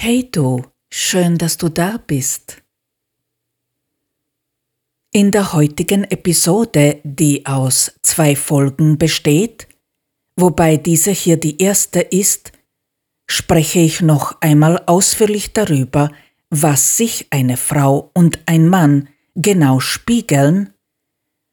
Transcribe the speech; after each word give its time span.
Hey 0.00 0.30
du, 0.30 0.62
schön, 0.92 1.38
dass 1.38 1.56
du 1.56 1.68
da 1.68 1.96
bist. 1.96 2.62
In 5.10 5.32
der 5.32 5.52
heutigen 5.54 6.04
Episode, 6.04 7.00
die 7.02 7.44
aus 7.46 7.98
zwei 8.04 8.36
Folgen 8.36 8.96
besteht, 8.96 9.66
wobei 10.36 10.76
diese 10.76 11.10
hier 11.10 11.36
die 11.36 11.60
erste 11.60 11.98
ist, 11.98 12.52
spreche 13.26 13.80
ich 13.80 14.00
noch 14.00 14.40
einmal 14.40 14.84
ausführlich 14.86 15.52
darüber, 15.52 16.12
was 16.48 16.96
sich 16.96 17.26
eine 17.30 17.56
Frau 17.56 18.12
und 18.14 18.38
ein 18.46 18.68
Mann 18.68 19.08
genau 19.34 19.80
spiegeln, 19.80 20.72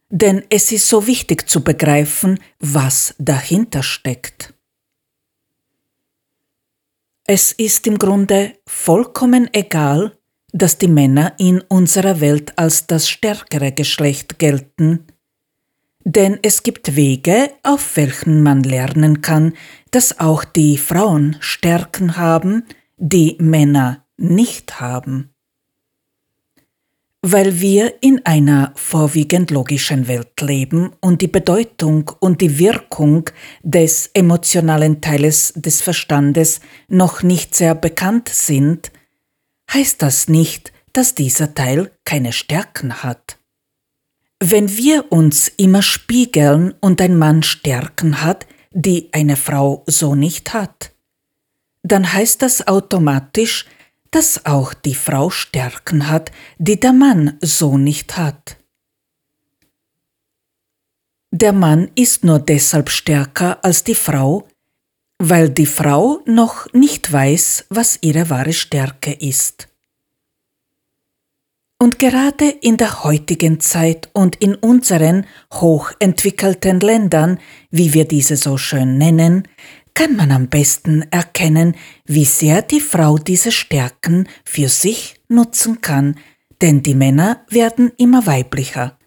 denn 0.09 0.43
es 0.51 0.71
ist 0.71 0.87
so 0.87 1.07
wichtig 1.07 1.49
zu 1.49 1.63
begreifen, 1.63 2.39
was 2.59 3.15
dahinter 3.17 3.81
steckt. 3.81 4.54
Es 7.27 7.51
ist 7.51 7.87
im 7.87 7.97
Grunde 7.97 8.53
vollkommen 8.67 9.49
egal, 9.51 10.15
dass 10.53 10.77
die 10.77 10.87
Männer 10.87 11.33
in 11.39 11.61
unserer 11.61 12.21
Welt 12.21 12.53
als 12.57 12.85
das 12.85 13.09
stärkere 13.09 13.71
Geschlecht 13.71 14.37
gelten, 14.37 15.07
denn 16.03 16.37
es 16.43 16.61
gibt 16.61 16.95
Wege, 16.95 17.49
auf 17.63 17.97
welchen 17.97 18.43
man 18.43 18.61
lernen 18.61 19.21
kann, 19.21 19.53
dass 19.89 20.19
auch 20.19 20.45
die 20.45 20.77
Frauen 20.77 21.35
Stärken 21.39 22.15
haben, 22.17 22.63
die 22.97 23.37
Männer 23.39 24.05
nicht 24.17 24.79
haben 24.79 25.34
weil 27.27 27.59
wir 27.59 28.03
in 28.03 28.23
einer 28.23 28.71
vorwiegend 28.75 29.49
logischen 29.49 30.07
Welt 30.07 30.39
leben 30.41 30.91
und 31.01 31.23
die 31.23 31.27
Bedeutung 31.27 32.11
und 32.19 32.39
die 32.39 32.59
Wirkung 32.59 33.31
des 33.63 34.11
emotionalen 34.13 35.01
Teiles 35.01 35.51
des 35.55 35.81
Verstandes 35.81 36.59
noch 36.87 37.23
nicht 37.23 37.55
sehr 37.55 37.73
bekannt 37.73 38.29
sind, 38.29 38.91
heißt 39.73 40.03
das 40.03 40.27
nicht, 40.27 40.71
dass 40.93 41.15
dieser 41.15 41.55
Teil 41.55 41.91
keine 42.05 42.31
Stärken 42.31 43.01
hat. 43.01 43.39
Wenn 44.39 44.77
wir 44.77 45.11
uns 45.11 45.47
immer 45.47 45.81
spiegeln 45.81 46.75
und 46.79 47.01
ein 47.01 47.17
Mann 47.17 47.41
Stärken 47.41 48.21
hat, 48.21 48.45
die 48.71 49.09
eine 49.13 49.35
Frau 49.35 49.83
so 49.87 50.13
nicht 50.13 50.53
hat, 50.53 50.91
dann 51.81 52.13
heißt 52.13 52.43
das 52.43 52.67
automatisch, 52.67 53.65
dass 54.11 54.45
auch 54.45 54.73
die 54.73 54.95
Frau 54.95 55.29
Stärken 55.29 56.09
hat, 56.09 56.31
die 56.57 56.79
der 56.79 56.93
Mann 56.93 57.37
so 57.41 57.77
nicht 57.77 58.17
hat. 58.17 58.57
Der 61.31 61.51
Mann 61.51 61.91
ist 61.95 62.23
nur 62.23 62.39
deshalb 62.39 62.89
stärker 62.89 63.63
als 63.63 63.83
die 63.83 63.95
Frau, 63.95 64.47
weil 65.17 65.49
die 65.49 65.65
Frau 65.65 66.21
noch 66.25 66.71
nicht 66.73 67.11
weiß, 67.11 67.65
was 67.69 67.99
ihre 68.01 68.29
wahre 68.29 68.53
Stärke 68.53 69.11
ist. 69.11 69.67
Und 71.77 71.99
gerade 71.99 72.49
in 72.49 72.77
der 72.77 73.03
heutigen 73.03 73.59
Zeit 73.59 74.09
und 74.13 74.37
in 74.37 74.55
unseren 74.55 75.25
hochentwickelten 75.53 76.79
Ländern, 76.79 77.37
wie 77.69 77.93
wir 77.93 78.07
diese 78.07 78.37
so 78.37 78.57
schön 78.57 78.97
nennen, 78.97 79.45
kann 79.95 80.15
man 80.15 80.31
am 80.31 80.49
besten 80.49 81.01
erkennen, 81.09 81.75
wie 82.05 82.25
sehr 82.25 82.61
die 82.61 82.81
Frau 82.81 83.17
diese 83.17 83.51
Stärken 83.51 84.27
für 84.43 84.69
sich 84.69 85.15
nutzen 85.27 85.81
kann, 85.81 86.19
denn 86.61 86.83
die 86.83 86.93
Männer 86.93 87.43
werden 87.49 87.91
immer 87.97 88.27
weiblicher, 88.27 88.99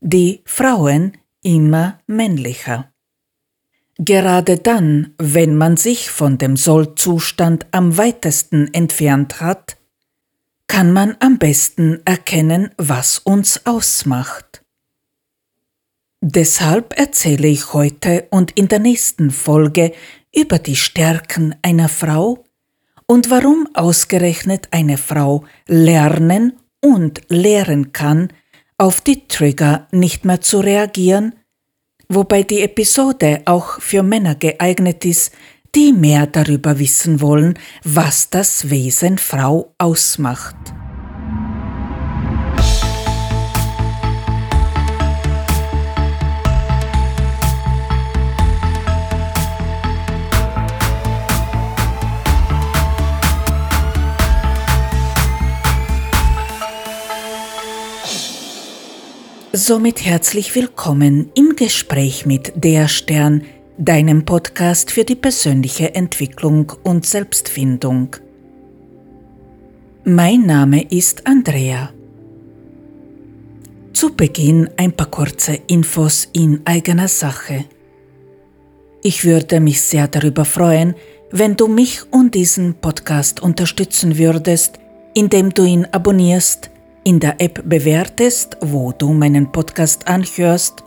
die 0.00 0.40
Frauen 0.46 1.18
immer 1.42 2.00
männlicher. 2.06 2.92
Gerade 3.98 4.58
dann, 4.58 5.14
wenn 5.18 5.56
man 5.56 5.76
sich 5.76 6.10
von 6.10 6.38
dem 6.38 6.56
Sollzustand 6.56 7.66
am 7.72 7.96
weitesten 7.96 8.72
entfernt 8.72 9.40
hat, 9.40 9.76
kann 10.66 10.92
man 10.92 11.16
am 11.20 11.38
besten 11.38 12.00
erkennen, 12.04 12.70
was 12.76 13.18
uns 13.18 13.64
ausmacht. 13.64 14.64
Deshalb 16.20 16.98
erzähle 16.98 17.48
ich 17.48 17.72
heute 17.72 18.26
und 18.30 18.50
in 18.52 18.68
der 18.68 18.80
nächsten 18.80 19.30
Folge 19.30 19.92
über 20.36 20.58
die 20.58 20.76
Stärken 20.76 21.54
einer 21.62 21.88
Frau 21.88 22.44
und 23.06 23.30
warum 23.30 23.68
ausgerechnet 23.74 24.68
eine 24.70 24.98
Frau 24.98 25.44
lernen 25.66 26.52
und 26.80 27.22
lehren 27.28 27.92
kann, 27.92 28.28
auf 28.78 29.00
die 29.00 29.26
Trigger 29.26 29.88
nicht 29.90 30.24
mehr 30.24 30.40
zu 30.42 30.60
reagieren, 30.60 31.34
wobei 32.08 32.42
die 32.42 32.60
Episode 32.60 33.42
auch 33.46 33.80
für 33.80 34.02
Männer 34.02 34.34
geeignet 34.34 35.04
ist, 35.04 35.32
die 35.74 35.92
mehr 35.92 36.26
darüber 36.26 36.78
wissen 36.78 37.20
wollen, 37.20 37.58
was 37.84 38.30
das 38.30 38.70
Wesen 38.70 39.18
Frau 39.18 39.74
ausmacht. 39.78 40.75
Somit 59.68 60.04
herzlich 60.04 60.54
willkommen 60.54 61.32
im 61.34 61.56
Gespräch 61.56 62.24
mit 62.24 62.52
Der 62.54 62.86
Stern, 62.86 63.42
deinem 63.76 64.24
Podcast 64.24 64.92
für 64.92 65.02
die 65.02 65.16
persönliche 65.16 65.92
Entwicklung 65.92 66.72
und 66.84 67.04
Selbstfindung. 67.04 68.14
Mein 70.04 70.46
Name 70.46 70.88
ist 70.88 71.26
Andrea. 71.26 71.90
Zu 73.92 74.14
Beginn 74.14 74.70
ein 74.76 74.92
paar 74.92 75.10
kurze 75.10 75.58
Infos 75.66 76.28
in 76.32 76.60
eigener 76.64 77.08
Sache. 77.08 77.64
Ich 79.02 79.24
würde 79.24 79.58
mich 79.58 79.82
sehr 79.82 80.06
darüber 80.06 80.44
freuen, 80.44 80.94
wenn 81.32 81.56
du 81.56 81.66
mich 81.66 82.02
und 82.12 82.36
diesen 82.36 82.74
Podcast 82.74 83.42
unterstützen 83.42 84.16
würdest, 84.16 84.78
indem 85.12 85.50
du 85.50 85.64
ihn 85.64 85.86
abonnierst, 85.86 86.70
in 87.06 87.20
der 87.20 87.40
App 87.40 87.62
bewertest, 87.64 88.56
wo 88.60 88.90
du 88.90 89.12
meinen 89.12 89.52
Podcast 89.52 90.08
anhörst, 90.08 90.82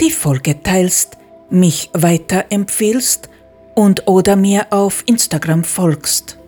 die 0.00 0.10
Folge 0.10 0.62
teilst, 0.62 1.18
mich 1.50 1.90
weiterempfiehlst 1.92 3.28
und 3.74 4.08
oder 4.08 4.34
mir 4.34 4.68
auf 4.70 5.04
Instagram 5.04 5.62
folgst. 5.62 6.38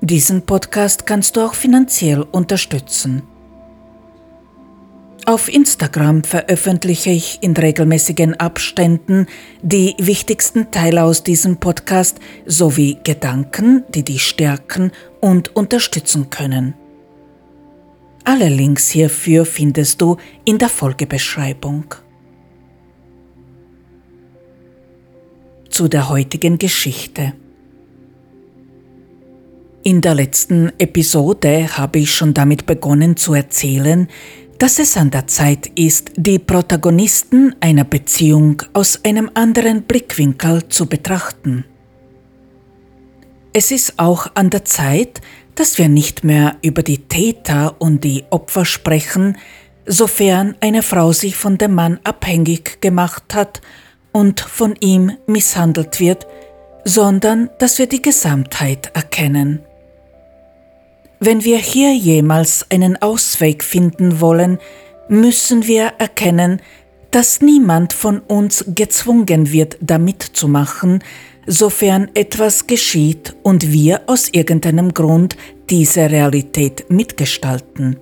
Diesen 0.00 0.42
Podcast 0.42 1.06
kannst 1.06 1.36
du 1.36 1.40
auch 1.40 1.54
finanziell 1.54 2.22
unterstützen. 2.32 3.22
Auf 5.24 5.48
Instagram 5.48 6.24
veröffentliche 6.24 7.10
ich 7.10 7.38
in 7.42 7.56
regelmäßigen 7.56 8.40
Abständen 8.40 9.28
die 9.62 9.94
wichtigsten 9.98 10.72
Teile 10.72 11.04
aus 11.04 11.22
diesem 11.22 11.58
Podcast 11.58 12.18
sowie 12.44 12.98
Gedanken, 13.04 13.84
die 13.94 14.02
dich 14.02 14.26
stärken 14.26 14.90
und 15.20 15.54
unterstützen 15.54 16.28
können. 16.28 16.74
Alle 18.24 18.48
Links 18.48 18.90
hierfür 18.90 19.44
findest 19.44 20.00
du 20.00 20.16
in 20.44 20.58
der 20.58 20.68
Folgebeschreibung. 20.68 21.94
Zu 25.68 25.88
der 25.88 26.08
heutigen 26.08 26.58
Geschichte. 26.58 27.32
In 29.82 30.00
der 30.00 30.14
letzten 30.14 30.70
Episode 30.78 31.76
habe 31.76 31.98
ich 31.98 32.14
schon 32.14 32.34
damit 32.34 32.66
begonnen 32.66 33.16
zu 33.16 33.34
erzählen, 33.34 34.06
dass 34.58 34.78
es 34.78 34.96
an 34.96 35.10
der 35.10 35.26
Zeit 35.26 35.66
ist, 35.74 36.12
die 36.14 36.38
Protagonisten 36.38 37.56
einer 37.58 37.82
Beziehung 37.82 38.62
aus 38.74 39.00
einem 39.04 39.28
anderen 39.34 39.82
Blickwinkel 39.82 40.68
zu 40.68 40.86
betrachten. 40.86 41.64
Es 43.52 43.72
ist 43.72 43.98
auch 43.98 44.28
an 44.34 44.50
der 44.50 44.64
Zeit, 44.64 45.20
dass 45.54 45.78
wir 45.78 45.88
nicht 45.88 46.24
mehr 46.24 46.56
über 46.62 46.82
die 46.82 46.98
Täter 46.98 47.76
und 47.78 48.04
die 48.04 48.24
Opfer 48.30 48.64
sprechen, 48.64 49.36
sofern 49.86 50.56
eine 50.60 50.82
Frau 50.82 51.12
sich 51.12 51.36
von 51.36 51.58
dem 51.58 51.74
Mann 51.74 52.00
abhängig 52.04 52.80
gemacht 52.80 53.34
hat 53.34 53.60
und 54.12 54.40
von 54.40 54.74
ihm 54.80 55.12
misshandelt 55.26 56.00
wird, 56.00 56.26
sondern 56.84 57.50
dass 57.58 57.78
wir 57.78 57.86
die 57.86 58.02
Gesamtheit 58.02 58.90
erkennen. 58.94 59.60
Wenn 61.20 61.44
wir 61.44 61.58
hier 61.58 61.94
jemals 61.94 62.66
einen 62.70 63.00
Ausweg 63.00 63.62
finden 63.62 64.20
wollen, 64.20 64.58
müssen 65.08 65.66
wir 65.66 65.92
erkennen, 65.98 66.60
dass 67.12 67.40
niemand 67.40 67.92
von 67.92 68.20
uns 68.20 68.64
gezwungen 68.68 69.52
wird, 69.52 69.76
da 69.80 69.98
mitzumachen, 69.98 71.04
sofern 71.46 72.10
etwas 72.14 72.66
geschieht 72.66 73.34
und 73.42 73.72
wir 73.72 74.02
aus 74.06 74.28
irgendeinem 74.32 74.94
Grund 74.94 75.36
diese 75.70 76.10
Realität 76.10 76.86
mitgestalten. 76.88 77.96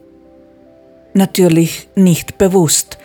Natürlich 1.15 1.89
nicht 1.95 2.39
bewusst, 2.39 2.99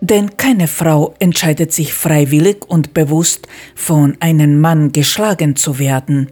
denn 0.00 0.36
keine 0.36 0.68
Frau 0.68 1.14
entscheidet 1.18 1.72
sich 1.72 1.92
freiwillig 1.92 2.68
und 2.68 2.94
bewusst 2.94 3.48
von 3.74 4.16
einem 4.20 4.60
Mann 4.60 4.92
geschlagen 4.92 5.56
zu 5.56 5.78
werden. 5.78 6.30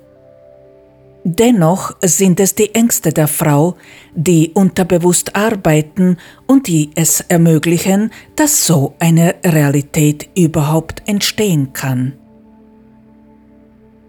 Dennoch 1.24 1.96
sind 2.02 2.38
es 2.38 2.54
die 2.54 2.72
Ängste 2.72 3.12
der 3.12 3.26
Frau, 3.26 3.74
die 4.14 4.52
unterbewusst 4.54 5.34
arbeiten 5.34 6.18
und 6.46 6.68
die 6.68 6.90
es 6.94 7.20
ermöglichen, 7.20 8.12
dass 8.36 8.64
so 8.64 8.94
eine 9.00 9.34
Realität 9.44 10.28
überhaupt 10.36 11.02
entstehen 11.06 11.72
kann. 11.72 12.12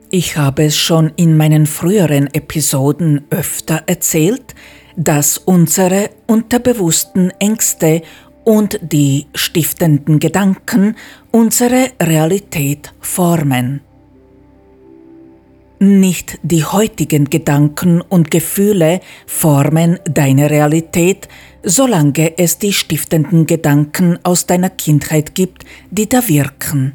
Ich 0.09 0.37
habe 0.37 0.63
es 0.63 0.77
schon 0.77 1.11
in 1.17 1.35
meinen 1.35 1.65
früheren 1.65 2.27
Episoden 2.33 3.25
öfter 3.29 3.83
erzählt, 3.87 4.55
dass 4.95 5.37
unsere 5.37 6.09
unterbewussten 6.27 7.31
Ängste 7.39 8.01
und 8.45 8.79
die 8.81 9.27
stiftenden 9.35 10.19
Gedanken 10.19 10.95
unsere 11.31 11.89
Realität 12.01 12.93
formen. 13.01 13.81
Nicht 15.79 16.39
die 16.41 16.63
heutigen 16.63 17.25
Gedanken 17.25 17.99
und 17.99 18.31
Gefühle 18.31 19.01
formen 19.27 19.99
deine 20.05 20.49
Realität, 20.49 21.27
solange 21.63 22.37
es 22.37 22.57
die 22.57 22.71
stiftenden 22.71 23.45
Gedanken 23.45 24.17
aus 24.23 24.47
deiner 24.47 24.69
Kindheit 24.69 25.35
gibt, 25.35 25.65
die 25.91 26.07
da 26.07 26.27
wirken. 26.29 26.93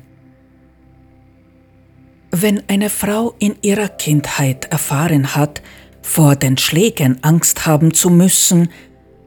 Wenn 2.35 2.63
eine 2.67 2.89
Frau 2.89 3.35
in 3.39 3.57
ihrer 3.61 3.89
Kindheit 3.89 4.65
erfahren 4.73 5.35
hat, 5.35 5.61
vor 6.01 6.35
den 6.35 6.57
Schlägen 6.57 7.19
Angst 7.23 7.67
haben 7.67 7.93
zu 7.93 8.09
müssen, 8.09 8.71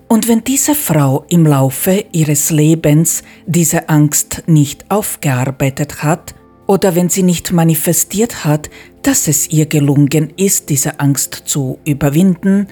und 0.08 0.28
wenn 0.28 0.44
diese 0.44 0.74
Frau 0.74 1.24
im 1.30 1.46
Laufe 1.46 2.06
ihres 2.12 2.50
Lebens 2.50 3.24
diese 3.46 3.90
Angst 3.90 4.44
nicht 4.48 4.90
aufgearbeitet 4.90 6.02
hat, 6.02 6.34
oder 6.66 6.96
wenn 6.96 7.10
sie 7.10 7.22
nicht 7.22 7.52
manifestiert 7.52 8.44
hat, 8.44 8.72
dass 9.04 9.28
es 9.28 9.52
ihr 9.52 9.68
gelungen 9.68 10.34
ist, 10.36 10.70
diese 10.70 11.00
Angst 11.00 11.44
zu 11.46 11.78
überwinden, 11.86 12.68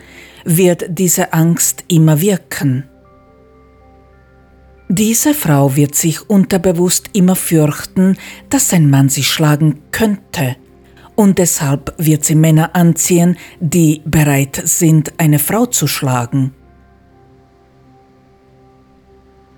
wird 0.46 0.86
diese 0.90 1.32
Angst 1.34 1.84
immer 1.88 2.22
wirken. 2.22 2.90
Diese 4.90 5.34
Frau 5.34 5.76
wird 5.76 5.96
sich 5.96 6.30
unterbewusst 6.30 7.10
immer 7.14 7.36
fürchten, 7.36 8.18
dass 8.50 8.74
ein 8.74 8.90
Mann 8.90 9.10
sie 9.10 9.24
schlagen 9.24 9.82
könnte, 9.92 10.56
und 11.16 11.38
deshalb 11.38 11.94
wird 11.98 12.26
sie 12.26 12.36
Männer 12.36 12.76
anziehen, 12.76 13.38
die 13.60 14.02
bereit 14.06 14.62
sind, 14.66 15.14
eine 15.18 15.40
Frau 15.40 15.68
zu 15.68 15.88
schlagen. 15.88 16.54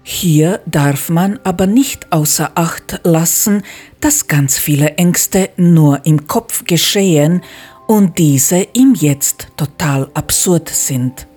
Hier 0.04 0.62
darf 0.68 1.10
man 1.10 1.40
aber 1.44 1.66
nicht 1.66 2.12
außer 2.12 2.52
Acht 2.54 3.00
lassen, 3.04 3.64
dass 4.02 4.28
ganz 4.28 4.58
viele 4.58 4.98
Ängste 4.98 5.50
nur 5.58 6.06
im 6.06 6.28
Kopf 6.28 6.66
geschehen 6.66 7.42
und 7.88 8.20
diese 8.20 8.58
im 8.58 8.94
Jetzt 8.94 9.48
total 9.58 10.10
absurd 10.14 10.70
sind. 10.70 11.28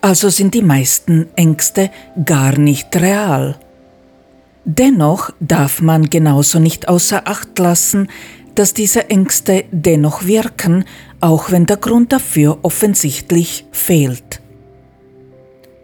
Also 0.00 0.28
sind 0.28 0.54
die 0.54 0.62
meisten 0.62 1.28
Ängste 1.34 1.90
gar 2.24 2.58
nicht 2.58 2.94
real. 2.96 3.58
Dennoch 4.64 5.30
darf 5.40 5.80
man 5.80 6.10
genauso 6.10 6.58
nicht 6.58 6.88
außer 6.88 7.26
Acht 7.26 7.58
lassen, 7.58 8.08
dass 8.54 8.74
diese 8.74 9.08
Ängste 9.08 9.64
dennoch 9.70 10.26
wirken, 10.26 10.84
auch 11.20 11.50
wenn 11.50 11.66
der 11.66 11.78
Grund 11.78 12.12
dafür 12.12 12.58
offensichtlich 12.62 13.64
fehlt. 13.72 14.40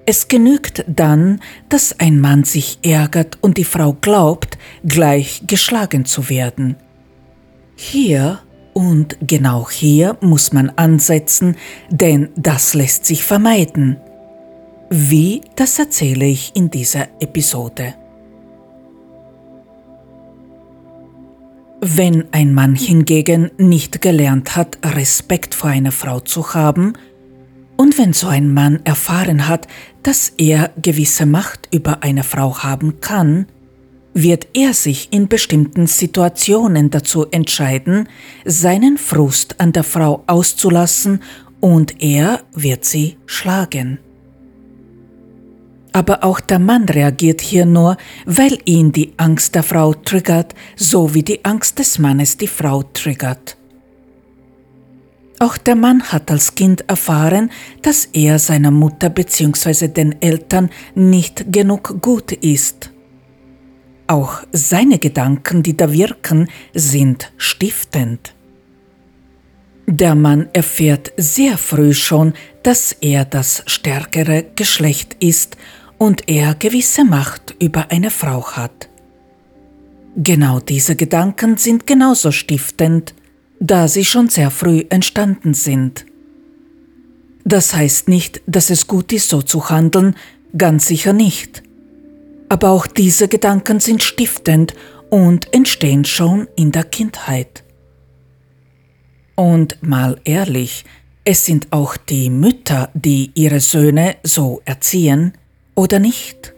Es 0.07 0.29
genügt 0.29 0.85
dann, 0.87 1.41
dass 1.69 1.99
ein 1.99 2.21
Mann 2.21 2.45
sich 2.45 2.79
ärgert 2.83 3.39
und 3.41 3.57
die 3.57 3.65
Frau 3.65 3.95
glaubt, 3.95 4.59
gleich 4.85 5.45
geschlagen 5.47 6.05
zu 6.05 6.29
werden. 6.29 6.77
Hier 7.75 8.41
und 8.75 9.17
genau 9.23 9.71
hier 9.71 10.19
muss 10.21 10.53
man 10.53 10.69
ansetzen, 10.71 11.57
denn 11.89 12.29
das 12.37 12.75
lässt 12.75 13.07
sich 13.07 13.25
vermeiden. 13.25 13.97
Wie, 14.97 15.41
das 15.57 15.81
erzähle 15.81 16.27
ich 16.27 16.53
in 16.55 16.71
dieser 16.71 17.09
Episode. 17.19 17.95
Wenn 21.81 22.27
ein 22.31 22.55
Mann 22.55 22.77
hingegen 22.77 23.51
nicht 23.59 24.01
gelernt 24.01 24.55
hat, 24.55 24.79
Respekt 24.85 25.57
vor 25.57 25.71
einer 25.71 25.91
Frau 25.91 26.21
zu 26.21 26.55
haben, 26.55 26.93
und 27.77 27.99
wenn 27.99 28.13
so 28.13 28.29
ein 28.29 28.55
Mann 28.55 28.83
erfahren 28.85 29.49
hat, 29.49 29.67
dass 30.05 30.33
er 30.39 30.71
gewisse 30.81 31.27
Macht 31.27 31.69
über 31.75 32.05
eine 32.05 32.23
Frau 32.23 32.59
haben 32.59 33.01
kann, 33.01 33.47
wird 34.13 34.47
er 34.55 34.75
sich 34.75 35.13
in 35.13 35.27
bestimmten 35.27 35.89
Situationen 35.89 36.91
dazu 36.91 37.27
entscheiden, 37.33 38.09
seinen 38.45 38.97
Frust 38.97 39.61
an 39.61 39.73
der 39.73 39.83
Frau 39.83 40.23
auszulassen 40.29 41.21
und 41.59 42.01
er 42.01 42.43
wird 42.53 42.85
sie 42.85 43.17
schlagen. 43.27 43.99
Aber 45.95 46.25
auch 46.25 46.41
der 46.41 46.59
Mann 46.59 46.87
reagiert 46.87 47.41
hier 47.41 47.67
nur, 47.67 47.97
weil 48.27 48.59
ihn 48.65 48.91
die 48.91 49.13
Angst 49.17 49.55
der 49.55 49.63
Frau 49.63 49.95
triggert, 49.95 50.53
so 50.75 51.15
wie 51.15 51.23
die 51.23 51.45
Angst 51.45 51.79
des 51.79 52.01
Mannes 52.01 52.37
die 52.37 52.49
Frau 52.49 52.83
triggert. 52.83 53.57
Auch 55.39 55.57
der 55.57 55.77
Mann 55.77 56.03
hat 56.03 56.33
als 56.33 56.57
Kind 56.57 56.89
erfahren, 56.89 57.49
dass 57.83 58.07
er 58.13 58.41
seiner 58.41 58.73
Mutter 58.73 59.09
bzw. 59.09 59.87
den 59.87 60.21
Eltern 60.21 60.69
nicht 60.97 61.53
genug 61.53 62.03
gut 62.03 62.33
ist. 62.33 62.91
Auch 64.09 64.43
seine 64.51 64.99
Gedanken, 64.99 65.63
die 65.63 65.77
da 65.77 65.93
wirken, 65.93 66.49
sind 66.75 67.33
stiftend. 67.37 68.35
Der 69.87 70.17
Mann 70.17 70.49
erfährt 70.55 71.13
sehr 71.17 71.57
früh 71.57 71.93
schon, 71.93 72.33
dass 72.65 72.97
er 73.01 73.25
das 73.25 73.63
stärkere 73.67 74.45
Geschlecht 74.57 75.17
ist 75.21 75.57
und 76.05 76.29
er 76.29 76.55
gewisse 76.55 77.05
Macht 77.05 77.55
über 77.59 77.91
eine 77.91 78.11
Frau 78.11 78.45
hat. 78.53 78.89
Genau 80.17 80.61
diese 80.61 80.95
Gedanken 80.95 81.57
sind 81.57 81.87
genauso 81.87 82.31
stiftend 82.31 83.15
da 83.61 83.89
sie 83.89 84.05
schon 84.05 84.29
sehr 84.29 84.51
früh 84.51 84.85
entstanden 84.91 85.55
sind. 85.55 86.05
Das 87.45 87.75
heißt 87.75 88.09
nicht, 88.09 88.43
dass 88.47 88.71
es 88.71 88.87
gut 88.87 89.13
ist, 89.13 89.29
so 89.29 89.41
zu 89.43 89.71
handeln, 89.71 90.17
ganz 90.57 90.87
sicher 90.87 91.13
nicht. 91.13 91.63
Aber 92.49 92.71
auch 92.71 92.87
diese 92.87 93.29
Gedanken 93.29 93.81
sind 93.81 94.03
stiftend 94.03 94.75
und 95.11 95.53
entstehen 95.55 96.05
schon 96.05 96.49
in 96.57 96.73
der 96.73 96.85
Kindheit. 96.85 97.65
Und 99.35 99.79
mal 99.83 100.21
ehrlich, 100.25 100.85
es 101.25 101.47
sind 101.47 101.69
auch 101.71 101.97
die 101.97 102.29
Mütter, 102.29 102.91
die 102.95 103.31
ihre 103.35 103.61
Söhne 103.61 104.17
so 104.23 104.61
erziehen, 104.65 105.33
oder 105.75 105.99
nicht? 105.99 106.55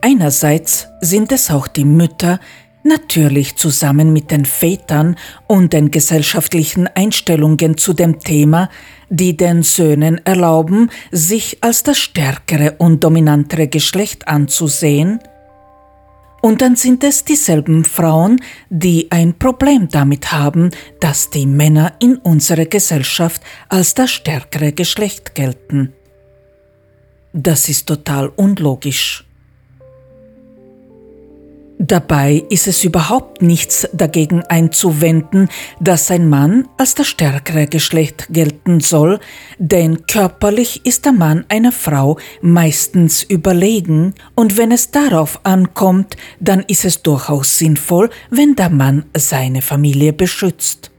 Einerseits 0.00 0.88
sind 1.00 1.32
es 1.32 1.50
auch 1.50 1.66
die 1.66 1.84
Mütter, 1.84 2.38
natürlich 2.82 3.56
zusammen 3.56 4.12
mit 4.12 4.30
den 4.30 4.44
Vätern 4.44 5.16
und 5.46 5.72
den 5.72 5.90
gesellschaftlichen 5.90 6.86
Einstellungen 6.86 7.78
zu 7.78 7.94
dem 7.94 8.20
Thema, 8.20 8.68
die 9.08 9.36
den 9.36 9.62
Söhnen 9.62 10.20
erlauben, 10.26 10.90
sich 11.10 11.58
als 11.62 11.82
das 11.82 11.98
stärkere 11.98 12.74
und 12.78 13.02
dominantere 13.02 13.68
Geschlecht 13.68 14.28
anzusehen, 14.28 15.20
und 16.44 16.60
dann 16.60 16.76
sind 16.76 17.02
es 17.04 17.24
dieselben 17.24 17.86
Frauen, 17.86 18.38
die 18.68 19.10
ein 19.10 19.32
Problem 19.38 19.88
damit 19.88 20.30
haben, 20.30 20.72
dass 21.00 21.30
die 21.30 21.46
Männer 21.46 21.94
in 22.00 22.16
unserer 22.16 22.66
Gesellschaft 22.66 23.40
als 23.70 23.94
das 23.94 24.10
stärkere 24.10 24.72
Geschlecht 24.72 25.34
gelten. 25.34 25.94
Das 27.36 27.68
ist 27.68 27.88
total 27.88 28.28
unlogisch. 28.36 29.24
Dabei 31.80 32.44
ist 32.48 32.68
es 32.68 32.84
überhaupt 32.84 33.42
nichts 33.42 33.88
dagegen 33.92 34.42
einzuwenden, 34.42 35.48
dass 35.80 36.12
ein 36.12 36.28
Mann 36.28 36.68
als 36.78 36.94
das 36.94 37.08
stärkere 37.08 37.66
Geschlecht 37.66 38.28
gelten 38.30 38.78
soll, 38.78 39.18
denn 39.58 40.06
körperlich 40.06 40.86
ist 40.86 41.06
der 41.06 41.12
Mann 41.12 41.44
einer 41.48 41.72
Frau 41.72 42.18
meistens 42.40 43.24
überlegen, 43.24 44.14
und 44.36 44.56
wenn 44.56 44.70
es 44.70 44.92
darauf 44.92 45.40
ankommt, 45.42 46.16
dann 46.38 46.60
ist 46.60 46.84
es 46.84 47.02
durchaus 47.02 47.58
sinnvoll, 47.58 48.10
wenn 48.30 48.54
der 48.54 48.70
Mann 48.70 49.06
seine 49.16 49.60
Familie 49.60 50.12
beschützt. 50.12 50.93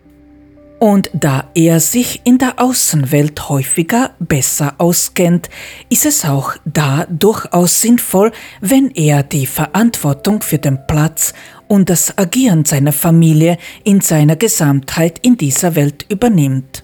Und 0.79 1.09
da 1.13 1.45
er 1.55 1.79
sich 1.79 2.21
in 2.25 2.37
der 2.37 2.59
Außenwelt 2.59 3.47
häufiger 3.47 4.11
besser 4.19 4.75
auskennt, 4.77 5.49
ist 5.89 6.05
es 6.05 6.25
auch 6.25 6.53
da 6.65 7.05
durchaus 7.09 7.79
sinnvoll, 7.79 8.31
wenn 8.59 8.91
er 8.91 9.23
die 9.23 9.45
Verantwortung 9.45 10.41
für 10.41 10.57
den 10.57 10.85
Platz 10.85 11.33
und 11.67 11.89
das 11.89 12.17
Agieren 12.17 12.65
seiner 12.65 12.91
Familie 12.91 13.57
in 13.83 14.01
seiner 14.01 14.35
Gesamtheit 14.35 15.19
in 15.19 15.37
dieser 15.37 15.75
Welt 15.75 16.05
übernimmt. 16.09 16.83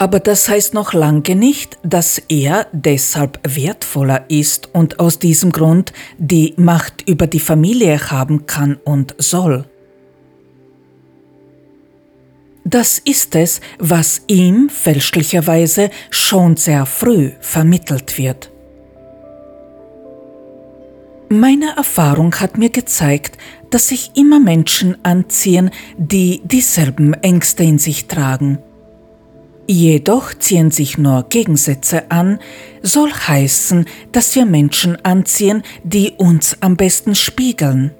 Aber 0.00 0.20
das 0.20 0.48
heißt 0.48 0.74
noch 0.74 0.92
lange 0.92 1.34
nicht, 1.34 1.78
dass 1.82 2.22
er 2.28 2.66
deshalb 2.72 3.40
wertvoller 3.42 4.24
ist 4.28 4.72
und 4.72 5.00
aus 5.00 5.18
diesem 5.18 5.50
Grund 5.50 5.92
die 6.18 6.54
Macht 6.56 7.08
über 7.08 7.26
die 7.26 7.40
Familie 7.40 7.98
haben 8.10 8.46
kann 8.46 8.78
und 8.84 9.14
soll. 9.18 9.64
Das 12.70 12.98
ist 12.98 13.34
es, 13.34 13.62
was 13.78 14.20
ihm 14.26 14.68
fälschlicherweise 14.68 15.88
schon 16.10 16.58
sehr 16.58 16.84
früh 16.84 17.30
vermittelt 17.40 18.18
wird. 18.18 18.50
Meine 21.30 21.76
Erfahrung 21.78 22.34
hat 22.34 22.58
mir 22.58 22.68
gezeigt, 22.68 23.38
dass 23.70 23.88
sich 23.88 24.10
immer 24.16 24.38
Menschen 24.38 25.02
anziehen, 25.02 25.70
die 25.96 26.42
dieselben 26.44 27.14
Ängste 27.14 27.62
in 27.62 27.78
sich 27.78 28.06
tragen. 28.06 28.58
Jedoch 29.66 30.34
ziehen 30.34 30.70
sich 30.70 30.98
nur 30.98 31.24
Gegensätze 31.30 32.10
an, 32.10 32.38
soll 32.82 33.10
heißen, 33.10 33.86
dass 34.12 34.34
wir 34.34 34.44
Menschen 34.44 35.02
anziehen, 35.06 35.62
die 35.84 36.12
uns 36.18 36.58
am 36.60 36.76
besten 36.76 37.14
spiegeln. 37.14 37.92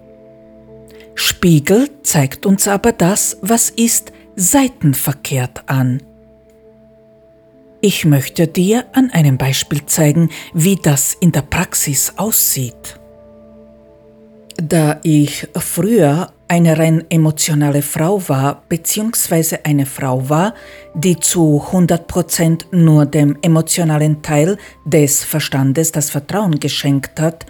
Spiegel 1.14 1.88
zeigt 2.02 2.44
uns 2.44 2.68
aber 2.68 2.92
das, 2.92 3.38
was 3.40 3.70
ist, 3.70 4.12
seitenverkehrt 4.38 5.64
an. 5.66 6.00
Ich 7.80 8.04
möchte 8.04 8.46
dir 8.46 8.86
an 8.92 9.10
einem 9.10 9.36
Beispiel 9.36 9.84
zeigen, 9.86 10.30
wie 10.54 10.76
das 10.76 11.14
in 11.20 11.32
der 11.32 11.42
Praxis 11.42 12.12
aussieht. 12.16 12.98
Da 14.56 15.00
ich 15.02 15.48
früher 15.56 16.32
eine 16.46 16.78
rein 16.78 17.04
emotionale 17.10 17.82
Frau 17.82 18.22
war, 18.28 18.62
beziehungsweise 18.68 19.64
eine 19.64 19.86
Frau 19.86 20.28
war, 20.28 20.54
die 20.94 21.18
zu 21.18 21.62
100% 21.72 22.66
nur 22.70 23.06
dem 23.06 23.38
emotionalen 23.42 24.22
Teil 24.22 24.56
des 24.84 25.24
Verstandes 25.24 25.92
das 25.92 26.10
Vertrauen 26.10 26.58
geschenkt 26.60 27.20
hat, 27.20 27.44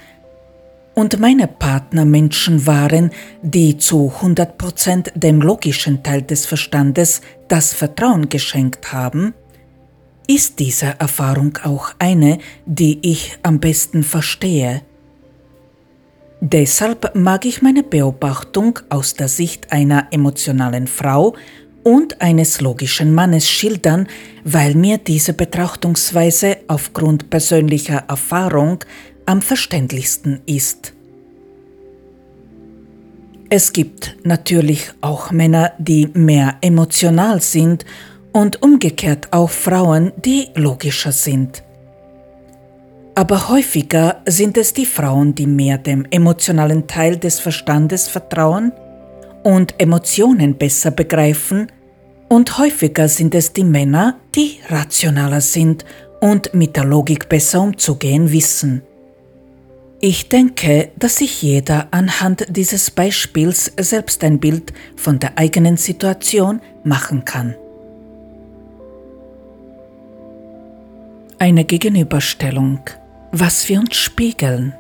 und 0.99 1.21
meine 1.21 1.47
Partner 1.47 2.05
Menschen 2.05 2.67
waren, 2.67 3.13
die 3.41 3.79
zu 3.79 4.13
100% 4.21 5.13
dem 5.15 5.41
logischen 5.41 6.03
Teil 6.03 6.23
des 6.23 6.45
Verstandes 6.45 7.21
das 7.47 7.73
Vertrauen 7.73 8.29
geschenkt 8.29 8.93
haben, 8.93 9.33
ist 10.27 10.59
diese 10.59 10.97
Erfahrung 10.99 11.57
auch 11.63 11.93
eine, 12.01 12.39
die 12.67 12.99
ich 13.03 13.39
am 13.45 13.61
besten 13.61 14.03
verstehe. 14.03 14.83
Deshalb 16.41 17.15
mag 17.15 17.45
ich 17.45 17.63
meine 17.63 17.85
Beobachtung 17.85 18.81
aus 18.89 19.15
der 19.15 19.29
Sicht 19.29 19.71
einer 19.71 20.09
emotionalen 20.11 20.89
Frau 20.89 21.37
und 21.85 22.21
eines 22.21 22.61
logischen 22.61 23.15
Mannes 23.15 23.49
schildern, 23.49 24.09
weil 24.43 24.75
mir 24.75 24.99
diese 24.99 25.33
Betrachtungsweise 25.33 26.57
aufgrund 26.67 27.31
persönlicher 27.31 28.03
Erfahrung 28.09 28.81
am 29.29 29.43
verständlichsten 29.43 30.41
ist. 30.47 30.93
Es 33.51 33.73
gibt 33.73 34.17
natürlich 34.25 34.91
auch 35.01 35.31
Männer, 35.31 35.73
die 35.79 36.09
mehr 36.13 36.57
emotional 36.61 37.41
sind 37.41 37.85
und 38.33 38.63
umgekehrt 38.63 39.33
auch 39.33 39.51
Frauen, 39.51 40.13
die 40.25 40.49
logischer 40.55 41.13
sind 41.13 41.63
aber 43.19 43.49
häufiger 43.49 44.23
sind 44.27 44.57
es 44.57 44.75
die 44.75 44.87
Frauen, 44.87 45.35
die 45.35 45.49
mehr 45.49 45.77
dem 45.77 46.07
emotionalen 46.09 46.87
Teil 46.87 47.17
des 47.17 47.41
Verstandes 47.41 48.07
vertrauen 48.07 48.71
und 49.43 49.75
Emotionen 49.79 50.57
besser 50.57 50.93
begreifen, 50.93 51.67
und 52.29 52.59
häufiger 52.59 53.09
sind 53.09 53.35
es 53.35 53.53
die 53.53 53.65
Männer, 53.65 54.21
die 54.37 54.61
rationaler 54.69 55.41
sind 55.41 55.85
und 56.21 56.55
mit 56.55 56.77
der 56.77 56.85
Logik 56.85 57.29
besser 57.29 57.61
umzugehen 57.61 58.31
wissen. 58.31 58.83
Ich 60.01 60.29
denke, 60.29 60.91
dass 60.97 61.17
sich 61.17 61.43
jeder 61.43 61.89
anhand 61.91 62.47
dieses 62.49 62.91
Beispiels 62.91 63.73
selbst 63.79 64.23
ein 64.23 64.39
Bild 64.39 64.73
von 64.97 65.19
der 65.19 65.37
eigenen 65.37 65.77
Situation 65.77 66.61
machen 66.85 67.25
kann. 67.25 67.57
Eine 71.41 71.65
Gegenüberstellung 71.65 72.81
was 73.33 73.69
wir 73.69 73.81
uns 73.81 73.97
spiegeln. 73.97 74.75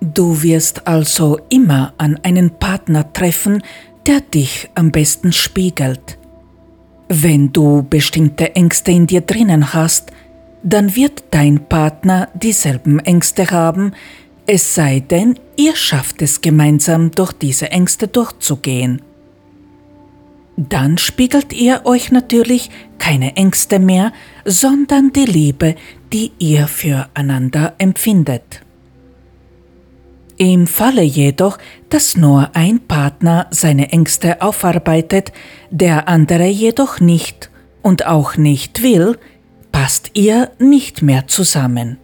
Du 0.00 0.42
wirst 0.42 0.86
also 0.86 1.38
immer 1.48 1.94
an 1.98 2.20
einen 2.22 2.50
Partner 2.50 3.12
treffen, 3.12 3.62
der 4.06 4.20
dich 4.20 4.68
am 4.74 4.92
besten 4.92 5.32
spiegelt. 5.32 6.18
Wenn 7.08 7.52
du 7.52 7.82
bestimmte 7.82 8.54
Ängste 8.54 8.92
in 8.92 9.06
dir 9.06 9.22
drinnen 9.22 9.72
hast, 9.72 10.12
dann 10.64 10.96
wird 10.96 11.24
dein 11.30 11.68
Partner 11.68 12.28
dieselben 12.34 12.98
Ängste 12.98 13.50
haben, 13.50 13.92
es 14.46 14.74
sei 14.74 15.00
denn, 15.00 15.38
ihr 15.56 15.76
schafft 15.76 16.20
es 16.20 16.40
gemeinsam 16.40 17.12
durch 17.12 17.32
diese 17.32 17.70
Ängste 17.70 18.08
durchzugehen 18.08 19.00
dann 20.56 20.98
spiegelt 20.98 21.52
ihr 21.52 21.82
euch 21.84 22.12
natürlich 22.12 22.70
keine 22.98 23.36
Ängste 23.36 23.78
mehr, 23.78 24.12
sondern 24.44 25.12
die 25.12 25.24
Liebe, 25.24 25.74
die 26.12 26.32
ihr 26.38 26.68
füreinander 26.68 27.74
empfindet. 27.78 28.60
Im 30.36 30.66
Falle 30.66 31.02
jedoch, 31.02 31.58
dass 31.90 32.16
nur 32.16 32.50
ein 32.54 32.80
Partner 32.80 33.46
seine 33.50 33.92
Ängste 33.92 34.42
aufarbeitet, 34.42 35.32
der 35.70 36.08
andere 36.08 36.46
jedoch 36.46 37.00
nicht 37.00 37.50
und 37.82 38.06
auch 38.06 38.36
nicht 38.36 38.82
will, 38.82 39.18
passt 39.74 40.12
ihr 40.14 40.52
nicht 40.60 41.02
mehr 41.02 41.26
zusammen. 41.26 41.98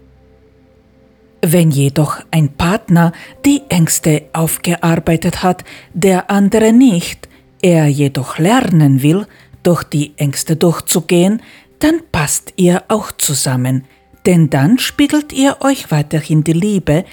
Wenn 1.41 1.71
jedoch 1.71 2.19
ein 2.33 2.49
Partner 2.49 3.13
die 3.47 3.63
Ängste 3.69 4.25
aufgearbeitet 4.33 5.45
hat, 5.45 5.63
der 5.95 6.33
andere 6.33 6.73
nicht, 6.73 7.29
er 7.63 7.87
jedoch 7.87 8.39
lernen 8.39 9.03
will, 9.03 9.25
durch 9.63 9.85
die 9.85 10.15
Ängste 10.17 10.57
durchzugehen, 10.57 11.43
dann 11.79 12.01
passt 12.11 12.55
ihr 12.57 12.83
auch 12.89 13.13
zusammen, 13.13 13.85
denn 14.27 14.51
dann 14.51 14.81
spiegelt 14.81 15.33
ihr 15.33 15.59
euch 15.61 15.93
weiterhin 15.93 16.43
die 16.43 16.53
Liebe, 16.53 17.05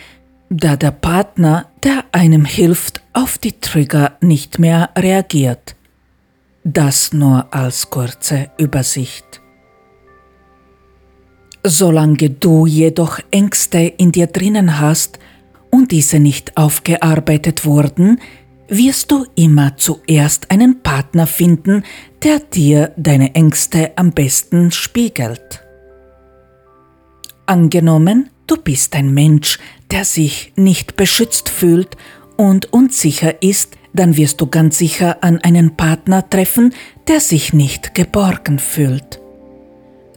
da 0.50 0.76
der 0.76 0.92
Partner, 0.92 1.68
der 1.84 2.04
einem 2.12 2.46
hilft, 2.46 3.02
auf 3.14 3.38
die 3.38 3.60
Trigger 3.60 4.18
nicht 4.22 4.58
mehr 4.58 4.90
reagiert. 4.98 5.76
Das 6.64 7.14
nur 7.14 7.54
als 7.54 7.92
kurze 7.92 8.50
Übersicht. 8.58 9.37
Solange 11.70 12.30
du 12.30 12.66
jedoch 12.66 13.20
Ängste 13.30 13.80
in 13.80 14.14
dir 14.14 14.28
drinnen 14.28 14.80
hast 14.80 15.20
und 15.70 15.92
diese 15.92 16.18
nicht 16.18 16.56
aufgearbeitet 16.56 17.66
wurden, 17.66 18.22
wirst 18.70 19.12
du 19.12 19.26
immer 19.36 19.76
zuerst 19.76 20.50
einen 20.50 20.82
Partner 20.82 21.28
finden, 21.28 21.84
der 22.24 22.40
dir 22.40 22.94
deine 22.96 23.36
Ängste 23.36 23.92
am 23.98 24.12
besten 24.12 24.72
spiegelt. 24.72 25.62
Angenommen, 27.48 28.30
du 28.48 28.56
bist 28.56 28.96
ein 28.96 29.14
Mensch, 29.14 29.60
der 29.92 30.06
sich 30.06 30.54
nicht 30.56 30.96
beschützt 30.96 31.50
fühlt 31.50 31.98
und 32.38 32.72
unsicher 32.72 33.44
ist, 33.44 33.76
dann 33.92 34.16
wirst 34.16 34.40
du 34.40 34.48
ganz 34.48 34.78
sicher 34.78 35.18
an 35.22 35.40
einen 35.40 35.76
Partner 35.76 36.30
treffen, 36.30 36.74
der 37.10 37.20
sich 37.20 37.52
nicht 37.52 37.94
geborgen 37.94 38.58
fühlt. 38.58 39.20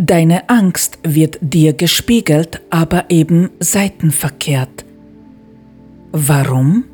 Deine 0.03 0.49
Angst 0.49 0.99
wird 1.03 1.37
dir 1.43 1.75
gespiegelt, 1.75 2.63
aber 2.71 3.11
eben 3.11 3.51
seitenverkehrt. 3.61 4.87
Warum? 6.11 6.85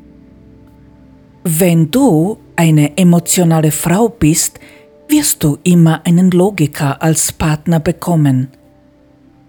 Wenn 1.41 1.89
du 1.89 2.37
eine 2.57 2.97
emotionale 2.97 3.71
Frau 3.71 4.09
bist, 4.09 4.59
wirst 5.07 5.41
du 5.41 5.57
immer 5.63 6.05
einen 6.05 6.31
Logiker 6.31 7.01
als 7.01 7.31
Partner 7.31 7.79
bekommen. 7.79 8.49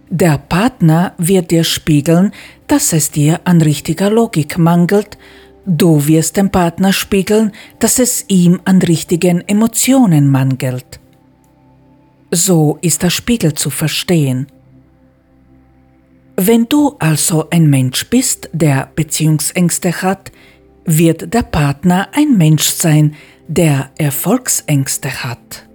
Der 0.08 0.38
Partner 0.38 1.14
wird 1.18 1.50
dir 1.50 1.64
spiegeln, 1.64 2.30
dass 2.68 2.92
es 2.92 3.10
dir 3.10 3.40
an 3.42 3.60
richtiger 3.60 4.08
Logik 4.08 4.56
mangelt, 4.56 5.18
du 5.66 6.06
wirst 6.06 6.36
dem 6.36 6.50
Partner 6.50 6.92
spiegeln, 6.92 7.50
dass 7.80 7.98
es 7.98 8.24
ihm 8.28 8.60
an 8.64 8.80
richtigen 8.82 9.40
Emotionen 9.48 10.28
mangelt. 10.30 11.00
So 12.30 12.78
ist 12.82 13.02
der 13.02 13.11
Spiegel 13.11 13.54
zu 13.54 13.70
verstehen. 13.70 14.47
Wenn 16.37 16.66
du 16.68 16.94
also 16.99 17.49
ein 17.50 17.68
Mensch 17.68 18.08
bist, 18.11 18.49
der 18.52 18.90
Beziehungsängste 18.94 20.02
hat, 20.02 20.30
wird 20.85 21.35
der 21.35 21.42
Partner 21.42 22.08
ein 22.12 22.37
Mensch 22.37 22.68
sein, 22.68 23.14
der 23.49 23.90
Erfolgsängste 23.99 25.25
hat. 25.25 25.66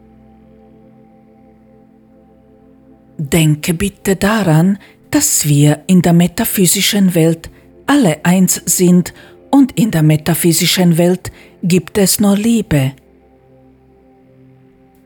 Denke 3.18 3.74
bitte 3.74 4.16
daran, 4.16 4.80
dass 5.12 5.48
wir 5.48 5.84
in 5.88 6.02
der 6.02 6.14
metaphysischen 6.14 7.14
Welt 7.14 7.50
alle 7.86 8.24
eins 8.26 8.62
sind 8.66 9.14
und 9.52 9.78
in 9.78 9.92
der 9.92 10.02
metaphysischen 10.02 10.98
Welt 10.98 11.32
gibt 11.62 11.98
es 11.98 12.20
nur 12.20 12.36
Liebe. 12.36 12.94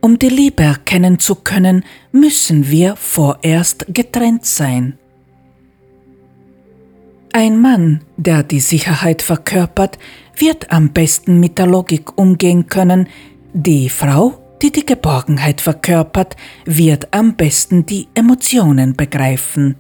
Um 0.08 0.18
die 0.18 0.30
Liebe 0.30 0.64
erkennen 0.64 1.20
zu 1.20 1.36
können, 1.36 1.84
müssen 2.14 2.70
wir 2.70 2.96
vorerst 2.96 3.88
getrennt 3.90 4.46
sein. 4.46 4.98
Ein 7.34 7.60
Mann, 7.60 8.06
der 8.16 8.44
die 8.44 8.62
Sicherheit 8.62 9.22
verkörpert, 9.22 10.00
wird 10.38 10.72
am 10.72 10.94
besten 10.94 11.42
mit 11.42 11.58
der 11.58 11.68
Logik 11.68 12.18
umgehen 12.18 12.68
können, 12.68 13.10
die 13.52 13.90
Frau, 13.90 14.42
die 14.62 14.72
die 14.72 14.86
Geborgenheit 14.86 15.60
verkörpert, 15.60 16.38
wird 16.64 17.14
am 17.14 17.36
besten 17.36 17.86
die 17.86 18.08
Emotionen 18.14 18.96
begreifen. 18.96 19.76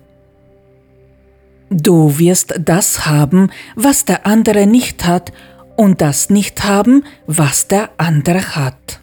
Du 1.69 2.19
wirst 2.19 2.53
das 2.59 3.05
haben, 3.05 3.49
was 3.77 4.03
der 4.03 4.25
andere 4.25 4.67
nicht 4.67 5.05
hat, 5.05 5.31
und 5.77 6.01
das 6.01 6.29
nicht 6.29 6.65
haben, 6.65 7.05
was 7.27 7.69
der 7.69 7.91
andere 7.97 8.57
hat. 8.57 8.99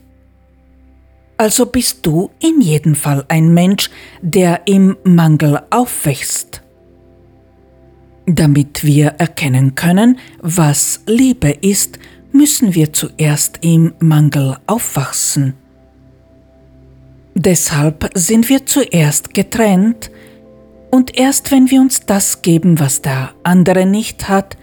Also 1.37 1.67
bist 1.67 2.07
du 2.07 2.31
in 2.41 2.61
jedem 2.61 2.95
Fall 2.95 3.25
ein 3.29 3.53
Mensch, 3.53 3.91
der 4.23 4.67
im 4.67 4.97
Mangel 5.05 5.61
aufwächst. 5.71 6.63
Damit 8.27 8.85
wir 8.85 9.09
erkennen 9.19 9.75
können, 9.75 10.19
was 10.41 11.01
Liebe 11.07 11.51
ist, 11.51 11.99
müssen 12.33 12.75
wir 12.75 12.93
zuerst 12.93 13.59
im 13.63 13.95
Mangel 13.99 14.57
aufwachsen. 14.67 15.55
Deshalb 17.35 18.11
sind 18.15 18.49
wir 18.49 18.65
zuerst 18.65 19.35
getrennt, 19.35 20.11
und 20.91 21.19
erst 21.19 21.51
wenn 21.51 21.73
wir 21.73 21.81
uns 21.81 22.07
das 22.07 22.43
geben, 22.43 22.79
was 22.79 23.03
der 23.03 23.35
andere 23.43 23.85
nicht 23.85 24.29
hat, 24.29 24.57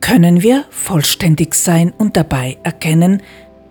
können 0.00 0.42
wir 0.42 0.64
vollständig 0.70 1.54
sein 1.54 1.92
und 1.96 2.16
dabei 2.16 2.56
erkennen, 2.62 3.22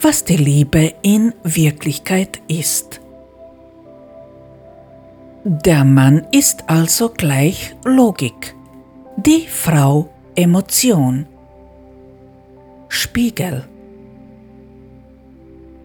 was 0.03 0.25
die 0.25 0.35
Liebe 0.35 0.93
in 1.01 1.33
Wirklichkeit 1.43 2.41
ist. 2.49 2.99
Der 5.45 5.85
Mann 5.85 6.27
ist 6.31 6.69
also 6.69 7.09
gleich 7.09 7.75
Logik, 7.85 8.53
die 9.15 9.47
Frau 9.47 10.09
Emotion. 10.35 11.25
Spiegel. 12.89 13.65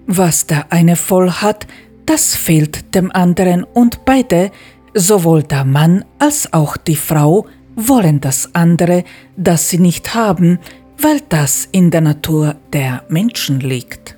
Was 0.07 0.47
der 0.47 0.73
eine 0.73 0.97
voll 0.97 1.31
hat, 1.31 1.67
das 2.05 2.35
fehlt 2.35 2.95
dem 2.95 3.13
anderen 3.13 3.63
und 3.63 4.05
beide, 4.05 4.51
sowohl 4.95 5.45
der 5.45 5.65
Mann 5.65 6.05
als 6.19 6.53
auch 6.53 6.77
die 6.77 6.97
Frau, 6.97 7.47
wollen 7.77 8.21
das 8.21 8.55
andere, 8.55 9.05
das 9.37 9.69
sie 9.69 9.79
nicht 9.79 10.15
haben, 10.15 10.59
weil 11.01 11.21
das 11.29 11.69
in 11.73 11.91
der 11.91 12.01
Natur 12.01 12.57
der 12.73 13.05
Menschen 13.09 13.61
liegt. 13.61 14.17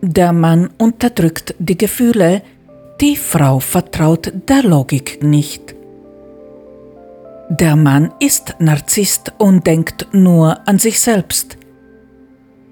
Der 0.00 0.32
Mann 0.32 0.70
unterdrückt 0.78 1.54
die 1.58 1.78
Gefühle, 1.78 2.42
die 3.00 3.16
Frau 3.16 3.58
vertraut 3.58 4.32
der 4.48 4.62
Logik 4.62 5.22
nicht. 5.22 5.74
Der 7.48 7.76
Mann 7.76 8.12
ist 8.18 8.54
Narzisst 8.58 9.32
und 9.38 9.66
denkt 9.66 10.08
nur 10.12 10.66
an 10.66 10.78
sich 10.78 11.00
selbst. 11.00 11.56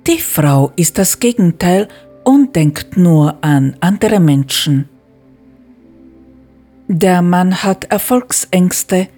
Die 0.07 0.19
Frau 0.19 0.73
ist 0.77 0.99
das 0.99 1.21
Gegenteil 1.21 1.89
und 2.25 2.57
denkt 2.57 2.97
nur 2.97 3.37
an 3.43 3.77
andere 3.81 4.21
Menschen. 4.21 4.89
Der 6.89 7.23
Mann 7.23 7.63
hat 7.63 7.85
Erfolgsängste, 7.85 9.09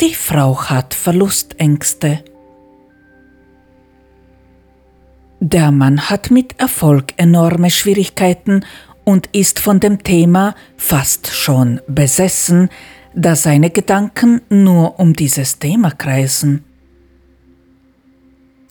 die 0.00 0.14
Frau 0.14 0.60
hat 0.62 0.94
Verlustängste. 0.94 2.22
Der 5.40 5.70
Mann 5.70 6.08
hat 6.08 6.30
mit 6.30 6.58
Erfolg 6.58 7.14
enorme 7.16 7.70
Schwierigkeiten 7.70 8.64
und 9.04 9.28
ist 9.32 9.58
von 9.58 9.80
dem 9.80 10.02
Thema 10.02 10.54
fast 10.76 11.28
schon 11.28 11.80
besessen, 11.88 12.68
da 13.14 13.34
seine 13.34 13.70
Gedanken 13.70 14.42
nur 14.50 15.00
um 15.00 15.14
dieses 15.14 15.58
Thema 15.58 15.90
kreisen. 15.90 16.64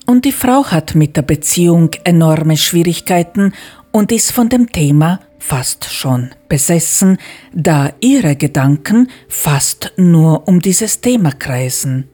Und 0.05 0.23
die 0.23 0.31
Frau 0.31 0.65
hat 0.65 0.95
mit 0.95 1.17
der 1.17 1.23
Beziehung 1.23 1.91
enorme 2.05 2.55
Schwierigkeiten 2.55 3.53
und 3.91 4.11
ist 4.13 4.31
von 4.31 4.47
dem 4.47 4.71
Thema 4.71 5.19
fast 5.47 5.85
schon 5.85 6.31
besessen, 6.49 7.17
da 7.53 7.93
ihre 8.01 8.35
Gedanken 8.35 9.09
fast 9.29 9.93
nur 9.95 10.45
um 10.45 10.59
dieses 10.59 10.99
Thema 10.99 11.31
kreisen. 11.31 12.09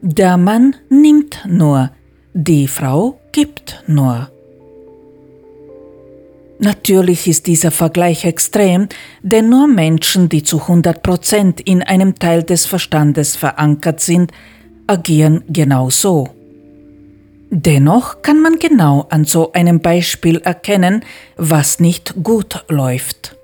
Der 0.00 0.36
Mann 0.36 0.74
nimmt 0.88 1.44
nur, 1.46 1.92
die 2.34 2.66
Frau 2.66 3.20
gibt 3.30 3.84
nur. 3.86 4.32
Natürlich 6.58 7.28
ist 7.28 7.46
dieser 7.46 7.70
Vergleich 7.70 8.24
extrem, 8.24 8.88
denn 9.22 9.48
nur 9.48 9.68
Menschen, 9.68 10.28
die 10.28 10.42
zu 10.42 10.62
100% 10.62 11.60
in 11.64 11.84
einem 11.84 12.16
Teil 12.16 12.42
des 12.42 12.66
Verstandes 12.66 13.36
verankert 13.36 14.00
sind, 14.00 14.32
agieren 14.88 15.44
genau 15.46 15.88
so. 15.88 16.41
Dennoch 17.54 18.22
kann 18.22 18.40
man 18.40 18.58
genau 18.58 19.04
an 19.10 19.26
so 19.26 19.52
einem 19.52 19.80
Beispiel 19.80 20.38
erkennen, 20.38 21.04
was 21.36 21.80
nicht 21.80 22.14
gut 22.22 22.64
läuft. 22.70 23.36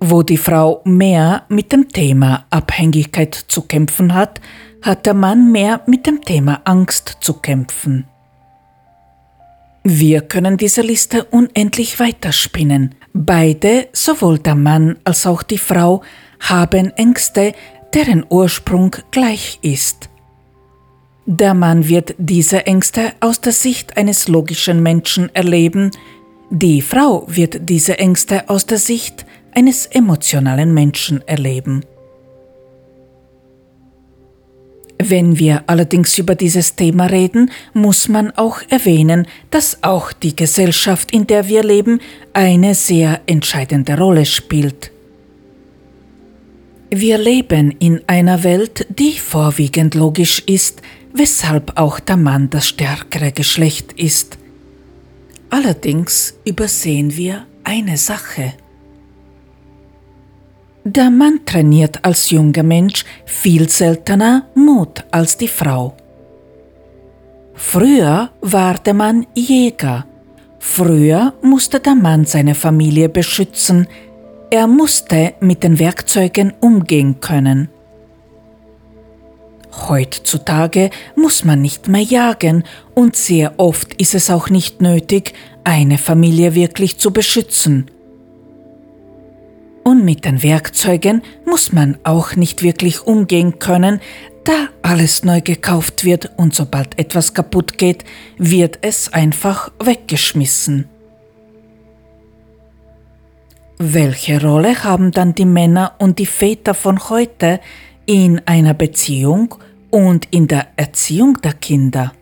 Wo 0.00 0.22
die 0.22 0.36
Frau 0.36 0.82
mehr 0.84 1.44
mit 1.48 1.72
dem 1.72 1.88
Thema 1.88 2.44
Abhängigkeit 2.50 3.34
zu 3.48 3.62
kämpfen 3.62 4.12
hat, 4.12 4.42
hat 4.82 5.06
der 5.06 5.14
Mann 5.14 5.50
mehr 5.50 5.80
mit 5.86 6.06
dem 6.06 6.20
Thema 6.20 6.60
Angst 6.64 7.16
zu 7.22 7.40
kämpfen. 7.40 8.04
Wir 9.82 10.20
können 10.20 10.58
diese 10.58 10.82
Liste 10.82 11.24
unendlich 11.24 11.98
weiterspinnen. 12.00 12.94
Beide, 13.14 13.88
sowohl 13.94 14.38
der 14.38 14.56
Mann 14.56 14.98
als 15.04 15.26
auch 15.26 15.42
die 15.42 15.56
Frau, 15.56 16.02
haben 16.38 16.90
Ängste, 16.96 17.54
deren 17.94 18.26
Ursprung 18.28 18.94
gleich 19.10 19.58
ist. 19.62 20.09
Der 21.26 21.54
Mann 21.54 21.88
wird 21.88 22.14
diese 22.18 22.66
Ängste 22.66 23.12
aus 23.20 23.40
der 23.40 23.52
Sicht 23.52 23.96
eines 23.96 24.28
logischen 24.28 24.82
Menschen 24.82 25.34
erleben, 25.34 25.90
die 26.52 26.82
Frau 26.82 27.24
wird 27.28 27.68
diese 27.68 27.98
Ängste 27.98 28.48
aus 28.48 28.66
der 28.66 28.78
Sicht 28.78 29.24
eines 29.52 29.86
emotionalen 29.86 30.74
Menschen 30.74 31.22
erleben. 31.28 31.84
Wenn 35.02 35.38
wir 35.38 35.62
allerdings 35.68 36.18
über 36.18 36.34
dieses 36.34 36.74
Thema 36.74 37.06
reden, 37.06 37.52
muss 37.72 38.08
man 38.08 38.32
auch 38.32 38.60
erwähnen, 38.68 39.28
dass 39.50 39.78
auch 39.82 40.12
die 40.12 40.34
Gesellschaft, 40.34 41.12
in 41.12 41.26
der 41.26 41.48
wir 41.48 41.62
leben, 41.62 42.00
eine 42.32 42.74
sehr 42.74 43.20
entscheidende 43.26 43.96
Rolle 43.96 44.26
spielt. 44.26 44.90
Wir 46.90 47.16
leben 47.16 47.70
in 47.78 48.02
einer 48.08 48.42
Welt, 48.42 48.86
die 48.90 49.12
vorwiegend 49.12 49.94
logisch 49.94 50.42
ist, 50.46 50.82
weshalb 51.12 51.78
auch 51.78 52.00
der 52.00 52.16
Mann 52.16 52.50
das 52.50 52.68
stärkere 52.68 53.32
Geschlecht 53.32 53.92
ist. 53.92 54.38
Allerdings 55.50 56.34
übersehen 56.44 57.16
wir 57.16 57.46
eine 57.64 57.96
Sache. 57.96 58.54
Der 60.84 61.10
Mann 61.10 61.40
trainiert 61.44 62.04
als 62.04 62.30
junger 62.30 62.62
Mensch 62.62 63.04
viel 63.26 63.68
seltener 63.68 64.46
Mut 64.54 65.04
als 65.10 65.36
die 65.36 65.48
Frau. 65.48 65.94
Früher 67.54 68.30
war 68.40 68.74
der 68.78 68.94
Mann 68.94 69.26
Jäger. 69.34 70.06
Früher 70.58 71.34
musste 71.42 71.80
der 71.80 71.94
Mann 71.94 72.24
seine 72.24 72.54
Familie 72.54 73.08
beschützen. 73.08 73.86
Er 74.50 74.66
musste 74.66 75.34
mit 75.40 75.62
den 75.62 75.78
Werkzeugen 75.78 76.54
umgehen 76.60 77.20
können. 77.20 77.68
Heutzutage 79.72 80.90
muss 81.16 81.44
man 81.44 81.62
nicht 81.62 81.88
mehr 81.88 82.02
jagen 82.02 82.64
und 82.94 83.16
sehr 83.16 83.54
oft 83.58 83.94
ist 83.94 84.14
es 84.14 84.30
auch 84.30 84.50
nicht 84.50 84.80
nötig, 84.80 85.34
eine 85.64 85.98
Familie 85.98 86.54
wirklich 86.54 86.98
zu 86.98 87.12
beschützen. 87.12 87.90
Und 89.84 90.04
mit 90.04 90.24
den 90.24 90.42
Werkzeugen 90.42 91.22
muss 91.46 91.72
man 91.72 91.98
auch 92.04 92.36
nicht 92.36 92.62
wirklich 92.62 93.06
umgehen 93.06 93.58
können, 93.58 94.00
da 94.44 94.68
alles 94.82 95.24
neu 95.24 95.40
gekauft 95.40 96.04
wird 96.04 96.30
und 96.36 96.54
sobald 96.54 96.98
etwas 96.98 97.34
kaputt 97.34 97.78
geht, 97.78 98.04
wird 98.38 98.78
es 98.82 99.12
einfach 99.12 99.70
weggeschmissen. 99.82 100.88
Welche 103.78 104.42
Rolle 104.42 104.84
haben 104.84 105.10
dann 105.10 105.34
die 105.34 105.46
Männer 105.46 105.94
und 105.98 106.18
die 106.18 106.26
Väter 106.26 106.74
von 106.74 107.08
heute 107.08 107.60
in 108.10 108.40
einer 108.44 108.74
Beziehung 108.74 109.54
und 109.90 110.26
in 110.32 110.48
der 110.48 110.66
Erziehung 110.74 111.40
der 111.42 111.52
Kinder. 111.52 112.12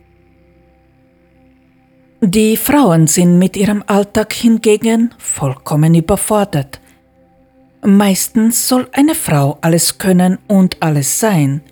Die 2.21 2.59
Frauen 2.59 3.07
sind 3.07 3.39
mit 3.39 3.57
ihrem 3.57 3.83
Alltag 3.87 4.35
hingegen 4.35 5.15
vollkommen 5.17 5.95
überfordert. 5.95 6.79
Meistens 7.83 8.69
soll 8.69 8.87
eine 8.93 9.15
Frau 9.15 9.57
alles 9.63 9.97
können 9.97 10.37
und 10.47 10.77
alles 10.83 11.21
sein. 11.21 11.63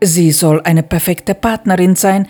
Sie 0.00 0.32
soll 0.32 0.62
eine 0.62 0.82
perfekte 0.82 1.34
Partnerin 1.34 1.94
sein, 1.94 2.28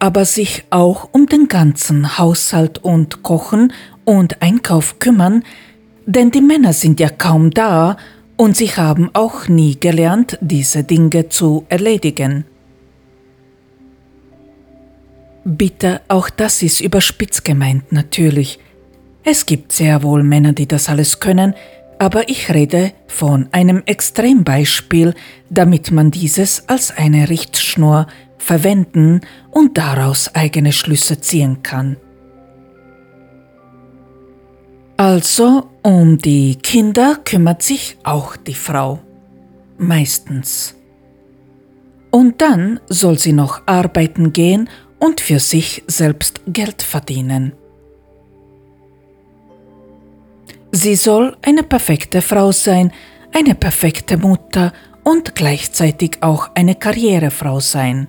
aber 0.00 0.24
sich 0.24 0.64
auch 0.70 1.08
um 1.12 1.26
den 1.26 1.46
ganzen 1.46 2.18
Haushalt 2.18 2.78
und 2.78 3.22
Kochen 3.22 3.72
und 4.04 4.42
Einkauf 4.42 4.98
kümmern, 4.98 5.44
denn 6.06 6.32
die 6.32 6.40
Männer 6.40 6.72
sind 6.72 6.98
ja 6.98 7.10
kaum 7.10 7.50
da 7.50 7.96
und 8.38 8.56
sie 8.56 8.68
haben 8.68 9.10
auch 9.12 9.48
nie 9.48 9.78
gelernt, 9.78 10.38
diese 10.40 10.84
Dinge 10.84 11.28
zu 11.28 11.66
erledigen. 11.68 12.44
Bitte, 15.44 16.00
auch 16.08 16.30
das 16.30 16.62
ist 16.62 16.80
überspitzt 16.80 17.44
gemeint 17.44 17.90
natürlich. 17.90 18.60
Es 19.24 19.44
gibt 19.44 19.72
sehr 19.72 20.02
wohl 20.02 20.22
Männer, 20.22 20.52
die 20.52 20.68
das 20.68 20.88
alles 20.88 21.18
können, 21.18 21.54
aber 21.98 22.28
ich 22.28 22.54
rede 22.54 22.92
von 23.08 23.48
einem 23.50 23.82
Extrembeispiel, 23.86 25.14
damit 25.50 25.90
man 25.90 26.12
dieses 26.12 26.68
als 26.68 26.96
eine 26.96 27.28
Richtschnur 27.28 28.06
verwenden 28.38 29.20
und 29.50 29.76
daraus 29.78 30.32
eigene 30.34 30.72
Schlüsse 30.72 31.20
ziehen 31.20 31.64
kann. 31.64 31.96
Also 34.96 35.68
um 35.88 36.18
die 36.18 36.56
Kinder 36.56 37.16
kümmert 37.24 37.62
sich 37.62 37.96
auch 38.04 38.36
die 38.36 38.52
Frau. 38.52 38.98
Meistens. 39.78 40.76
Und 42.10 42.42
dann 42.42 42.78
soll 42.90 43.18
sie 43.18 43.32
noch 43.32 43.62
arbeiten 43.64 44.34
gehen 44.34 44.68
und 44.98 45.22
für 45.22 45.38
sich 45.38 45.82
selbst 45.86 46.42
Geld 46.46 46.82
verdienen. 46.82 47.54
Sie 50.72 50.94
soll 50.94 51.38
eine 51.40 51.62
perfekte 51.62 52.20
Frau 52.20 52.52
sein, 52.52 52.92
eine 53.32 53.54
perfekte 53.54 54.18
Mutter 54.18 54.74
und 55.04 55.34
gleichzeitig 55.34 56.18
auch 56.20 56.50
eine 56.54 56.74
Karrierefrau 56.74 57.60
sein. 57.60 58.08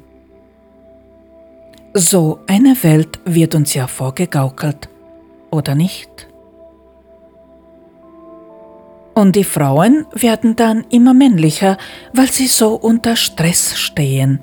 So 1.94 2.39
eine 2.46 2.76
Welt 2.84 3.22
wird 3.24 3.56
uns 3.56 3.74
ja 3.74 3.88
vorgegaukelt, 3.88 4.89
oder 5.50 5.76
nicht? 5.76 6.29
Und 9.20 9.36
die 9.36 9.44
Frauen 9.44 10.06
werden 10.14 10.56
dann 10.56 10.86
immer 10.92 11.14
männlicher, 11.14 11.78
weil 12.14 12.32
sie 12.32 12.48
so 12.48 12.76
unter 12.76 13.18
Stress 13.18 13.78
stehen. 13.78 14.40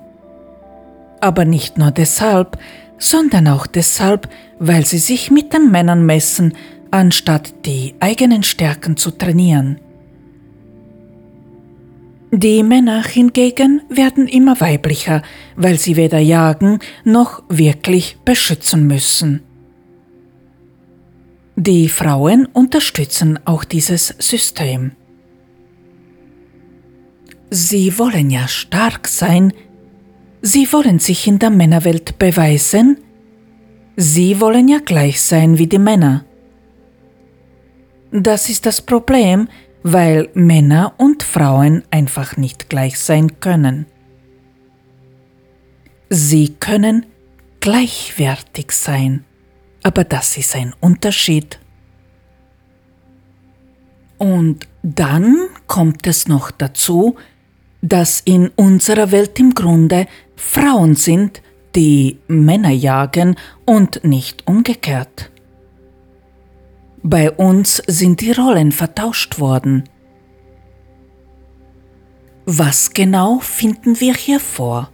Aber 1.18 1.46
nicht 1.46 1.78
nur 1.78 1.92
deshalb, 1.92 2.58
sondern 2.98 3.48
auch 3.48 3.66
deshalb, 3.66 4.28
weil 4.58 4.84
sie 4.84 4.98
sich 4.98 5.30
mit 5.30 5.54
den 5.54 5.70
Männern 5.70 6.04
messen, 6.04 6.52
anstatt 6.90 7.54
die 7.64 7.94
eigenen 8.00 8.42
Stärken 8.42 8.98
zu 8.98 9.12
trainieren. 9.12 9.80
Die 12.30 12.62
Männer 12.62 13.02
hingegen 13.02 13.80
werden 13.88 14.28
immer 14.28 14.60
weiblicher, 14.60 15.22
weil 15.56 15.78
sie 15.78 15.96
weder 15.96 16.18
jagen 16.18 16.80
noch 17.02 17.42
wirklich 17.48 18.18
beschützen 18.26 18.86
müssen. 18.86 19.40
Die 21.58 21.88
Frauen 21.88 22.44
unterstützen 22.44 23.38
auch 23.46 23.64
dieses 23.64 24.08
System. 24.18 24.92
Sie 27.48 27.98
wollen 27.98 28.28
ja 28.28 28.46
stark 28.46 29.08
sein, 29.08 29.54
sie 30.42 30.70
wollen 30.70 30.98
sich 30.98 31.26
in 31.26 31.38
der 31.38 31.48
Männerwelt 31.48 32.18
beweisen, 32.18 32.98
sie 33.96 34.38
wollen 34.38 34.68
ja 34.68 34.80
gleich 34.80 35.22
sein 35.22 35.56
wie 35.56 35.66
die 35.66 35.78
Männer. 35.78 36.26
Das 38.12 38.50
ist 38.50 38.66
das 38.66 38.82
Problem, 38.82 39.48
weil 39.82 40.28
Männer 40.34 40.92
und 40.98 41.22
Frauen 41.22 41.84
einfach 41.90 42.36
nicht 42.36 42.68
gleich 42.68 42.98
sein 42.98 43.40
können. 43.40 43.86
Sie 46.10 46.50
können 46.60 47.06
gleichwertig 47.60 48.72
sein 48.72 49.25
aber 49.86 50.02
das 50.02 50.36
ist 50.36 50.56
ein 50.56 50.74
Unterschied. 50.80 51.60
Und 54.18 54.66
dann 54.82 55.46
kommt 55.68 56.08
es 56.08 56.26
noch 56.26 56.50
dazu, 56.50 57.14
dass 57.82 58.20
in 58.20 58.48
unserer 58.56 59.12
Welt 59.12 59.38
im 59.38 59.54
Grunde 59.54 60.08
Frauen 60.34 60.96
sind, 60.96 61.40
die 61.76 62.18
Männer 62.26 62.70
jagen 62.70 63.36
und 63.64 64.02
nicht 64.02 64.48
umgekehrt. 64.48 65.30
Bei 67.04 67.30
uns 67.30 67.80
sind 67.86 68.22
die 68.22 68.32
Rollen 68.32 68.72
vertauscht 68.72 69.38
worden. 69.38 69.84
Was 72.44 72.92
genau 72.92 73.38
finden 73.38 74.00
wir 74.00 74.14
hier 74.14 74.40
vor? 74.40 74.90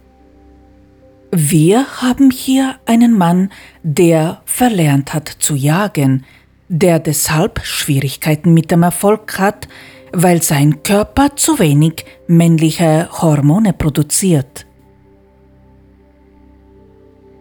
Wir 1.35 1.87
haben 1.99 2.29
hier 2.29 2.75
einen 2.85 3.17
Mann, 3.17 3.49
der 3.81 4.43
verlernt 4.45 5.15
hat 5.15 5.27
zu 5.27 5.55
jagen, 5.55 6.25
der 6.67 6.99
deshalb 6.99 7.61
Schwierigkeiten 7.65 8.53
mit 8.53 8.69
dem 8.69 8.83
Erfolg 8.83 9.39
hat, 9.39 9.67
weil 10.11 10.43
sein 10.43 10.83
Körper 10.83 11.35
zu 11.35 11.57
wenig 11.57 12.05
männliche 12.27 13.09
Hormone 13.11 13.73
produziert. 13.73 14.67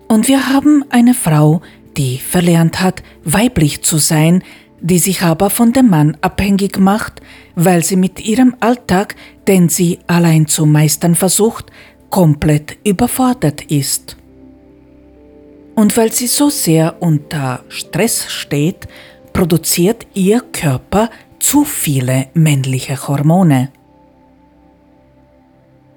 Und 0.09 0.27
wir 0.27 0.49
haben 0.49 0.87
eine 0.89 1.13
Frau, 1.13 1.61
die 1.99 2.17
verlernt 2.17 2.81
hat, 2.81 3.03
weiblich 3.25 3.83
zu 3.83 3.99
sein, 3.99 4.43
die 4.81 4.99
sich 5.01 5.21
aber 5.21 5.51
von 5.51 5.75
dem 5.75 5.91
Mann 5.91 6.17
abhängig 6.23 6.79
macht, 6.79 7.21
weil 7.57 7.85
sie 7.85 7.97
mit 7.97 8.21
ihrem 8.21 8.57
Alltag, 8.61 9.17
den 9.47 9.69
sie 9.69 9.99
allein 10.07 10.47
zu 10.47 10.65
meistern 10.65 11.15
versucht, 11.15 11.71
komplett 12.13 12.77
überfordert 12.85 13.63
ist. 13.71 14.19
Und 15.75 15.97
weil 15.97 16.13
sie 16.13 16.27
so 16.27 16.51
sehr 16.51 16.97
unter 17.01 17.65
Stress 17.71 18.31
steht, 18.31 18.87
produziert 19.33 20.07
ihr 20.13 20.41
Körper 20.53 21.11
zu 21.41 21.65
viele 21.65 22.27
männliche 22.35 23.09
Hormone. 23.09 23.71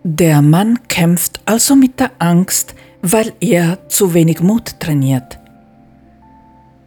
Der 0.04 0.42
Mann 0.42 0.80
kämpft 0.88 1.42
also 1.44 1.76
mit 1.76 2.00
der 2.00 2.12
Angst, 2.20 2.76
weil 3.02 3.34
er 3.42 3.90
zu 3.90 4.14
wenig 4.14 4.40
Mut 4.40 4.80
trainiert. 4.80 5.38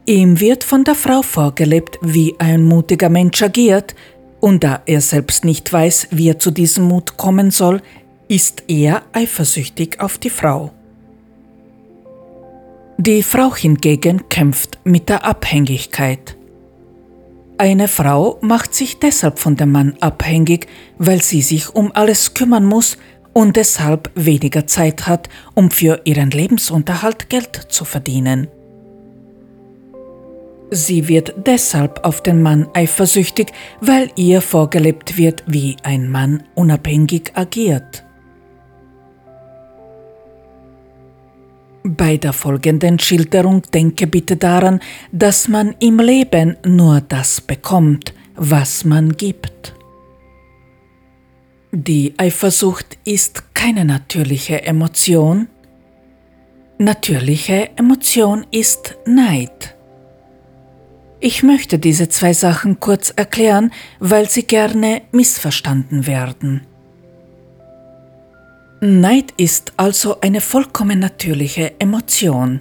Ihm 0.06 0.40
wird 0.40 0.64
von 0.64 0.84
der 0.84 0.94
Frau 0.94 1.20
vorgelebt, 1.20 1.98
wie 2.00 2.34
ein 2.38 2.64
mutiger 2.64 3.10
Mensch 3.10 3.42
agiert, 3.42 3.94
und 4.40 4.62
da 4.64 4.80
er 4.86 5.00
selbst 5.00 5.44
nicht 5.44 5.70
weiß, 5.72 6.08
wie 6.12 6.28
er 6.28 6.38
zu 6.38 6.50
diesem 6.50 6.84
Mut 6.84 7.16
kommen 7.16 7.50
soll, 7.50 7.82
ist 8.28 8.64
er 8.68 9.02
eifersüchtig 9.12 10.00
auf 10.00 10.18
die 10.18 10.30
Frau. 10.30 10.70
Die 12.98 13.22
Frau 13.22 13.54
hingegen 13.54 14.28
kämpft 14.28 14.78
mit 14.84 15.08
der 15.08 15.24
Abhängigkeit. 15.24 16.36
Eine 17.56 17.88
Frau 17.88 18.38
macht 18.40 18.74
sich 18.74 18.98
deshalb 18.98 19.38
von 19.38 19.56
dem 19.56 19.72
Mann 19.72 19.96
abhängig, 20.00 20.66
weil 20.98 21.22
sie 21.22 21.42
sich 21.42 21.74
um 21.74 21.90
alles 21.92 22.34
kümmern 22.34 22.64
muss 22.64 22.98
und 23.32 23.56
deshalb 23.56 24.10
weniger 24.14 24.66
Zeit 24.66 25.06
hat, 25.06 25.28
um 25.54 25.70
für 25.70 26.00
ihren 26.04 26.30
Lebensunterhalt 26.30 27.28
Geld 27.30 27.66
zu 27.68 27.84
verdienen. 27.84 28.48
Sie 30.70 31.08
wird 31.08 31.34
deshalb 31.46 32.04
auf 32.04 32.20
den 32.22 32.42
Mann 32.42 32.68
eifersüchtig, 32.74 33.52
weil 33.80 34.10
ihr 34.16 34.42
vorgelebt 34.42 35.16
wird, 35.16 35.42
wie 35.46 35.76
ein 35.82 36.10
Mann 36.10 36.42
unabhängig 36.54 37.32
agiert. 37.34 38.04
Bei 41.84 42.16
der 42.16 42.32
folgenden 42.32 42.98
Schilderung 42.98 43.62
denke 43.72 44.06
bitte 44.06 44.36
daran, 44.36 44.80
dass 45.12 45.48
man 45.48 45.74
im 45.78 45.98
Leben 46.00 46.56
nur 46.66 47.00
das 47.00 47.40
bekommt, 47.40 48.12
was 48.34 48.84
man 48.84 49.16
gibt. 49.16 49.74
Die 51.72 52.14
Eifersucht 52.16 52.98
ist 53.04 53.54
keine 53.54 53.84
natürliche 53.84 54.62
Emotion. 54.62 55.48
Natürliche 56.78 57.70
Emotion 57.76 58.46
ist 58.50 58.96
Neid. 59.04 59.76
Ich 61.20 61.42
möchte 61.42 61.78
diese 61.78 62.08
zwei 62.08 62.32
Sachen 62.32 62.78
kurz 62.78 63.10
erklären, 63.10 63.72
weil 63.98 64.30
sie 64.30 64.44
gerne 64.44 65.02
missverstanden 65.10 66.06
werden. 66.06 66.67
Neid 68.80 69.34
ist 69.36 69.72
also 69.76 70.20
eine 70.20 70.40
vollkommen 70.40 71.00
natürliche 71.00 71.72
Emotion. 71.80 72.60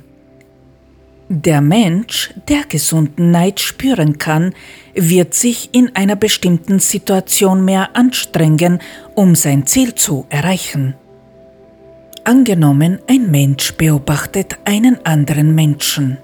Der 1.29 1.61
Mensch, 1.61 2.33
der 2.49 2.63
gesunden 2.63 3.29
Neid 3.29 3.59
spüren 3.59 4.17
kann, 4.17 4.55
wird 4.95 5.35
sich 5.35 5.69
in 5.73 5.95
einer 5.95 6.15
bestimmten 6.15 6.79
Situation 6.79 7.63
mehr 7.63 7.95
anstrengen, 7.95 8.79
um 9.13 9.35
sein 9.35 9.67
Ziel 9.67 9.93
zu 9.93 10.25
erreichen. 10.29 10.95
Angenommen, 12.23 12.97
ein 13.07 13.29
Mensch 13.29 13.73
beobachtet 13.73 14.57
einen 14.65 15.05
anderen 15.05 15.53
Menschen. 15.53 16.17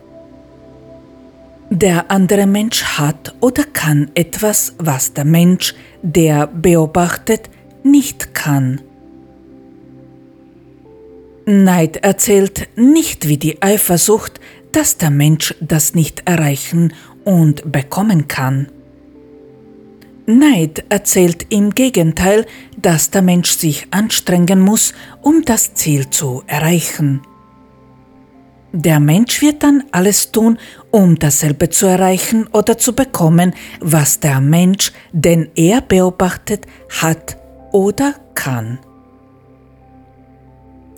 Der 1.69 2.09
andere 2.09 2.47
Mensch 2.47 2.83
hat 2.83 3.35
oder 3.41 3.63
kann 3.63 4.09
etwas, 4.15 4.73
was 4.79 5.13
der 5.13 5.25
Mensch, 5.25 5.75
der 6.01 6.47
beobachtet, 6.47 7.51
nicht 7.83 8.33
kann. 8.33 8.81
Neid 11.45 11.97
erzählt 11.97 12.69
nicht 12.75 13.27
wie 13.27 13.37
die 13.37 13.61
Eifersucht, 13.61 14.39
dass 14.71 14.97
der 14.97 15.09
Mensch 15.09 15.53
das 15.59 15.93
nicht 15.93 16.23
erreichen 16.25 16.93
und 17.25 17.71
bekommen 17.71 18.27
kann. 18.27 18.69
Neid 20.25 20.85
erzählt 20.87 21.47
im 21.49 21.71
Gegenteil, 21.71 22.45
dass 22.77 23.11
der 23.11 23.21
Mensch 23.21 23.57
sich 23.57 23.87
anstrengen 23.91 24.61
muss, 24.61 24.93
um 25.21 25.43
das 25.43 25.73
Ziel 25.73 26.09
zu 26.09 26.43
erreichen. 26.47 27.21
Der 28.71 29.01
Mensch 29.01 29.41
wird 29.41 29.63
dann 29.63 29.83
alles 29.91 30.31
tun, 30.31 30.57
um 30.91 31.19
dasselbe 31.19 31.69
zu 31.69 31.85
erreichen 31.87 32.47
oder 32.47 32.77
zu 32.77 32.95
bekommen, 32.95 33.53
was 33.81 34.21
der 34.21 34.39
Mensch, 34.39 34.93
den 35.11 35.49
er 35.55 35.81
beobachtet, 35.81 36.65
hat 36.89 37.37
oder 37.71 38.15
kann. 38.33 38.79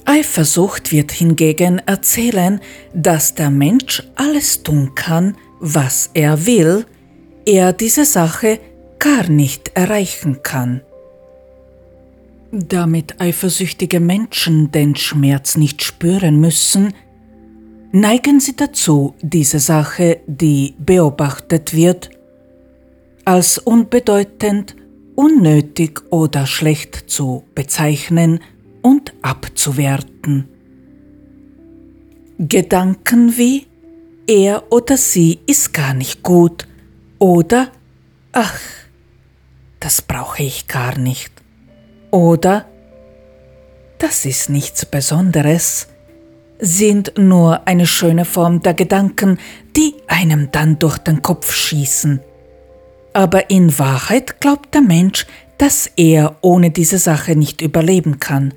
Eifersucht 0.06 0.92
wird 0.92 1.12
hingegen 1.12 1.80
erzählen, 1.80 2.62
dass 2.94 3.34
der 3.34 3.50
Mensch 3.50 4.04
alles 4.16 4.62
tun 4.62 4.94
kann, 4.94 5.36
was 5.60 6.12
er 6.14 6.46
will, 6.46 6.86
er 7.46 7.74
diese 7.74 8.06
Sache 8.06 8.60
gar 9.00 9.28
nicht 9.28 9.72
erreichen 9.74 10.44
kann. 10.44 10.82
Damit 12.52 13.20
eifersüchtige 13.20 14.00
Menschen 14.00 14.72
den 14.72 14.96
Schmerz 14.96 15.58
nicht 15.58 15.84
spüren 15.84 16.40
müssen, 16.40 16.94
neigen 17.92 18.40
sie 18.40 18.56
dazu, 18.56 19.16
diese 19.22 19.60
Sache, 19.60 20.20
die 20.28 20.76
beobachtet 20.78 21.74
wird, 21.74 22.12
als 23.26 23.58
unbedeutend, 23.58 24.76
unnötig 25.16 26.02
oder 26.12 26.46
schlecht 26.46 27.10
zu 27.10 27.44
bezeichnen 27.56 28.40
und 28.86 29.16
abzuwerten. 29.24 30.48
Gedanken 32.38 33.36
wie 33.36 33.66
er 34.28 34.72
oder 34.72 34.96
sie 34.96 35.40
ist 35.48 35.74
gar 35.74 35.96
nicht 35.96 36.22
gut 36.22 36.68
oder 37.18 37.70
ach, 38.32 38.60
das 39.80 40.04
brauche 40.04 40.44
ich 40.44 40.68
gar 40.68 41.00
nicht 41.00 41.32
oder 42.12 42.68
das 43.98 44.24
ist 44.24 44.52
nichts 44.52 44.86
Besonderes, 44.86 45.88
sind 46.60 47.14
nur 47.18 47.68
eine 47.68 47.88
schöne 47.88 48.24
Form 48.24 48.62
der 48.62 48.76
Gedanken, 48.76 49.40
die 49.76 49.96
einem 50.06 50.52
dann 50.52 50.78
durch 50.78 51.00
den 51.00 51.24
Kopf 51.24 51.52
schießen. 51.52 52.20
Aber 53.14 53.50
in 53.50 53.80
Wahrheit 53.80 54.40
glaubt 54.40 54.76
der 54.76 54.82
Mensch, 54.82 55.26
dass 55.58 55.90
er 55.96 56.36
ohne 56.42 56.70
diese 56.70 57.00
Sache 57.00 57.36
nicht 57.36 57.62
überleben 57.62 58.20
kann. 58.20 58.54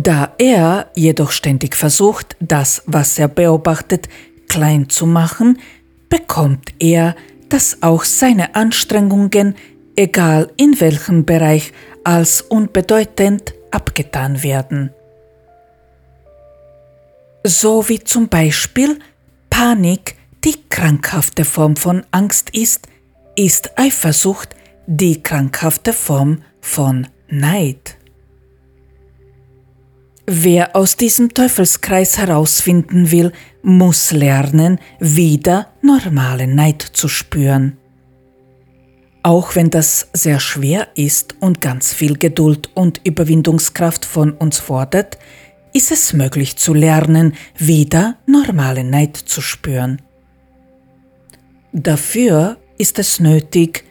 Da 0.00 0.32
er 0.38 0.92
jedoch 0.94 1.32
ständig 1.32 1.74
versucht, 1.74 2.36
das, 2.38 2.84
was 2.86 3.18
er 3.18 3.26
beobachtet, 3.26 4.08
klein 4.48 4.88
zu 4.88 5.06
machen, 5.06 5.58
bekommt 6.08 6.72
er, 6.78 7.16
dass 7.48 7.82
auch 7.82 8.04
seine 8.04 8.54
Anstrengungen, 8.54 9.56
egal 9.96 10.52
in 10.56 10.80
welchem 10.80 11.24
Bereich, 11.24 11.72
als 12.04 12.42
unbedeutend 12.42 13.54
abgetan 13.72 14.44
werden. 14.44 14.90
So 17.42 17.88
wie 17.88 17.98
zum 17.98 18.28
Beispiel 18.28 19.00
Panik 19.50 20.14
die 20.44 20.58
krankhafte 20.70 21.44
Form 21.44 21.74
von 21.74 22.06
Angst 22.12 22.50
ist, 22.50 22.86
ist 23.34 23.76
Eifersucht 23.76 24.54
die 24.86 25.24
krankhafte 25.24 25.92
Form 25.92 26.42
von 26.60 27.08
Neid. 27.28 27.97
Wer 30.30 30.76
aus 30.76 30.98
diesem 30.98 31.32
Teufelskreis 31.32 32.18
herausfinden 32.18 33.10
will, 33.10 33.32
muss 33.62 34.12
lernen, 34.12 34.78
wieder 35.00 35.68
normalen 35.80 36.54
Neid 36.54 36.82
zu 36.82 37.08
spüren. 37.08 37.78
Auch 39.22 39.56
wenn 39.56 39.70
das 39.70 40.10
sehr 40.12 40.38
schwer 40.38 40.88
ist 40.94 41.36
und 41.40 41.62
ganz 41.62 41.94
viel 41.94 42.18
Geduld 42.18 42.68
und 42.74 43.00
Überwindungskraft 43.04 44.04
von 44.04 44.32
uns 44.32 44.58
fordert, 44.58 45.16
ist 45.72 45.90
es 45.92 46.12
möglich 46.12 46.58
zu 46.58 46.74
lernen, 46.74 47.32
wieder 47.56 48.18
normalen 48.26 48.90
Neid 48.90 49.16
zu 49.16 49.40
spüren. 49.40 50.02
Dafür 51.72 52.58
ist 52.76 52.98
es 52.98 53.18
nötig, 53.18 53.84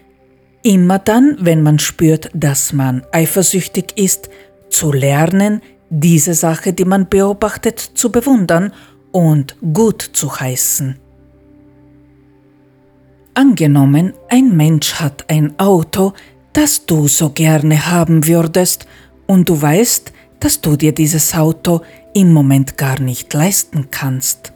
immer 0.62 1.00
dann, 1.00 1.36
wenn 1.39 1.63
man 1.63 1.80
spürt, 1.80 2.30
dass 2.36 2.73
man 2.73 3.02
eifersüchtig 3.12 3.97
ist, 3.97 4.30
zu 4.69 4.91
lernen, 4.91 5.62
diese 5.89 6.34
Sache, 6.34 6.73
die 6.73 6.86
man 6.86 7.08
beobachtet, 7.08 7.80
zu 7.80 8.12
bewundern 8.12 8.73
und 9.12 9.56
gut 9.73 10.02
zu 10.02 10.39
heißen. 10.39 10.97
Angenommen, 13.34 14.13
ein 14.30 14.56
Mensch 14.56 14.95
hat 14.95 15.26
ein 15.30 15.58
Auto, 15.60 16.13
das 16.54 16.86
du 16.86 17.08
so 17.08 17.30
gerne 17.30 17.88
haben 17.88 18.26
würdest, 18.26 18.88
und 19.28 19.50
du 19.50 19.62
weißt, 19.62 20.12
dass 20.39 20.62
du 20.62 20.76
dir 20.76 20.93
dieses 20.93 21.36
Auto 21.36 21.82
im 22.13 22.34
Moment 22.34 22.78
gar 22.78 23.00
nicht 23.00 23.34
leisten 23.34 23.89
kannst. 23.91 24.54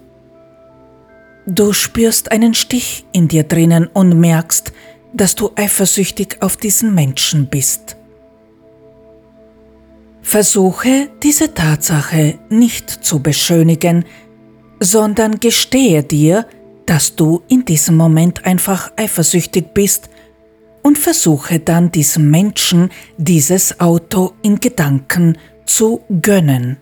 Du 1.46 1.74
spürst 1.74 2.32
einen 2.32 2.54
Stich 2.54 3.06
in 3.12 3.28
dir 3.28 3.44
drinnen 3.44 3.88
und 3.88 4.20
merkst, 4.20 4.72
dass 5.14 5.36
du 5.36 5.52
eifersüchtig 5.56 6.38
auf 6.42 6.58
diesen 6.58 6.96
Menschen 6.96 7.48
bist. 7.48 7.98
Versuche 10.22 11.10
diese 11.24 11.54
Tatsache 11.54 12.40
nicht 12.50 12.90
zu 12.90 13.22
beschönigen, 13.22 14.06
sondern 14.80 15.40
gestehe 15.40 16.04
dir, 16.04 16.46
dass 16.86 17.16
du 17.16 17.42
in 17.48 17.66
diesem 17.66 17.98
Moment 17.98 18.46
einfach 18.46 18.92
eifersüchtig 18.98 19.74
bist 19.74 20.10
und 20.84 20.98
versuche 20.98 21.60
dann 21.60 21.92
diesem 21.92 22.30
Menschen 22.30 22.90
dieses 23.18 23.80
Auto 23.80 24.34
in 24.42 24.60
Gedanken 24.60 25.38
zu 25.66 26.02
gönnen. 26.22 26.78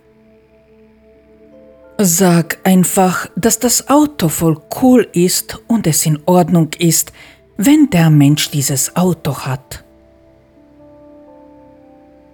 Sag 1.98 2.60
einfach, 2.64 3.28
dass 3.36 3.60
das 3.60 3.90
Auto 3.90 4.30
voll 4.30 4.62
cool 4.82 5.08
ist 5.12 5.60
und 5.68 5.86
es 5.86 6.06
in 6.06 6.20
Ordnung 6.26 6.70
ist, 6.80 7.12
wenn 7.58 7.90
der 7.90 8.10
Mensch 8.10 8.52
dieses 8.52 8.96
Auto 8.96 9.38
hat. 9.40 9.84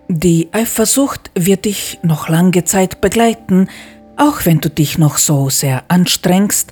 Die 0.08 0.50
Eifersucht 0.52 1.32
wird 1.34 1.66
dich 1.66 2.00
noch 2.04 2.30
lange 2.30 2.64
Zeit 2.64 3.02
begleiten, 3.02 3.70
auch 4.18 4.46
wenn 4.46 4.60
du 4.60 4.70
dich 4.70 4.98
noch 4.98 5.18
so 5.18 5.50
sehr 5.50 5.84
anstrengst, 5.88 6.72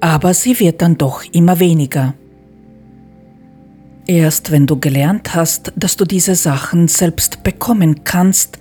aber 0.00 0.34
sie 0.34 0.60
wird 0.60 0.82
dann 0.82 0.98
doch 0.98 1.24
immer 1.32 1.58
weniger. 1.58 2.12
Erst 4.06 4.50
wenn 4.50 4.66
du 4.66 4.78
gelernt 4.78 5.34
hast, 5.34 5.72
dass 5.76 5.96
du 5.96 6.04
diese 6.04 6.34
Sachen 6.34 6.88
selbst 6.88 7.42
bekommen 7.42 8.04
kannst, 8.04 8.58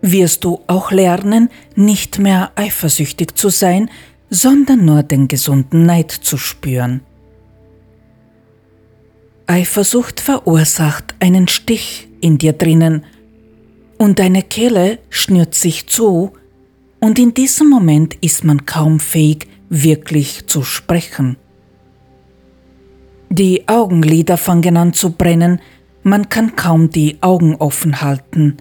wirst 0.00 0.44
du 0.44 0.60
auch 0.68 0.92
lernen, 0.92 1.50
nicht 1.74 2.20
mehr 2.20 2.52
eifersüchtig 2.54 3.34
zu 3.34 3.48
sein, 3.48 3.90
sondern 4.30 4.84
nur 4.84 5.02
den 5.02 5.26
gesunden 5.26 5.86
Neid 5.86 6.12
zu 6.12 6.36
spüren. 6.36 7.00
Eifersucht 9.48 10.20
verursacht 10.20 11.16
einen 11.18 11.48
Stich 11.48 12.08
in 12.20 12.38
dir 12.38 12.52
drinnen 12.52 13.04
und 13.98 14.18
deine 14.18 14.42
Kehle 14.42 14.98
schnürt 15.10 15.54
sich 15.54 15.86
zu. 15.86 16.32
Und 17.00 17.18
in 17.18 17.34
diesem 17.34 17.68
Moment 17.68 18.14
ist 18.14 18.44
man 18.44 18.66
kaum 18.66 19.00
fähig, 19.00 19.48
wirklich 19.68 20.46
zu 20.46 20.62
sprechen. 20.62 21.36
Die 23.28 23.68
Augenlider 23.68 24.36
fangen 24.36 24.76
an 24.76 24.92
zu 24.92 25.10
brennen, 25.10 25.60
man 26.02 26.28
kann 26.28 26.54
kaum 26.54 26.90
die 26.90 27.18
Augen 27.20 27.56
offen 27.56 28.00
halten, 28.00 28.58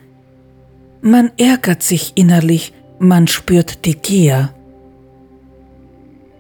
man 1.02 1.32
ärgert 1.38 1.84
sich 1.84 2.14
innerlich, 2.16 2.74
man 2.98 3.28
spürt 3.28 3.86
die 3.86 3.94
Gier. 3.94 4.54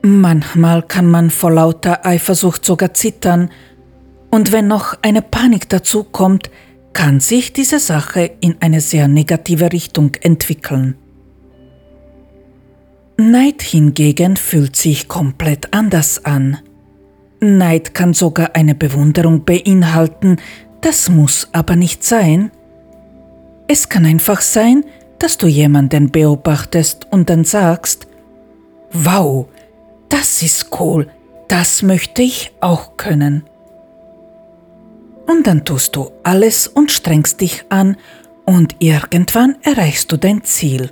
Manchmal 0.01 0.81
kann 0.81 1.09
man 1.09 1.29
vor 1.29 1.51
lauter 1.51 2.05
Eifersucht 2.05 2.65
sogar 2.65 2.93
zittern, 2.93 3.51
und 4.31 4.51
wenn 4.51 4.67
noch 4.67 4.97
eine 5.01 5.21
Panik 5.21 5.69
dazu 5.69 6.03
kommt, 6.03 6.49
kann 6.95 7.19
sich 7.19 7.51
diese 7.51 7.79
Sache 7.79 8.31
in 8.39 8.55
eine 8.61 8.79
sehr 8.79 9.09
negative 9.09 9.73
Richtung 9.73 10.15
entwickeln. 10.21 10.95
Neid 13.17 13.61
hingegen 13.61 14.37
fühlt 14.37 14.77
sich 14.77 15.09
komplett 15.09 15.73
anders 15.73 16.23
an. 16.23 16.57
Neid 17.41 17.93
kann 17.93 18.13
sogar 18.13 18.55
eine 18.55 18.75
Bewunderung 18.75 19.43
beinhalten, 19.43 20.37
das 20.79 21.09
muss 21.09 21.49
aber 21.51 21.75
nicht 21.75 22.03
sein. 22.05 22.49
Es 23.67 23.89
kann 23.89 24.05
einfach 24.05 24.39
sein, 24.39 24.85
dass 25.19 25.37
du 25.37 25.47
jemanden 25.47 26.11
beobachtest 26.11 27.11
und 27.11 27.29
dann 27.29 27.43
sagst, 27.43 28.07
wow, 28.93 29.47
das 30.07 30.41
ist 30.41 30.69
cool, 30.79 31.09
das 31.49 31.81
möchte 31.81 32.21
ich 32.21 32.53
auch 32.61 32.95
können. 32.95 33.43
Und 35.27 35.47
dann 35.47 35.65
tust 35.65 35.95
du 35.95 36.11
alles 36.23 36.67
und 36.67 36.91
strengst 36.91 37.41
dich 37.41 37.65
an 37.69 37.97
und 38.45 38.75
irgendwann 38.79 39.55
erreichst 39.63 40.11
du 40.11 40.17
dein 40.17 40.43
Ziel. 40.43 40.91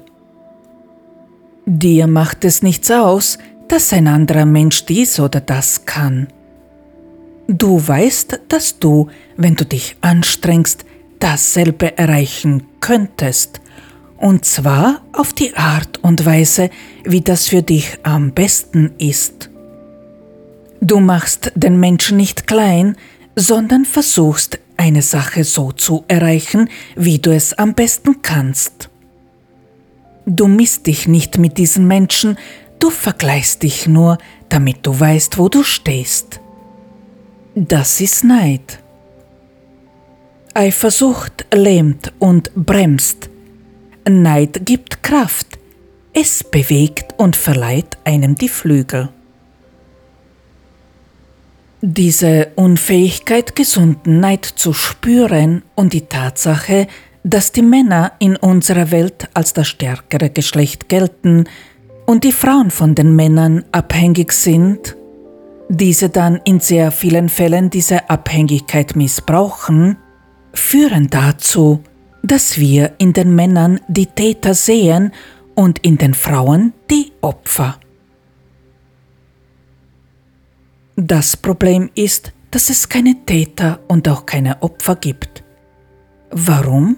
Dir 1.65 2.07
macht 2.07 2.43
es 2.43 2.61
nichts 2.61 2.91
aus, 2.91 3.37
dass 3.67 3.93
ein 3.93 4.07
anderer 4.07 4.45
Mensch 4.45 4.85
dies 4.85 5.19
oder 5.19 5.39
das 5.39 5.85
kann. 5.85 6.27
Du 7.47 7.85
weißt, 7.85 8.41
dass 8.49 8.79
du, 8.79 9.07
wenn 9.37 9.55
du 9.55 9.65
dich 9.65 9.95
anstrengst, 10.01 10.85
dasselbe 11.19 11.97
erreichen 11.97 12.63
könntest, 12.79 13.61
und 14.17 14.45
zwar 14.45 15.01
auf 15.11 15.33
die 15.33 15.55
Art 15.55 16.01
und 16.01 16.25
Weise, 16.25 16.69
wie 17.03 17.21
das 17.21 17.49
für 17.49 17.61
dich 17.61 17.97
am 18.03 18.31
besten 18.31 18.93
ist. 18.97 19.49
Du 20.79 20.99
machst 20.99 21.51
den 21.55 21.79
Menschen 21.79 22.17
nicht 22.17 22.47
klein, 22.47 22.95
sondern 23.35 23.85
versuchst 23.85 24.59
eine 24.77 25.01
Sache 25.01 25.43
so 25.43 25.71
zu 25.71 26.03
erreichen, 26.07 26.69
wie 26.95 27.19
du 27.19 27.33
es 27.33 27.53
am 27.53 27.73
besten 27.73 28.21
kannst. 28.21 28.89
Du 30.25 30.47
misst 30.47 30.87
dich 30.87 31.07
nicht 31.07 31.37
mit 31.37 31.57
diesen 31.57 31.87
Menschen, 31.87 32.37
du 32.79 32.89
vergleichst 32.89 33.63
dich 33.63 33.87
nur, 33.87 34.17
damit 34.49 34.85
du 34.85 34.97
weißt, 34.97 35.37
wo 35.37 35.49
du 35.49 35.63
stehst. 35.63 36.39
Das 37.55 38.01
ist 38.01 38.23
Neid. 38.23 38.79
Eifersucht 40.53 41.45
lähmt 41.53 42.13
und 42.19 42.51
bremst. 42.55 43.29
Neid 44.07 44.65
gibt 44.65 45.01
Kraft. 45.01 45.59
Es 46.13 46.43
bewegt 46.43 47.15
und 47.17 47.35
verleiht 47.35 47.97
einem 48.03 48.35
die 48.35 48.49
Flügel. 48.49 49.09
Diese 51.85 52.47
Unfähigkeit, 52.55 53.57
gesunden 53.57 54.21
Neid 54.21 54.45
zu 54.45 54.71
spüren 54.71 55.63
und 55.75 55.91
die 55.91 56.05
Tatsache, 56.07 56.87
dass 57.25 57.51
die 57.51 57.61
Männer 57.61 58.13
in 58.19 58.37
unserer 58.37 58.89
Welt 58.89 59.27
als 59.33 59.51
das 59.51 59.67
stärkere 59.67 60.29
Geschlecht 60.29 60.87
gelten 60.87 61.43
und 62.05 62.23
die 62.23 62.31
Frauen 62.31 62.71
von 62.71 62.95
den 62.95 63.17
Männern 63.17 63.65
abhängig 63.73 64.31
sind, 64.31 64.95
diese 65.67 66.07
dann 66.07 66.39
in 66.45 66.61
sehr 66.61 66.89
vielen 66.89 67.27
Fällen 67.27 67.69
diese 67.69 68.09
Abhängigkeit 68.09 68.95
missbrauchen, 68.95 69.97
führen 70.53 71.09
dazu, 71.09 71.81
dass 72.23 72.57
wir 72.57 72.93
in 72.97 73.11
den 73.11 73.35
Männern 73.35 73.81
die 73.89 74.05
Täter 74.05 74.53
sehen 74.53 75.11
und 75.53 75.79
in 75.79 75.97
den 75.97 76.13
Frauen 76.13 76.71
die 76.89 77.11
Opfer. 77.19 77.77
Das 80.95 81.35
Problem 81.35 81.89
ist, 81.95 82.33
dass 82.51 82.69
es 82.69 82.87
keine 82.87 83.25
Täter 83.25 83.79
und 83.87 84.07
auch 84.07 84.27
keine 84.27 84.61
Opfer 84.61 84.95
gibt. 84.95 85.43
Warum? 86.29 86.97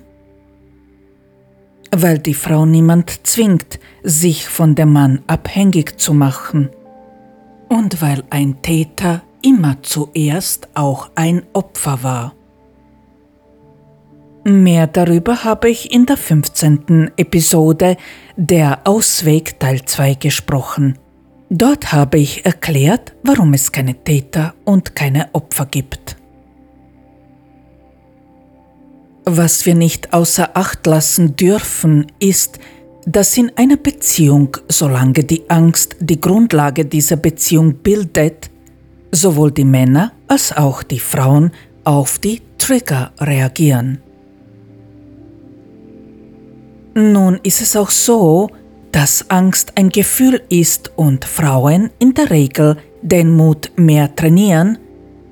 Weil 1.92 2.20
die 2.20 2.34
Frau 2.34 2.66
niemand 2.66 3.26
zwingt, 3.26 3.80
sich 4.04 4.48
von 4.50 4.76
dem 4.76 4.92
Mann 4.92 5.22
abhängig 5.28 5.98
zu 5.98 6.14
machen. 6.14 6.70
Und 7.70 8.02
weil 8.02 8.24
ein 8.30 8.62
Täter 8.62 9.22
immer 9.42 9.82
zuerst 9.82 10.68
auch 10.74 11.10
ein 11.16 11.44
Opfer 11.54 12.04
war. 12.04 12.34
Mehr 14.44 14.88
darüber 14.88 15.46
habe 15.46 15.70
ich 15.70 15.92
in 15.92 16.06
der 16.06 16.18
15. 16.18 17.12
Episode 17.16 17.96
Der 18.36 18.82
Ausweg 18.84 19.60
Teil 19.60 19.86
2 19.86 20.16
gesprochen. 20.16 21.00
Dort 21.58 21.94
habe 21.94 22.18
ich 22.18 22.46
erklärt, 22.46 23.14
warum 23.24 23.54
es 23.54 23.72
keine 23.72 23.96
Täter 23.96 24.54
und 24.66 24.94
keine 24.94 25.30
Opfer 25.32 25.66
gibt. 25.66 26.18
Was 29.24 29.66
wir 29.66 29.74
nicht 29.74 30.12
außer 30.12 30.50
Acht 30.54 30.86
lassen 30.86 31.38
dürfen, 31.38 32.08
ist, 32.20 32.60
dass 33.06 33.38
in 33.38 33.54
einer 33.56 33.78
Beziehung, 33.78 34.58
solange 34.68 35.24
die 35.24 35.50
Angst 35.50 35.96
die 36.02 36.20
Grundlage 36.20 36.84
dieser 36.84 37.16
Beziehung 37.16 37.76
bildet, 37.76 38.50
sowohl 39.14 39.52
die 39.52 39.64
Männer 39.64 40.12
als 40.28 40.52
auch 40.52 40.84
die 40.84 41.00
Frauen 41.00 41.52
auf 41.86 42.20
die 42.20 42.42
Trigger 42.58 43.14
reagieren. 43.18 44.00
Nun 46.96 47.40
ist 47.44 47.62
es 47.62 47.78
auch 47.78 47.92
so, 47.92 48.50
dass 48.96 49.30
Angst 49.30 49.74
ein 49.76 49.90
Gefühl 49.90 50.42
ist 50.48 50.94
und 50.96 51.26
Frauen 51.26 51.90
in 52.00 52.14
der 52.14 52.30
Regel 52.30 52.78
den 53.02 53.30
Mut 53.30 53.74
mehr 53.76 54.16
trainieren 54.16 54.78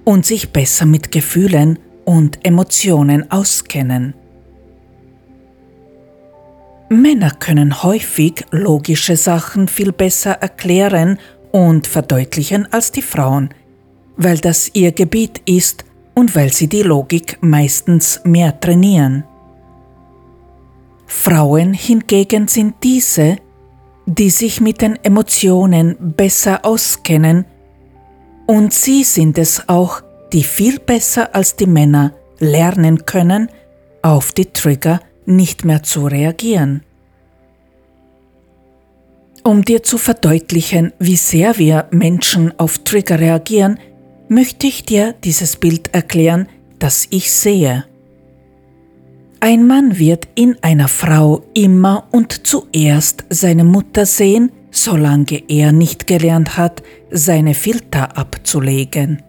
und 0.04 0.26
sich 0.26 0.52
besser 0.52 0.86
mit 0.86 1.13
Gefühlen 1.13 1.80
und 2.04 2.45
Emotionen 2.45 3.32
auskennen. 3.32 4.15
Männer 6.89 7.32
können 7.32 7.84
häufig 7.84 8.43
logische 8.52 9.15
Sachen 9.15 9.69
viel 9.69 9.93
besser 9.93 10.34
erklären 10.34 11.17
und 11.54 11.88
verdeutlichen 11.88 12.67
als 12.73 12.91
die 12.91 13.02
Frauen, 13.02 13.47
weil 14.17 14.39
das 14.39 14.71
ihr 14.73 14.91
Gebiet 14.91 15.41
ist 15.45 15.86
und 16.15 16.36
weil 16.36 16.52
sie 16.52 16.67
die 16.67 16.84
Logik 16.84 17.38
meistens 17.39 18.19
mehr 18.26 18.60
trainieren. 18.60 19.23
Frauen 21.06 21.73
hingegen 21.73 22.49
sind 22.49 22.76
diese, 22.84 23.38
die 24.05 24.29
sich 24.29 24.61
mit 24.61 24.81
den 24.81 24.97
Emotionen 25.03 25.95
besser 26.15 26.65
auskennen, 26.65 27.45
und 28.45 28.73
sie 28.73 29.03
sind 29.03 29.37
es 29.37 29.69
auch, 29.69 30.01
die 30.33 30.43
viel 30.43 30.79
besser 30.79 31.33
als 31.33 31.55
die 31.55 31.67
Männer 31.67 32.13
lernen 32.39 33.05
können, 33.05 33.49
auf 34.01 34.33
die 34.33 34.47
Trigger 34.47 34.99
nicht 35.25 35.63
mehr 35.63 35.83
zu 35.83 36.07
reagieren. 36.07 36.83
Um 39.43 39.63
dir 39.63 39.83
zu 39.83 39.97
verdeutlichen, 39.97 40.93
wie 40.99 41.15
sehr 41.15 41.57
wir 41.57 41.87
Menschen 41.91 42.57
auf 42.59 42.79
Trigger 42.79 43.19
reagieren, 43.19 43.79
möchte 44.27 44.67
ich 44.67 44.83
dir 44.85 45.13
dieses 45.23 45.55
Bild 45.55 45.93
erklären, 45.93 46.47
das 46.79 47.07
ich 47.09 47.31
sehe. 47.31 47.85
Ein 49.45 49.67
Mann 49.67 49.99
wird 49.99 50.29
in 50.36 50.56
einer 50.62 50.88
Frau 50.88 51.43
immer 51.53 52.08
und 52.12 52.47
zuerst 52.47 53.25
seine 53.29 53.65
Mutter 53.65 54.06
sehen, 54.06 54.53
solange 54.71 55.43
er 55.49 55.73
nicht 55.73 56.08
gelernt 56.08 56.56
hat, 56.56 56.82
seine 57.12 57.53
Filter 57.53 58.17
abzulegen. 58.17 59.21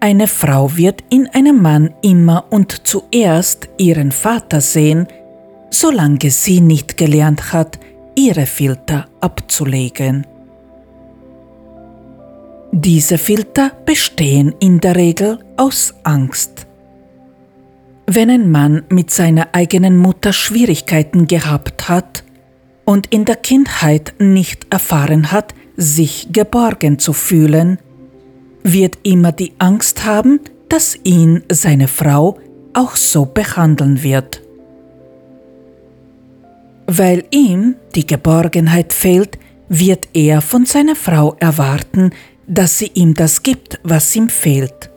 Eine 0.00 0.26
Frau 0.28 0.74
wird 0.78 1.04
in 1.10 1.28
einem 1.34 1.60
Mann 1.60 1.92
immer 2.00 2.46
und 2.48 2.86
zuerst 2.86 3.68
ihren 3.76 4.12
Vater 4.12 4.62
sehen, 4.62 5.08
solange 5.68 6.30
sie 6.30 6.62
nicht 6.62 6.96
gelernt 6.96 7.52
hat, 7.52 7.78
ihre 8.14 8.46
Filter 8.46 9.08
abzulegen. 9.20 10.26
Diese 12.72 13.18
Filter 13.18 13.72
bestehen 13.84 14.54
in 14.58 14.80
der 14.80 14.96
Regel 14.96 15.38
aus 15.58 15.92
Angst. 16.02 16.63
Wenn 18.06 18.28
ein 18.30 18.50
Mann 18.50 18.82
mit 18.90 19.10
seiner 19.10 19.48
eigenen 19.52 19.96
Mutter 19.96 20.32
Schwierigkeiten 20.32 21.26
gehabt 21.26 21.88
hat 21.88 22.22
und 22.84 23.06
in 23.06 23.24
der 23.24 23.36
Kindheit 23.36 24.14
nicht 24.18 24.66
erfahren 24.70 25.32
hat, 25.32 25.54
sich 25.76 26.28
geborgen 26.30 26.98
zu 26.98 27.14
fühlen, 27.14 27.78
wird 28.62 28.98
immer 29.02 29.32
die 29.32 29.52
Angst 29.58 30.04
haben, 30.04 30.40
dass 30.68 30.98
ihn 31.02 31.42
seine 31.50 31.88
Frau 31.88 32.38
auch 32.74 32.96
so 32.96 33.24
behandeln 33.24 34.02
wird. 34.02 34.42
Weil 36.86 37.24
ihm 37.30 37.76
die 37.94 38.06
Geborgenheit 38.06 38.92
fehlt, 38.92 39.38
wird 39.68 40.08
er 40.12 40.42
von 40.42 40.66
seiner 40.66 40.96
Frau 40.96 41.36
erwarten, 41.40 42.10
dass 42.46 42.78
sie 42.78 42.90
ihm 42.92 43.14
das 43.14 43.42
gibt, 43.42 43.80
was 43.82 44.14
ihm 44.14 44.28
fehlt. 44.28 44.90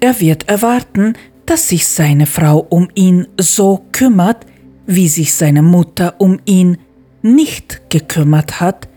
Er 0.00 0.18
wird 0.18 0.48
erwarten, 0.48 1.14
dass 1.46 1.68
sich 1.68 1.86
seine 1.86 2.26
Frau 2.26 2.66
um 2.68 2.88
ihn 2.94 3.26
so 3.38 3.84
kümmert, 3.92 4.46
wie 4.86 5.08
sich 5.08 5.34
seine 5.34 5.62
Mutter 5.62 6.14
um 6.18 6.40
ihn 6.46 6.78
nicht 7.22 7.90
gekümmert 7.90 8.60
hat, 8.60 8.88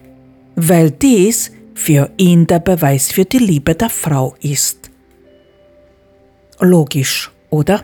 weil 0.55 0.91
dies 0.91 1.51
für 1.75 2.11
ihn 2.17 2.47
der 2.47 2.59
Beweis 2.59 3.11
für 3.11 3.25
die 3.25 3.39
Liebe 3.39 3.75
der 3.75 3.89
Frau 3.89 4.35
ist. 4.41 4.91
Logisch, 6.59 7.31
oder? 7.49 7.83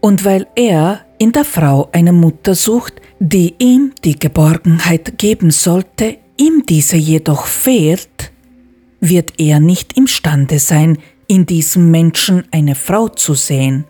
Und 0.00 0.24
weil 0.24 0.46
er 0.54 1.04
in 1.18 1.32
der 1.32 1.44
Frau 1.44 1.88
eine 1.92 2.12
Mutter 2.12 2.54
sucht, 2.54 2.94
die 3.18 3.54
ihm 3.58 3.92
die 4.04 4.18
Geborgenheit 4.18 5.18
geben 5.18 5.50
sollte, 5.50 6.18
ihm 6.36 6.64
diese 6.68 6.96
jedoch 6.96 7.46
fehlt, 7.46 8.30
wird 9.00 9.32
er 9.38 9.58
nicht 9.60 9.96
imstande 9.96 10.58
sein, 10.58 10.98
in 11.28 11.46
diesem 11.46 11.90
Menschen 11.90 12.44
eine 12.50 12.74
Frau 12.74 13.08
zu 13.08 13.34
sehen. 13.34 13.84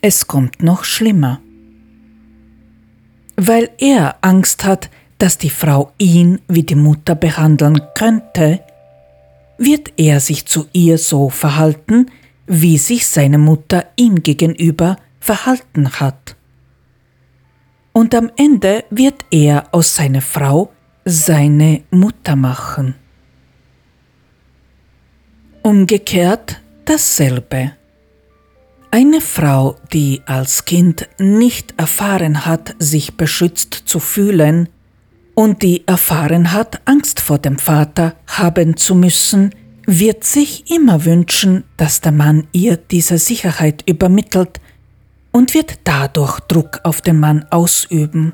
Es 0.00 0.26
kommt 0.26 0.62
noch 0.62 0.84
schlimmer. 0.84 1.40
Weil 3.36 3.70
er 3.78 4.16
Angst 4.22 4.64
hat, 4.64 4.90
dass 5.18 5.36
die 5.36 5.50
Frau 5.50 5.92
ihn 5.98 6.40
wie 6.48 6.62
die 6.62 6.74
Mutter 6.74 7.14
behandeln 7.14 7.80
könnte, 7.94 8.60
wird 9.58 9.92
er 9.98 10.20
sich 10.20 10.46
zu 10.46 10.66
ihr 10.72 10.96
so 10.96 11.28
verhalten, 11.28 12.10
wie 12.46 12.78
sich 12.78 13.06
seine 13.06 13.38
Mutter 13.38 13.86
ihm 13.96 14.22
gegenüber 14.22 14.96
verhalten 15.20 15.90
hat. 16.00 16.34
Und 17.92 18.14
am 18.14 18.30
Ende 18.36 18.84
wird 18.90 19.26
er 19.30 19.68
aus 19.72 19.94
seiner 19.94 20.22
Frau 20.22 20.72
seine 21.04 21.82
Mutter 21.90 22.36
machen. 22.36 22.94
Umgekehrt 25.62 26.58
dasselbe. 26.86 27.72
Eine 28.90 29.20
Frau, 29.20 29.76
die 29.92 30.22
als 30.24 30.64
Kind 30.64 31.06
nicht 31.18 31.74
erfahren 31.76 32.46
hat, 32.46 32.74
sich 32.78 33.18
beschützt 33.18 33.74
zu 33.74 34.00
fühlen 34.00 34.70
und 35.34 35.62
die 35.62 35.86
erfahren 35.86 36.52
hat, 36.52 36.80
Angst 36.86 37.20
vor 37.20 37.36
dem 37.36 37.58
Vater 37.58 38.14
haben 38.26 38.78
zu 38.78 38.94
müssen, 38.94 39.54
wird 39.86 40.24
sich 40.24 40.70
immer 40.70 41.04
wünschen, 41.04 41.64
dass 41.76 42.00
der 42.00 42.12
Mann 42.12 42.46
ihr 42.52 42.78
diese 42.78 43.18
Sicherheit 43.18 43.82
übermittelt 43.86 44.62
und 45.30 45.52
wird 45.52 45.80
dadurch 45.84 46.40
Druck 46.40 46.80
auf 46.84 47.02
den 47.02 47.20
Mann 47.20 47.44
ausüben. 47.50 48.32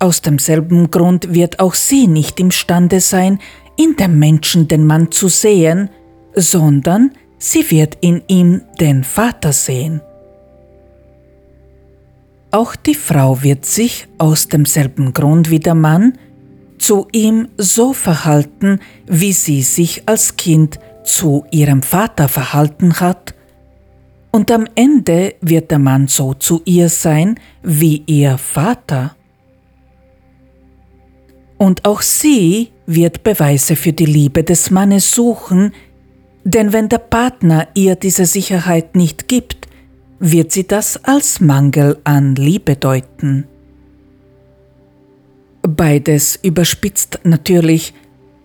Aus 0.00 0.20
demselben 0.20 0.90
Grund 0.90 1.32
wird 1.32 1.60
auch 1.60 1.74
sie 1.74 2.08
nicht 2.08 2.40
imstande 2.40 3.00
sein, 3.00 3.38
in 3.76 3.96
dem 3.96 4.18
Menschen 4.18 4.68
den 4.68 4.86
Mann 4.86 5.10
zu 5.10 5.28
sehen, 5.28 5.90
sondern 6.34 7.12
sie 7.38 7.70
wird 7.70 7.98
in 8.00 8.22
ihm 8.28 8.62
den 8.80 9.04
Vater 9.04 9.52
sehen. 9.52 10.00
Auch 12.50 12.76
die 12.76 12.94
Frau 12.94 13.42
wird 13.42 13.64
sich 13.64 14.08
aus 14.18 14.48
demselben 14.48 15.12
Grund 15.14 15.50
wie 15.50 15.60
der 15.60 15.74
Mann 15.74 16.18
zu 16.78 17.06
ihm 17.12 17.48
so 17.56 17.92
verhalten, 17.92 18.80
wie 19.06 19.32
sie 19.32 19.62
sich 19.62 20.06
als 20.06 20.36
Kind 20.36 20.78
zu 21.04 21.44
ihrem 21.50 21.82
Vater 21.82 22.28
verhalten 22.28 23.00
hat, 23.00 23.34
und 24.34 24.50
am 24.50 24.66
Ende 24.74 25.34
wird 25.42 25.70
der 25.70 25.78
Mann 25.78 26.08
so 26.08 26.32
zu 26.32 26.62
ihr 26.64 26.88
sein 26.88 27.38
wie 27.62 28.02
ihr 28.06 28.38
Vater. 28.38 29.14
Und 31.62 31.84
auch 31.84 32.02
sie 32.02 32.72
wird 32.86 33.22
Beweise 33.22 33.76
für 33.76 33.92
die 33.92 34.04
Liebe 34.04 34.42
des 34.42 34.72
Mannes 34.72 35.12
suchen, 35.12 35.72
denn 36.42 36.72
wenn 36.72 36.88
der 36.88 36.98
Partner 36.98 37.68
ihr 37.74 37.94
diese 37.94 38.26
Sicherheit 38.26 38.96
nicht 38.96 39.28
gibt, 39.28 39.68
wird 40.18 40.50
sie 40.50 40.66
das 40.66 41.04
als 41.04 41.38
Mangel 41.38 42.00
an 42.02 42.34
Liebe 42.34 42.74
deuten. 42.74 43.46
Beides 45.62 46.36
überspitzt 46.42 47.20
natürlich, 47.22 47.94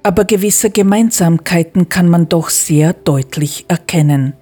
aber 0.04 0.24
gewisse 0.24 0.70
Gemeinsamkeiten 0.70 1.90
kann 1.90 2.10
man 2.10 2.30
doch 2.30 2.52
sehr 2.52 2.94
deutlich 2.94 3.66
erkennen. 3.68 4.34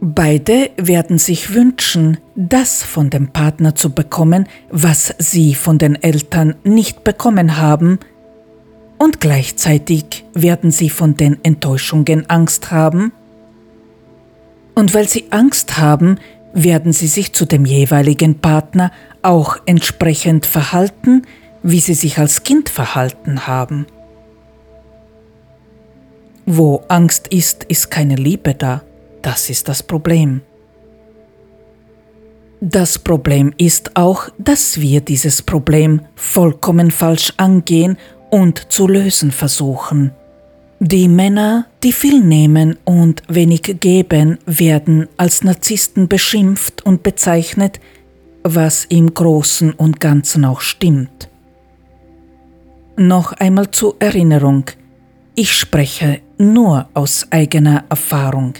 Beide 0.00 0.70
werden 0.76 1.18
sich 1.18 1.54
wünschen, 1.54 2.18
das 2.36 2.84
von 2.84 3.10
dem 3.10 3.28
Partner 3.28 3.74
zu 3.74 3.90
bekommen, 3.90 4.46
was 4.70 5.12
sie 5.18 5.54
von 5.54 5.78
den 5.78 6.00
Eltern 6.00 6.54
nicht 6.62 7.02
bekommen 7.02 7.56
haben, 7.56 7.98
und 8.98 9.20
gleichzeitig 9.20 10.24
werden 10.34 10.70
sie 10.70 10.90
von 10.90 11.14
den 11.14 11.42
Enttäuschungen 11.44 12.28
Angst 12.28 12.72
haben. 12.72 13.12
Und 14.74 14.92
weil 14.92 15.08
sie 15.08 15.26
Angst 15.30 15.78
haben, 15.78 16.18
werden 16.52 16.92
sie 16.92 17.06
sich 17.06 17.32
zu 17.32 17.44
dem 17.44 17.64
jeweiligen 17.64 18.40
Partner 18.40 18.90
auch 19.22 19.56
entsprechend 19.66 20.46
verhalten, 20.46 21.22
wie 21.62 21.80
sie 21.80 21.94
sich 21.94 22.18
als 22.18 22.42
Kind 22.42 22.68
verhalten 22.68 23.46
haben. 23.46 23.86
Wo 26.46 26.82
Angst 26.88 27.28
ist, 27.28 27.64
ist 27.64 27.90
keine 27.90 28.16
Liebe 28.16 28.54
da. 28.54 28.82
Das 29.22 29.50
ist 29.50 29.68
das 29.68 29.82
Problem. 29.82 30.42
Das 32.60 32.98
Problem 32.98 33.52
ist 33.56 33.96
auch, 33.96 34.28
dass 34.36 34.80
wir 34.80 35.00
dieses 35.00 35.42
Problem 35.42 36.00
vollkommen 36.16 36.90
falsch 36.90 37.32
angehen 37.36 37.96
und 38.30 38.72
zu 38.72 38.88
lösen 38.88 39.30
versuchen. 39.30 40.12
Die 40.80 41.08
Männer, 41.08 41.66
die 41.82 41.92
viel 41.92 42.20
nehmen 42.22 42.76
und 42.84 43.22
wenig 43.28 43.62
geben, 43.80 44.38
werden 44.46 45.08
als 45.16 45.42
Narzissten 45.42 46.08
beschimpft 46.08 46.84
und 46.84 47.02
bezeichnet, 47.02 47.80
was 48.42 48.84
im 48.84 49.12
Großen 49.12 49.72
und 49.72 50.00
Ganzen 50.00 50.44
auch 50.44 50.60
stimmt. 50.60 51.28
Noch 52.96 53.32
einmal 53.32 53.70
zur 53.70 53.96
Erinnerung, 54.00 54.64
ich 55.34 55.52
spreche 55.52 56.20
nur 56.38 56.88
aus 56.94 57.26
eigener 57.30 57.84
Erfahrung. 57.88 58.54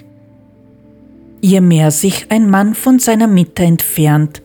Je 1.40 1.60
mehr 1.60 1.90
sich 1.90 2.30
ein 2.30 2.50
Mann 2.50 2.74
von 2.74 2.98
seiner 2.98 3.26
Mitte 3.26 3.62
entfernt 3.62 4.42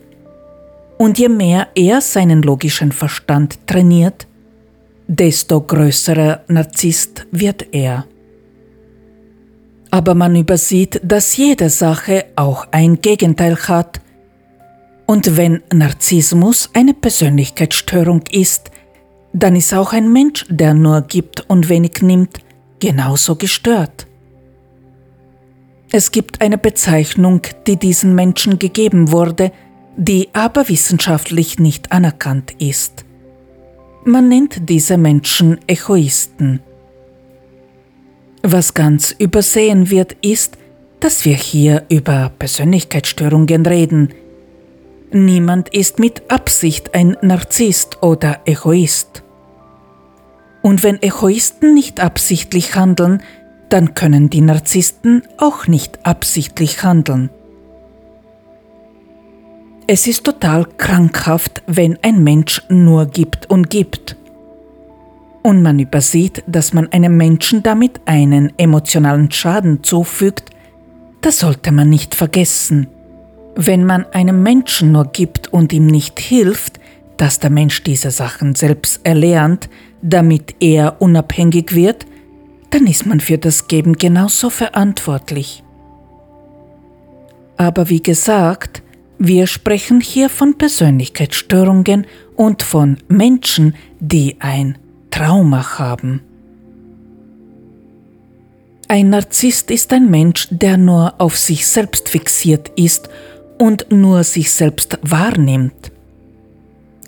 und 0.98 1.18
je 1.18 1.30
mehr 1.30 1.68
er 1.76 2.02
seinen 2.02 2.44
logischen 2.44 2.92
Verstand 2.92 3.66
trainiert, 3.68 4.28
desto 5.08 5.62
größerer 5.62 6.42
Narzisst 6.48 7.26
wird 7.32 7.74
er. 7.74 8.06
Aber 9.92 10.16
man 10.16 10.36
übersieht, 10.36 11.02
dass 11.04 11.38
jede 11.38 11.70
Sache 11.70 12.26
auch 12.36 12.68
ein 12.72 13.02
Gegenteil 13.02 13.56
hat. 13.68 14.02
Und 15.06 15.38
wenn 15.38 15.62
Narzissmus 15.72 16.70
eine 16.74 16.94
Persönlichkeitsstörung 16.94 18.24
ist, 18.32 18.72
dann 19.34 19.56
ist 19.56 19.74
auch 19.74 19.94
ein 19.94 20.12
Mensch, 20.12 20.46
der 20.50 20.74
nur 20.74 21.02
gibt 21.02 21.48
und 21.50 21.70
wenig 21.70 22.02
nimmt, 22.02 22.38
genauso 22.80 23.36
gestört. 23.36 24.08
Es 25.96 26.10
gibt 26.10 26.42
eine 26.42 26.58
Bezeichnung, 26.58 27.42
die 27.68 27.78
diesen 27.78 28.16
Menschen 28.16 28.58
gegeben 28.58 29.12
wurde, 29.12 29.52
die 29.96 30.30
aber 30.34 30.68
wissenschaftlich 30.68 31.60
nicht 31.60 31.92
anerkannt 31.92 32.56
ist. 32.58 33.06
Man 34.04 34.28
nennt 34.28 34.68
diese 34.70 34.98
Menschen 34.98 35.60
Egoisten. 35.68 36.62
Was 38.42 38.74
ganz 38.74 39.12
übersehen 39.12 39.92
wird, 39.92 40.14
ist, 40.24 40.58
dass 41.00 41.26
wir 41.26 41.36
hier 41.36 41.86
über 41.90 42.32
Persönlichkeitsstörungen 42.40 43.64
reden. 43.64 44.10
Niemand 45.12 45.70
ist 45.70 46.00
mit 46.00 46.24
Absicht 46.32 46.96
ein 46.96 47.18
Narzisst 47.22 48.02
oder 48.02 48.40
Egoist. 48.46 49.22
Und 50.64 50.82
wenn 50.82 51.00
Egoisten 51.04 51.76
nicht 51.76 52.00
absichtlich 52.00 52.74
handeln, 52.74 53.22
dann 53.74 53.96
können 53.96 54.30
die 54.30 54.42
Narzissten 54.42 55.24
auch 55.40 55.66
nicht 55.66 56.06
absichtlich 56.06 56.84
handeln. 56.84 57.32
Es 59.88 60.06
ist 60.06 60.24
total 60.26 60.68
krankhaft, 60.78 61.64
wenn 61.66 61.98
ein 62.04 62.24
Mensch 62.24 62.62
nur 62.70 63.08
gibt 63.08 63.50
und 63.50 63.72
gibt. 63.72 64.16
Und 65.42 65.64
man 65.64 65.80
übersieht, 65.80 66.44
dass 66.46 66.74
man 66.74 66.94
einem 66.94 67.18
Menschen 67.18 67.64
damit 67.64 68.00
einen 68.06 68.54
emotionalen 68.60 69.32
Schaden 69.32 69.82
zufügt, 69.82 70.52
das 71.22 71.40
sollte 71.40 71.72
man 71.72 71.90
nicht 71.90 72.14
vergessen. 72.14 72.86
Wenn 73.56 73.88
man 73.88 74.06
einem 74.14 74.44
Menschen 74.44 74.92
nur 74.92 75.06
gibt 75.06 75.52
und 75.52 75.74
ihm 75.74 75.88
nicht 75.88 76.20
hilft, 76.20 76.80
dass 77.18 77.40
der 77.40 77.50
Mensch 77.50 77.82
diese 77.82 78.12
Sachen 78.12 78.54
selbst 78.54 79.04
erlernt, 79.04 79.68
damit 80.04 80.58
er 80.60 81.02
unabhängig 81.02 81.74
wird, 81.74 82.06
dann 82.74 82.88
ist 82.88 83.06
man 83.06 83.20
für 83.20 83.38
das 83.38 83.68
Geben 83.68 83.94
genauso 83.94 84.50
verantwortlich. 84.50 85.64
Aber 87.56 87.90
wie 87.90 88.02
gesagt, 88.02 88.82
wir 89.20 89.46
sprechen 89.46 90.02
hier 90.02 90.28
von 90.28 90.58
Persönlichkeitsstörungen 90.58 92.08
und 92.36 92.64
von 92.64 92.98
Menschen, 93.08 93.76
die 94.00 94.38
ein 94.40 94.80
Trauma 95.12 95.78
haben. 95.78 96.22
Ein 98.88 99.12
Narzisst 99.12 99.70
ist 99.70 99.94
ein 99.94 100.10
Mensch, 100.10 100.48
der 100.50 100.78
nur 100.78 101.22
auf 101.22 101.38
sich 101.38 101.68
selbst 101.68 102.10
fixiert 102.10 102.72
ist 102.76 103.08
und 103.60 103.92
nur 103.92 104.24
sich 104.24 104.52
selbst 104.52 104.98
wahrnimmt. 105.04 105.92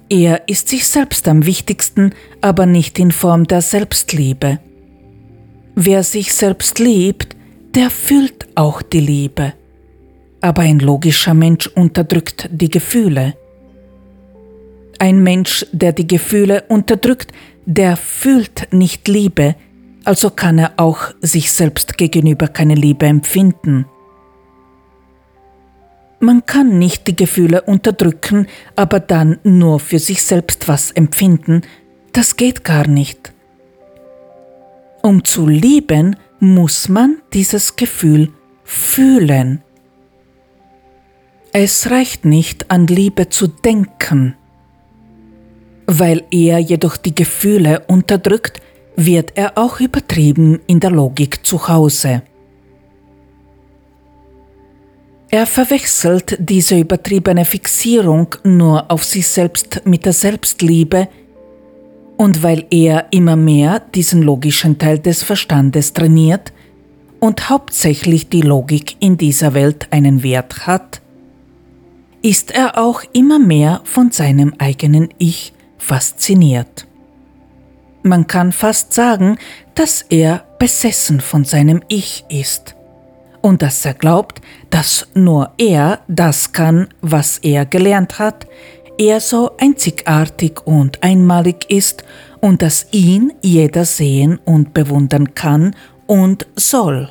Er 0.09 0.47
ist 0.47 0.69
sich 0.69 0.87
selbst 0.87 1.27
am 1.27 1.47
wichtigsten, 1.47 2.13
aber 2.39 2.67
nicht 2.67 2.99
in 2.99 3.11
Form 3.11 3.45
der 3.47 3.61
Selbstliebe. 3.61 4.59
Wer 5.77 6.03
sich 6.03 6.33
selbst 6.33 6.79
liebt, 6.79 7.35
der 7.75 7.89
fühlt 7.89 8.47
auch 8.55 8.81
die 8.81 9.01
Liebe. 9.01 9.51
Aber 10.39 10.61
ein 10.61 10.79
logischer 10.79 11.33
Mensch 11.33 11.67
unterdrückt 11.67 12.49
die 12.49 12.69
Gefühle. 12.69 13.35
Ein 14.99 15.21
Mensch, 15.21 15.65
der 15.73 15.91
die 15.91 16.07
Gefühle 16.07 16.63
unterdrückt, 16.69 17.33
der 17.65 17.97
fühlt 17.97 18.71
nicht 18.71 19.09
Liebe, 19.09 19.55
also 20.05 20.29
kann 20.29 20.59
er 20.59 20.73
auch 20.77 21.13
sich 21.19 21.51
selbst 21.51 21.97
gegenüber 21.97 22.47
keine 22.47 22.75
Liebe 22.75 23.07
empfinden. 23.07 23.85
Man 26.21 26.45
kann 26.45 26.79
nicht 26.79 27.07
die 27.07 27.17
Gefühle 27.17 27.63
unterdrücken, 27.63 28.47
aber 28.77 29.01
dann 29.01 29.39
nur 29.43 29.81
für 29.81 29.99
sich 29.99 30.23
selbst 30.23 30.69
was 30.69 30.91
empfinden, 30.91 31.63
das 32.13 32.37
geht 32.37 32.63
gar 32.63 32.87
nicht. 32.87 33.34
Um 35.05 35.23
zu 35.23 35.45
lieben, 35.45 36.15
muss 36.39 36.89
man 36.89 37.17
dieses 37.31 37.75
Gefühl 37.75 38.31
fühlen. 38.63 39.61
Es 41.53 41.91
reicht 41.91 42.25
nicht 42.25 42.71
an 42.71 42.87
Liebe 42.87 43.29
zu 43.29 43.45
denken. 43.45 44.35
Weil 45.85 46.23
er 46.31 46.57
jedoch 46.57 46.97
die 46.97 47.13
Gefühle 47.13 47.83
unterdrückt, 47.85 48.63
wird 48.95 49.33
er 49.35 49.59
auch 49.59 49.79
übertrieben 49.79 50.59
in 50.65 50.79
der 50.79 50.89
Logik 50.89 51.45
zu 51.45 51.67
Hause. 51.67 52.23
Er 55.29 55.45
verwechselt 55.45 56.35
diese 56.39 56.79
übertriebene 56.79 57.45
Fixierung 57.45 58.37
nur 58.43 58.89
auf 58.89 59.03
sich 59.03 59.27
selbst 59.27 59.83
mit 59.85 60.03
der 60.03 60.13
Selbstliebe, 60.13 61.09
und 62.17 62.43
weil 62.43 62.65
er 62.69 63.07
immer 63.11 63.35
mehr 63.35 63.79
diesen 63.79 64.21
logischen 64.21 64.77
Teil 64.77 64.99
des 64.99 65.23
Verstandes 65.23 65.93
trainiert 65.93 66.53
und 67.19 67.49
hauptsächlich 67.49 68.29
die 68.29 68.41
Logik 68.41 68.97
in 68.99 69.17
dieser 69.17 69.53
Welt 69.53 69.87
einen 69.91 70.23
Wert 70.23 70.67
hat, 70.67 71.01
ist 72.21 72.51
er 72.51 72.77
auch 72.77 73.03
immer 73.13 73.39
mehr 73.39 73.81
von 73.83 74.11
seinem 74.11 74.53
eigenen 74.57 75.09
Ich 75.17 75.53
fasziniert. 75.77 76.87
Man 78.03 78.27
kann 78.27 78.51
fast 78.51 78.93
sagen, 78.93 79.37
dass 79.73 80.01
er 80.03 80.43
besessen 80.59 81.19
von 81.19 81.43
seinem 81.43 81.81
Ich 81.87 82.23
ist 82.29 82.75
und 83.41 83.61
dass 83.61 83.85
er 83.85 83.93
glaubt, 83.93 84.41
dass 84.69 85.07
nur 85.13 85.51
er 85.57 85.99
das 86.07 86.51
kann, 86.51 86.87
was 87.01 87.37
er 87.39 87.65
gelernt 87.65 88.17
hat, 88.17 88.47
er 88.97 89.19
so 89.19 89.51
einzigartig 89.57 90.65
und 90.65 91.01
einmalig 91.03 91.69
ist 91.69 92.03
und 92.41 92.61
dass 92.61 92.87
ihn 92.91 93.33
jeder 93.41 93.85
sehen 93.85 94.39
und 94.45 94.73
bewundern 94.73 95.33
kann 95.33 95.75
und 96.07 96.47
soll. 96.55 97.09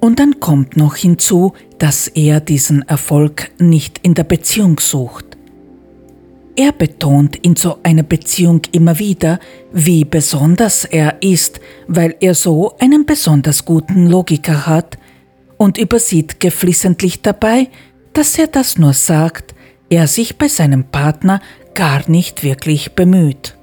Und 0.00 0.18
dann 0.18 0.40
kommt 0.40 0.76
noch 0.76 0.96
hinzu, 0.96 1.52
dass 1.78 2.08
er 2.08 2.40
diesen 2.40 2.82
Erfolg 2.88 3.52
nicht 3.58 4.00
in 4.02 4.14
der 4.14 4.24
Beziehung 4.24 4.80
sucht. 4.80 5.36
Er 6.56 6.72
betont 6.72 7.36
in 7.36 7.56
so 7.56 7.78
einer 7.82 8.02
Beziehung 8.02 8.62
immer 8.72 8.98
wieder, 8.98 9.38
wie 9.72 10.04
besonders 10.04 10.84
er 10.84 11.22
ist, 11.22 11.60
weil 11.86 12.16
er 12.20 12.34
so 12.34 12.74
einen 12.78 13.06
besonders 13.06 13.64
guten 13.64 14.06
Logiker 14.06 14.66
hat 14.66 14.98
und 15.56 15.78
übersieht 15.78 16.40
geflissentlich 16.40 17.22
dabei, 17.22 17.68
dass 18.12 18.38
er 18.38 18.46
das 18.46 18.78
nur 18.78 18.92
sagt, 18.92 19.54
er 19.88 20.06
sich 20.06 20.38
bei 20.38 20.48
seinem 20.48 20.84
Partner 20.84 21.40
gar 21.74 22.08
nicht 22.08 22.42
wirklich 22.42 22.92
bemüht. 22.92 23.56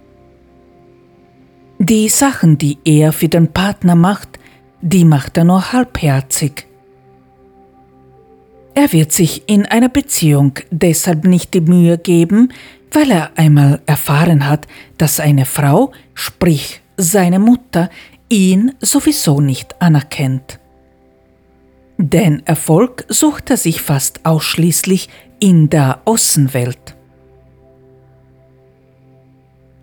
Die 1.80 2.10
Sachen, 2.10 2.58
die 2.58 2.78
er 2.84 3.14
für 3.14 3.30
den 3.30 3.48
Partner 3.54 3.96
macht, 3.96 4.38
die 4.82 5.06
macht 5.06 5.38
er 5.38 5.46
nur 5.46 5.72
halbherzig. 5.72 6.68
Er 8.76 8.92
wird 8.94 9.12
sich 9.12 9.44
in 9.48 9.66
einer 9.66 9.90
Beziehung 9.90 10.54
deshalb 10.72 11.26
nicht 11.26 11.54
die 11.54 11.62
Mühe 11.62 11.98
geben, 11.98 12.54
weil 12.92 13.12
er 13.12 13.32
einmal 13.38 13.82
erfahren 13.86 14.48
hat, 14.48 14.68
dass 14.98 15.20
eine 15.20 15.46
Frau, 15.46 15.92
sprich 16.14 16.82
seine 16.98 17.40
Mutter, 17.40 17.90
ihn 18.30 18.74
sowieso 18.80 19.42
nicht 19.42 19.82
anerkennt. 19.82 20.59
Den 22.02 22.48
Erfolg 22.48 23.04
sucht 23.10 23.50
er 23.50 23.58
sich 23.58 23.82
fast 23.82 24.26
ausschließlich 24.26 25.10
in 25.42 25.70
der 25.70 26.00
Außenwelt. 26.06 26.96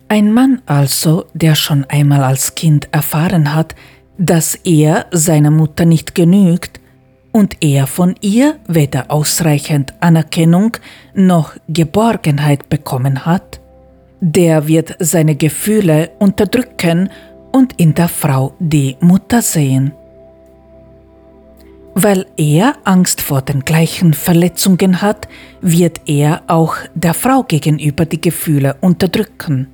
Ein 0.07 0.33
Mann 0.33 0.63
also, 0.65 1.25
der 1.35 1.53
schon 1.53 1.85
einmal 1.85 2.23
als 2.23 2.55
Kind 2.55 2.89
erfahren 2.91 3.53
hat, 3.53 3.75
dass 4.17 4.55
er 4.55 5.05
seiner 5.11 5.51
Mutter 5.51 5.85
nicht 5.85 6.15
genügt, 6.15 6.81
und 7.33 7.57
er 7.61 7.85
von 7.85 8.15
ihr 8.21 8.57
weder 8.67 9.11
ausreichend 9.11 9.93
Anerkennung 9.99 10.77
noch 11.13 11.55
Geborgenheit 11.69 12.67
bekommen 12.67 13.27
hat, 13.27 13.61
der 14.21 14.67
wird 14.67 14.95
seine 14.97 15.35
Gefühle 15.35 16.09
unterdrücken 16.17 17.11
und 17.51 17.79
in 17.79 17.93
der 17.93 18.07
Frau 18.07 18.55
die 18.59 18.97
Mutter 19.01 19.43
sehen. 19.43 19.91
Weil 21.99 22.27
er 22.37 22.75
Angst 22.83 23.21
vor 23.21 23.41
den 23.41 23.61
gleichen 23.65 24.13
Verletzungen 24.13 25.01
hat, 25.01 25.27
wird 25.61 26.01
er 26.05 26.43
auch 26.45 26.75
der 26.93 27.15
Frau 27.15 27.41
gegenüber 27.41 28.05
die 28.05 28.21
Gefühle 28.21 28.75
unterdrücken. 28.81 29.65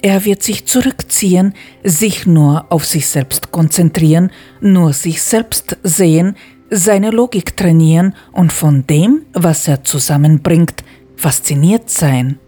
Er 0.00 0.24
wird 0.24 0.42
sich 0.42 0.64
zurückziehen, 0.64 1.52
sich 1.82 2.24
nur 2.24 2.64
auf 2.70 2.86
sich 2.86 3.06
selbst 3.06 3.50
konzentrieren, 3.50 4.30
nur 4.62 4.94
sich 4.94 5.20
selbst 5.20 5.76
sehen, 5.82 6.36
seine 6.70 7.10
Logik 7.10 7.54
trainieren 7.54 8.14
und 8.32 8.50
von 8.50 8.86
dem, 8.86 9.26
was 9.34 9.68
er 9.68 9.84
zusammenbringt, 9.84 10.84
fasziniert 11.16 11.90
sein. 11.90 12.38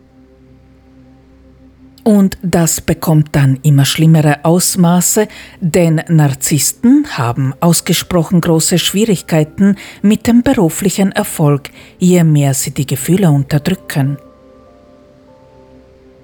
Und 2.07 2.39
das 2.41 2.81
bekommt 2.81 3.31
dann 3.33 3.59
immer 3.65 3.85
schlimmere 3.85 4.45
Ausmaße, 4.45 5.27
denn 5.61 6.01
Narzissten 6.07 7.05
haben 7.19 7.53
ausgesprochen 7.59 8.41
große 8.41 8.79
Schwierigkeiten 8.79 9.75
mit 10.03 10.29
dem 10.29 10.45
beruflichen 10.45 11.11
Erfolg, 11.11 11.71
je 11.99 12.23
mehr 12.23 12.55
sie 12.55 12.71
die 12.71 12.87
Gefühle 12.87 13.33
unterdrücken. 13.33 14.19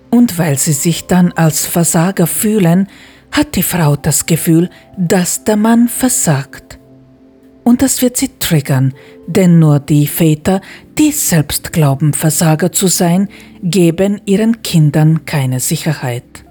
Und 0.08 0.38
weil 0.38 0.56
sie 0.56 0.72
sich 0.72 1.08
dann 1.08 1.32
als 1.32 1.66
Versager 1.66 2.28
fühlen, 2.28 2.86
hat 3.32 3.56
die 3.56 3.64
Frau 3.64 3.96
das 3.96 4.26
Gefühl, 4.26 4.70
dass 4.96 5.42
der 5.42 5.56
Mann 5.56 5.88
versagt. 5.88 6.78
Und 7.64 7.82
das 7.82 8.02
wird 8.02 8.16
sie 8.16 8.30
triggern, 8.38 8.94
denn 9.26 9.58
nur 9.58 9.80
die 9.80 10.06
Väter, 10.06 10.60
die 10.98 11.12
selbst 11.12 11.72
glauben, 11.72 12.12
Versager 12.14 12.72
zu 12.72 12.86
sein, 12.86 13.28
geben 13.62 14.20
ihren 14.24 14.62
Kindern 14.62 15.24
keine 15.24 15.60
Sicherheit. 15.60 16.44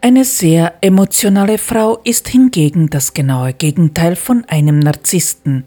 Eine 0.00 0.24
sehr 0.24 0.74
emotionale 0.80 1.58
Frau 1.58 1.98
ist 2.02 2.28
hingegen 2.28 2.90
das 2.90 3.14
genaue 3.14 3.52
Gegenteil 3.52 4.16
von 4.16 4.44
einem 4.46 4.80
Narzissten. 4.80 5.64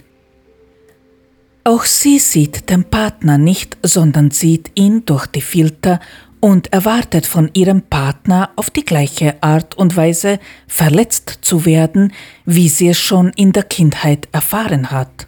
Auch 1.64 1.86
sie 1.86 2.20
sieht 2.20 2.70
den 2.70 2.84
Partner 2.84 3.38
nicht, 3.38 3.78
sondern 3.82 4.32
sieht 4.32 4.72
ihn 4.76 5.06
durch 5.06 5.26
die 5.26 5.42
Filter 5.42 6.00
und 6.40 6.72
erwartet 6.74 7.26
von 7.26 7.50
ihrem 7.54 7.82
Partner 7.82 8.52
auf 8.56 8.70
die 8.70 8.86
gleiche 8.86 9.42
Art 9.42 9.76
und 9.76 9.96
Weise 9.96 10.40
verletzt 10.68 11.40
zu 11.42 11.66
werden, 11.66 12.14
wie 12.46 12.70
sie 12.70 12.90
es 12.90 13.00
schon 13.00 13.32
in 13.36 13.52
der 13.52 13.64
Kindheit 13.64 14.28
erfahren 14.32 14.92
hat. 14.92 15.28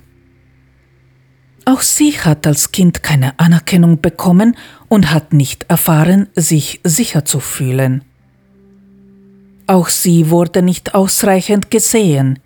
Auch 1.65 1.81
sie 1.81 2.17
hat 2.17 2.47
als 2.47 2.71
Kind 2.71 3.03
keine 3.03 3.37
Anerkennung 3.39 3.99
bekommen 3.99 4.55
und 4.87 5.11
hat 5.11 5.33
nicht 5.33 5.65
erfahren, 5.67 6.27
sich 6.33 6.79
sicher 6.83 7.25
zu 7.25 7.41
fühlen. 7.41 8.05
Auch 9.65 9.89
sie 9.89 10.29
wurde 10.29 10.61
nicht 10.61 10.95
ausreichend 10.95 11.69
gesehen. 11.69 12.39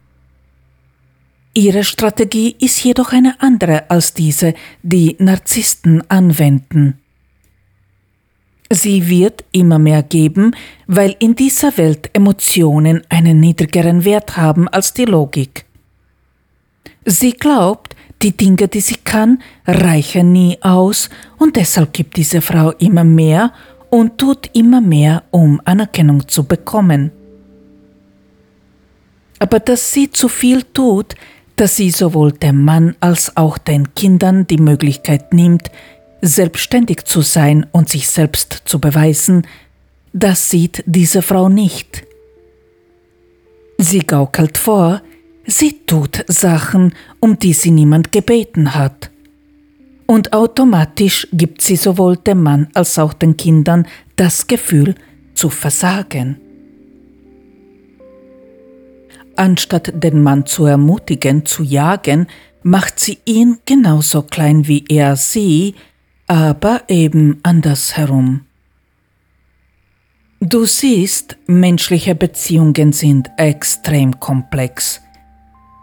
Ihre 1.53 1.83
Strategie 1.83 2.55
ist 2.59 2.81
jedoch 2.83 3.11
eine 3.11 3.39
andere 3.41 3.91
als 3.91 4.13
diese, 4.13 4.53
die 4.81 5.17
Narzissten 5.19 6.09
anwenden. 6.09 7.00
Sie 8.73 9.09
wird 9.09 9.43
immer 9.51 9.79
mehr 9.79 10.01
geben, 10.01 10.55
weil 10.87 11.13
in 11.19 11.35
dieser 11.35 11.77
Welt 11.77 12.09
Emotionen 12.13 13.01
einen 13.09 13.41
niedrigeren 13.41 14.05
Wert 14.05 14.37
haben 14.37 14.69
als 14.69 14.93
die 14.93 15.03
Logik. 15.03 15.65
Sie 17.03 17.33
glaubt, 17.33 17.97
die 18.21 18.31
Dinge, 18.31 18.69
die 18.69 18.79
sie 18.79 18.95
kann, 18.95 19.41
reichen 19.67 20.31
nie 20.31 20.57
aus 20.61 21.09
und 21.37 21.57
deshalb 21.57 21.91
gibt 21.91 22.15
diese 22.15 22.39
Frau 22.39 22.71
immer 22.71 23.03
mehr 23.03 23.51
und 23.89 24.17
tut 24.17 24.49
immer 24.53 24.79
mehr, 24.79 25.23
um 25.31 25.59
Anerkennung 25.65 26.29
zu 26.29 26.45
bekommen. 26.45 27.11
Aber 29.39 29.59
dass 29.59 29.91
sie 29.91 30.11
zu 30.11 30.29
viel 30.29 30.63
tut, 30.63 31.15
dass 31.57 31.75
sie 31.75 31.91
sowohl 31.91 32.31
dem 32.31 32.63
Mann 32.63 32.95
als 33.01 33.35
auch 33.35 33.57
den 33.57 33.93
Kindern 33.95 34.47
die 34.47 34.59
Möglichkeit 34.59 35.33
nimmt, 35.33 35.69
selbstständig 36.21 37.05
zu 37.05 37.21
sein 37.21 37.65
und 37.71 37.89
sich 37.89 38.07
selbst 38.07 38.63
zu 38.65 38.79
beweisen, 38.79 39.47
das 40.13 40.49
sieht 40.49 40.83
diese 40.85 41.21
Frau 41.21 41.49
nicht. 41.49 42.03
Sie 43.77 43.99
gaukelt 43.99 44.57
vor, 44.57 45.01
sie 45.45 45.85
tut 45.85 46.23
Sachen, 46.27 46.93
um 47.19 47.39
die 47.39 47.53
sie 47.53 47.71
niemand 47.71 48.11
gebeten 48.11 48.75
hat. 48.75 49.09
Und 50.05 50.33
automatisch 50.33 51.27
gibt 51.31 51.61
sie 51.61 51.77
sowohl 51.77 52.17
dem 52.17 52.43
Mann 52.43 52.67
als 52.73 52.99
auch 52.99 53.13
den 53.13 53.37
Kindern 53.37 53.87
das 54.17 54.45
Gefühl 54.45 54.95
zu 55.33 55.49
versagen. 55.49 56.39
Anstatt 59.37 59.91
den 60.03 60.21
Mann 60.21 60.45
zu 60.45 60.65
ermutigen, 60.65 61.45
zu 61.45 61.63
jagen, 61.63 62.27
macht 62.61 62.99
sie 62.99 63.17
ihn 63.25 63.59
genauso 63.65 64.21
klein 64.21 64.67
wie 64.67 64.83
er 64.87 65.15
sie, 65.15 65.75
aber 66.31 66.83
eben 66.87 67.41
andersherum. 67.43 68.45
Du 70.39 70.63
siehst, 70.63 71.35
menschliche 71.45 72.15
Beziehungen 72.15 72.93
sind 72.93 73.29
extrem 73.35 74.17
komplex. 74.21 75.01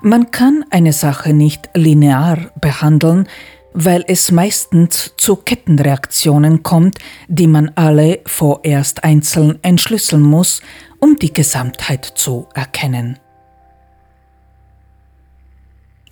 Man 0.00 0.30
kann 0.30 0.64
eine 0.70 0.94
Sache 0.94 1.34
nicht 1.34 1.68
linear 1.74 2.50
behandeln, 2.62 3.28
weil 3.74 4.06
es 4.08 4.32
meistens 4.32 5.12
zu 5.18 5.36
Kettenreaktionen 5.36 6.62
kommt, 6.62 6.96
die 7.28 7.46
man 7.46 7.70
alle 7.74 8.20
vorerst 8.24 9.04
einzeln 9.04 9.58
entschlüsseln 9.60 10.22
muss, 10.22 10.62
um 10.98 11.18
die 11.18 11.34
Gesamtheit 11.34 12.06
zu 12.06 12.48
erkennen. 12.54 13.18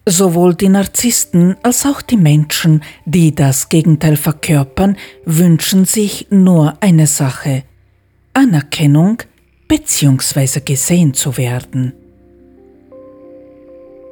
Sowohl 0.09 0.55
die 0.55 0.69
Narzissten 0.69 1.57
als 1.65 1.85
auch 1.85 2.01
die 2.01 2.17
Menschen, 2.17 2.85
die 3.07 3.35
das 3.35 3.69
Gegenteil 3.69 4.17
verkörpern, 4.17 4.97
wünschen 5.25 5.85
sich 5.85 6.29
nur 6.31 6.75
eine 6.81 7.09
Sache 7.09 7.65
Anerkennung 8.33 9.19
bzw. 9.67 10.61
gesehen 10.61 11.13
zu 11.13 11.37
werden. 11.37 11.93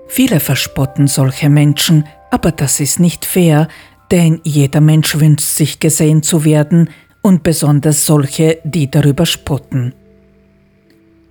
Viele 0.09 0.41
verspotten 0.41 1.07
solche 1.07 1.49
Menschen, 1.49 2.05
aber 2.31 2.51
das 2.51 2.81
ist 2.81 2.99
nicht 2.99 3.25
fair, 3.25 3.69
denn 4.11 4.41
jeder 4.43 4.81
Mensch 4.81 5.19
wünscht 5.21 5.47
sich 5.47 5.79
gesehen 5.79 6.25
zu 6.25 6.45
werden 6.45 6.91
und 7.23 7.45
besonders 7.45 8.05
solche, 8.05 8.59
die 8.65 8.91
darüber 8.91 9.27
spotten. 9.27 9.95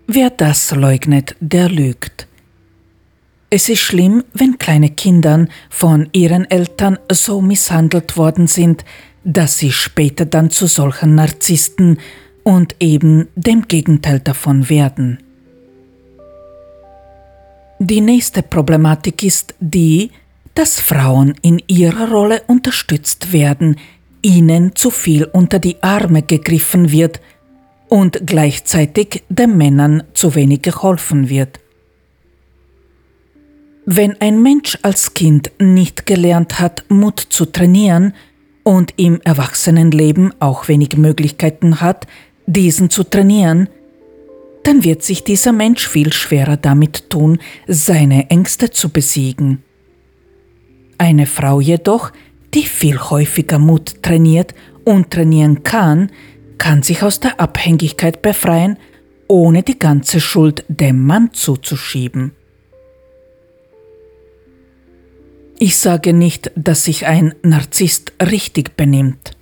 Wer 0.08 0.30
das 0.30 0.72
leugnet, 0.72 1.36
der 1.42 1.68
lügt. 1.68 2.28
Es 3.56 3.70
ist 3.70 3.82
schlimm, 3.82 4.24
wenn 4.34 4.58
kleine 4.58 4.90
Kinder 4.90 5.46
von 5.70 6.10
ihren 6.12 6.50
Eltern 6.50 6.98
so 7.12 7.40
misshandelt 7.40 8.18
worden 8.18 8.48
sind, 8.48 8.84
dass 9.24 9.60
sie 9.60 9.72
später 9.72 10.26
dann 10.26 10.50
zu 10.50 10.66
solchen 10.66 11.14
Narzissten 11.14 12.00
und 12.42 12.76
eben 12.80 13.28
dem 13.36 13.68
Gegenteil 13.68 14.22
davon 14.22 14.70
werden. 14.70 15.20
Die 17.78 18.02
nächste 18.02 18.42
Problematik 18.42 19.22
ist 19.22 19.54
die, 19.60 20.10
dass 20.56 20.80
Frauen 20.80 21.36
in 21.44 21.62
ihrer 21.68 22.10
Rolle 22.10 22.42
unterstützt 22.48 23.34
werden, 23.34 23.76
ihnen 24.24 24.76
zu 24.76 24.90
viel 24.90 25.26
unter 25.26 25.60
die 25.60 25.78
Arme 25.84 26.24
gegriffen 26.24 26.90
wird 26.90 27.22
und 27.88 28.26
gleichzeitig 28.26 29.22
den 29.30 29.58
Männern 29.58 30.02
zu 30.16 30.34
wenig 30.34 30.64
geholfen 30.64 31.30
wird. 31.30 31.60
Wenn 33.86 34.20
ein 34.22 34.42
Mensch 34.42 34.78
als 34.82 35.14
Kind 35.14 35.52
nicht 35.60 36.06
gelernt 36.06 36.60
hat, 36.60 36.86
Mut 36.88 37.20
zu 37.20 37.46
trainieren 37.46 38.14
und 38.64 38.94
im 38.96 39.20
Erwachsenenleben 39.22 40.34
auch 40.40 40.70
wenig 40.70 40.96
Möglichkeiten 40.96 41.82
hat, 41.82 42.08
diesen 42.46 42.90
zu 42.90 43.04
trainieren, 43.04 43.68
dann 44.64 44.86
wird 44.86 45.04
sich 45.04 45.26
dieser 45.26 45.52
Mensch 45.52 45.86
viel 45.86 46.14
schwerer 46.14 46.56
damit 46.56 47.10
tun, 47.10 47.40
seine 47.68 48.30
Ängste 48.30 48.72
zu 48.72 48.88
besiegen. 48.88 49.62
Eine 50.98 51.26
Frau 51.26 51.60
jedoch, 51.60 52.14
die 52.54 52.64
viel 52.64 52.98
häufiger 52.98 53.60
Mut 53.60 54.02
trainiert 54.02 54.56
und 54.86 55.12
trainieren 55.12 55.64
kann, 55.64 56.10
kann 56.58 56.84
sich 56.84 57.04
aus 57.04 57.20
der 57.20 57.42
Abhängigkeit 57.42 58.22
befreien, 58.22 58.78
ohne 59.28 59.64
die 59.64 59.80
ganze 59.80 60.22
Schuld 60.22 60.64
dem 60.70 61.06
Mann 61.06 61.34
zuzuschieben. 61.34 62.32
Ich 65.60 65.78
sage 65.78 66.14
nicht, 66.14 66.52
dass 66.56 66.86
sich 66.86 67.06
ein 67.06 67.36
Narzisst 67.44 68.14
richtig 68.22 68.76
benimmt. 68.76 69.36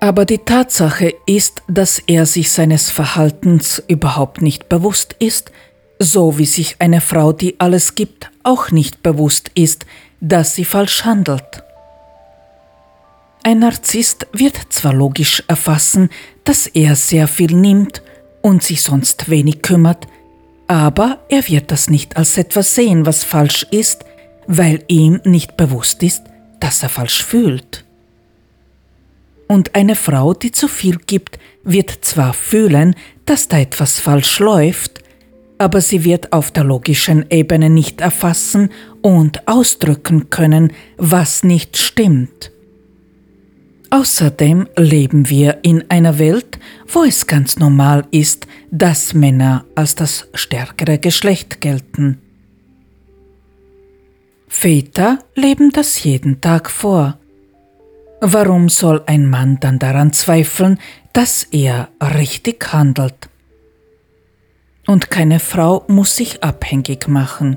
Aber 0.00 0.24
die 0.24 0.38
Tatsache 0.38 1.14
ist, 1.26 1.62
dass 1.68 1.98
er 1.98 2.24
sich 2.24 2.50
seines 2.50 2.90
Verhaltens 2.90 3.82
überhaupt 3.86 4.40
nicht 4.40 4.68
bewusst 4.68 5.14
ist, 5.18 5.52
so 5.98 6.38
wie 6.38 6.46
sich 6.46 6.76
eine 6.78 7.02
Frau, 7.02 7.32
die 7.32 7.60
alles 7.60 7.94
gibt, 7.94 8.30
auch 8.42 8.70
nicht 8.70 9.02
bewusst 9.02 9.50
ist, 9.54 9.84
dass 10.20 10.54
sie 10.54 10.64
falsch 10.64 11.04
handelt. 11.04 11.62
Ein 13.42 13.60
Narzisst 13.60 14.26
wird 14.32 14.58
zwar 14.70 14.94
logisch 14.94 15.42
erfassen, 15.48 16.08
dass 16.44 16.66
er 16.66 16.96
sehr 16.96 17.28
viel 17.28 17.54
nimmt 17.54 18.02
und 18.42 18.62
sich 18.62 18.82
sonst 18.82 19.28
wenig 19.28 19.60
kümmert, 19.60 20.06
aber 20.70 21.18
er 21.28 21.48
wird 21.48 21.72
das 21.72 21.90
nicht 21.90 22.16
als 22.16 22.38
etwas 22.38 22.76
sehen, 22.76 23.04
was 23.04 23.24
falsch 23.24 23.66
ist, 23.72 24.04
weil 24.46 24.84
ihm 24.86 25.20
nicht 25.24 25.56
bewusst 25.56 26.00
ist, 26.04 26.22
dass 26.60 26.84
er 26.84 26.88
falsch 26.88 27.24
fühlt. 27.24 27.84
Und 29.48 29.74
eine 29.74 29.96
Frau, 29.96 30.32
die 30.32 30.52
zu 30.52 30.68
viel 30.68 30.98
gibt, 31.04 31.40
wird 31.64 31.90
zwar 32.02 32.34
fühlen, 32.34 32.94
dass 33.26 33.48
da 33.48 33.58
etwas 33.58 33.98
falsch 33.98 34.38
läuft, 34.38 35.02
aber 35.58 35.80
sie 35.80 36.04
wird 36.04 36.32
auf 36.32 36.52
der 36.52 36.62
logischen 36.62 37.26
Ebene 37.30 37.68
nicht 37.68 38.00
erfassen 38.00 38.70
und 39.02 39.48
ausdrücken 39.48 40.30
können, 40.30 40.72
was 40.96 41.42
nicht 41.42 41.78
stimmt. 41.78 42.52
Außerdem 43.90 44.68
leben 44.76 45.28
wir 45.28 45.58
in 45.62 45.90
einer 45.90 46.20
Welt, 46.20 46.60
wo 46.86 47.02
es 47.02 47.26
ganz 47.26 47.58
normal 47.58 48.06
ist, 48.12 48.46
dass 48.70 49.14
Männer 49.14 49.64
als 49.74 49.96
das 49.96 50.28
stärkere 50.32 50.98
Geschlecht 50.98 51.60
gelten. 51.60 52.18
Väter 54.46 55.18
leben 55.34 55.70
das 55.72 56.02
jeden 56.04 56.40
Tag 56.40 56.70
vor. 56.70 57.18
Warum 58.20 58.68
soll 58.68 59.02
ein 59.06 59.28
Mann 59.28 59.58
dann 59.60 59.78
daran 59.80 60.12
zweifeln, 60.12 60.78
dass 61.12 61.44
er 61.50 61.88
richtig 62.00 62.72
handelt? 62.72 63.28
Und 64.86 65.10
keine 65.10 65.40
Frau 65.40 65.84
muss 65.88 66.16
sich 66.16 66.44
abhängig 66.44 67.08
machen. 67.08 67.56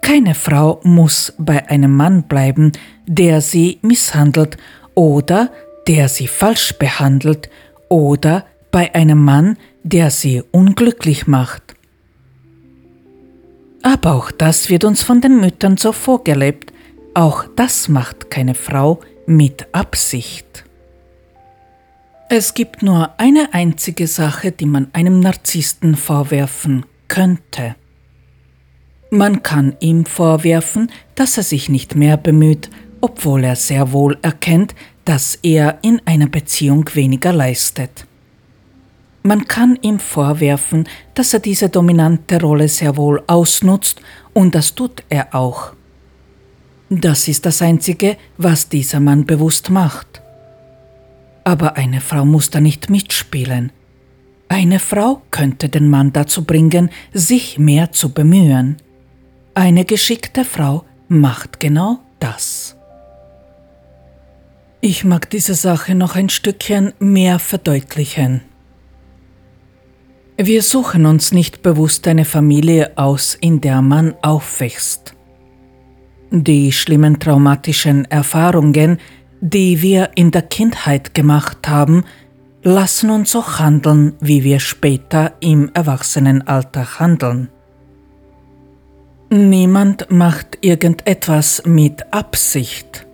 Keine 0.00 0.34
Frau 0.34 0.80
muss 0.84 1.34
bei 1.36 1.68
einem 1.68 1.94
Mann 1.96 2.22
bleiben, 2.22 2.72
der 3.06 3.40
sie 3.40 3.78
misshandelt 3.82 4.56
oder 4.96 5.52
der 5.86 6.08
sie 6.08 6.26
falsch 6.26 6.74
behandelt 6.78 7.48
oder 7.88 8.44
bei 8.72 8.92
einem 8.96 9.22
Mann, 9.22 9.56
der 9.84 10.10
sie 10.10 10.42
unglücklich 10.50 11.28
macht. 11.28 11.76
Aber 13.82 14.14
auch 14.16 14.32
das 14.32 14.68
wird 14.68 14.82
uns 14.82 15.04
von 15.04 15.20
den 15.20 15.40
Müttern 15.40 15.76
so 15.76 15.92
vorgelebt, 15.92 16.72
auch 17.14 17.44
das 17.54 17.88
macht 17.88 18.30
keine 18.30 18.54
Frau 18.54 18.98
mit 19.26 19.68
Absicht. 19.72 20.64
Es 22.28 22.54
gibt 22.54 22.82
nur 22.82 23.10
eine 23.18 23.54
einzige 23.54 24.08
Sache, 24.08 24.50
die 24.50 24.66
man 24.66 24.88
einem 24.92 25.20
Narzissten 25.20 25.94
vorwerfen 25.94 26.84
könnte. 27.06 27.76
Man 29.10 29.44
kann 29.44 29.76
ihm 29.78 30.04
vorwerfen, 30.04 30.90
dass 31.14 31.36
er 31.36 31.44
sich 31.44 31.68
nicht 31.68 31.94
mehr 31.94 32.16
bemüht, 32.16 32.68
obwohl 33.00 33.44
er 33.44 33.56
sehr 33.56 33.92
wohl 33.92 34.18
erkennt, 34.22 34.74
dass 35.04 35.38
er 35.42 35.78
in 35.82 36.00
einer 36.04 36.28
Beziehung 36.28 36.88
weniger 36.94 37.32
leistet. 37.32 38.06
Man 39.22 39.46
kann 39.48 39.78
ihm 39.82 39.98
vorwerfen, 39.98 40.88
dass 41.14 41.34
er 41.34 41.40
diese 41.40 41.68
dominante 41.68 42.40
Rolle 42.40 42.68
sehr 42.68 42.96
wohl 42.96 43.22
ausnutzt 43.26 44.00
und 44.34 44.54
das 44.54 44.74
tut 44.74 45.02
er 45.08 45.34
auch. 45.34 45.72
Das 46.90 47.26
ist 47.26 47.44
das 47.44 47.62
Einzige, 47.62 48.16
was 48.38 48.68
dieser 48.68 49.00
Mann 49.00 49.26
bewusst 49.26 49.70
macht. 49.70 50.22
Aber 51.42 51.76
eine 51.76 52.00
Frau 52.00 52.24
muss 52.24 52.50
da 52.50 52.60
nicht 52.60 52.90
mitspielen. 52.90 53.72
Eine 54.48 54.78
Frau 54.78 55.22
könnte 55.32 55.68
den 55.68 55.90
Mann 55.90 56.12
dazu 56.12 56.44
bringen, 56.44 56.90
sich 57.12 57.58
mehr 57.58 57.90
zu 57.90 58.12
bemühen. 58.12 58.76
Eine 59.54 59.84
geschickte 59.84 60.44
Frau 60.44 60.84
macht 61.08 61.58
genau 61.58 61.98
das. 62.20 62.75
Ich 64.80 65.04
mag 65.04 65.30
diese 65.30 65.54
Sache 65.54 65.94
noch 65.94 66.16
ein 66.16 66.28
Stückchen 66.28 66.92
mehr 66.98 67.38
verdeutlichen. 67.38 68.42
Wir 70.38 70.62
suchen 70.62 71.06
uns 71.06 71.32
nicht 71.32 71.62
bewusst 71.62 72.06
eine 72.06 72.26
Familie 72.26 72.92
aus, 72.96 73.34
in 73.40 73.62
der 73.62 73.80
man 73.80 74.14
aufwächst. 74.20 75.14
Die 76.30 76.72
schlimmen 76.72 77.18
traumatischen 77.18 78.04
Erfahrungen, 78.10 78.98
die 79.40 79.80
wir 79.80 80.10
in 80.14 80.30
der 80.30 80.42
Kindheit 80.42 81.14
gemacht 81.14 81.68
haben, 81.68 82.04
lassen 82.62 83.10
uns 83.10 83.34
auch 83.34 83.58
handeln, 83.58 84.14
wie 84.20 84.44
wir 84.44 84.60
später 84.60 85.32
im 85.40 85.70
Erwachsenenalter 85.72 86.98
handeln. 86.98 87.48
Niemand 89.30 90.10
macht 90.10 90.58
irgendetwas 90.60 91.62
mit 91.64 92.12
Absicht. 92.12 93.05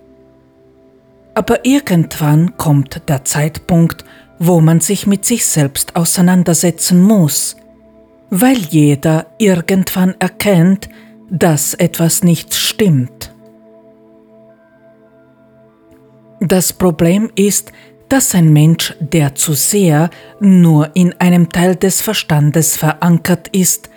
Aber 1.35 1.65
irgendwann 1.65 2.57
kommt 2.57 3.09
der 3.09 3.25
Zeitpunkt, 3.25 4.05
wo 4.39 4.61
man 4.61 4.79
sich 4.79 5.07
mit 5.07 5.25
sich 5.25 5.45
selbst 5.45 5.95
auseinandersetzen 5.95 7.01
muss, 7.01 7.55
weil 8.29 8.57
jeder 8.57 9.27
irgendwann 9.37 10.15
erkennt, 10.19 10.89
dass 11.29 11.73
etwas 11.73 12.23
nicht 12.23 12.53
stimmt. 12.53 13.33
Das 16.39 16.73
Problem 16.73 17.31
ist, 17.35 17.71
dass 18.09 18.35
ein 18.35 18.51
Mensch, 18.51 18.93
der 18.99 19.33
zu 19.33 19.53
sehr 19.53 20.09
nur 20.39 20.95
in 20.95 21.13
einem 21.19 21.49
Teil 21.49 21.75
des 21.75 22.01
Verstandes 22.01 22.75
verankert 22.75 23.47
ist, 23.47 23.89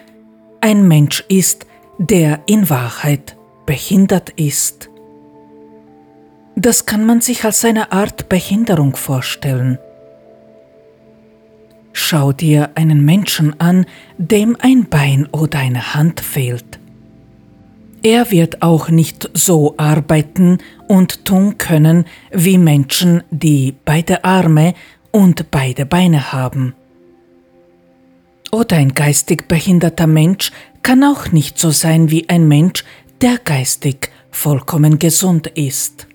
ein 0.61 0.87
Mensch 0.87 1.25
ist, 1.29 1.67
der 1.99 2.41
in 2.47 2.71
Wahrheit 2.71 3.37
behindert 3.67 4.31
ist. 4.31 4.91
Das 6.59 6.87
kann 6.87 7.05
man 7.05 7.21
sich 7.21 7.45
als 7.45 7.67
eine 7.67 7.93
Art 7.93 8.31
Behinderung 8.31 8.97
vorstellen. 8.97 9.79
Schau 11.93 12.33
dir 12.33 12.71
einen 12.75 13.05
Menschen 13.05 13.61
an, 13.61 13.85
dem 14.17 14.57
ein 14.61 14.87
Bein 14.89 15.27
oder 15.33 15.59
eine 15.59 15.95
Hand 15.95 16.21
fehlt. 16.21 16.79
Er 18.03 18.31
wird 18.31 18.63
auch 18.63 18.89
nicht 18.89 19.29
so 19.35 19.75
arbeiten 19.77 20.59
und 20.89 21.27
tun 21.27 21.59
können 21.59 22.07
wie 22.31 22.57
Menschen, 22.57 23.23
die 23.31 23.75
beide 23.85 24.25
Arme 24.25 24.73
und 25.11 25.51
beide 25.51 25.85
Beine 25.85 26.33
haben. 26.33 26.75
Oder 28.51 28.77
ein 28.77 28.95
geistig 28.95 29.47
behinderter 29.47 30.07
Mensch 30.07 30.53
kann 30.83 31.05
auch 31.05 31.33
nicht 31.33 31.59
so 31.59 31.71
sein 31.71 32.11
wie 32.11 32.31
ein 32.31 32.49
Mensch, 32.49 32.83
der 33.21 33.37
geistig 33.39 34.11
vollkommen 34.31 34.99
gesund 34.99 35.49
ist. 35.49 36.07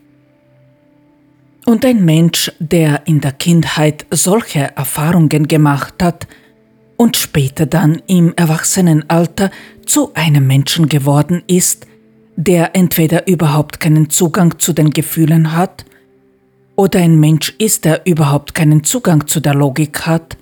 Und 1.72 1.86
ein 1.86 2.04
Mensch, 2.04 2.52
der 2.60 3.04
in 3.08 3.22
der 3.22 3.32
Kindheit 3.32 4.06
solche 4.12 4.76
Erfahrungen 4.76 5.48
gemacht 5.48 6.04
hat 6.04 6.28
und 6.98 7.16
später 7.16 7.66
dann 7.66 8.02
im 8.08 8.34
Erwachsenenalter 8.36 9.52
zu 9.86 10.14
einem 10.14 10.48
Menschen 10.48 10.90
geworden 10.90 11.44
ist, 11.48 11.88
der 12.36 12.76
entweder 12.76 13.26
überhaupt 13.26 13.80
keinen 13.80 14.10
Zugang 14.10 14.60
zu 14.60 14.74
den 14.74 14.90
Gefühlen 14.90 15.56
hat, 15.56 15.86
oder 16.76 17.00
ein 17.00 17.18
Mensch 17.18 17.56
ist, 17.58 17.86
der 17.86 18.06
überhaupt 18.06 18.54
keinen 18.54 18.84
Zugang 18.84 19.26
zu 19.28 19.40
der 19.40 19.54
Logik 19.54 20.06
hat, 20.06 20.36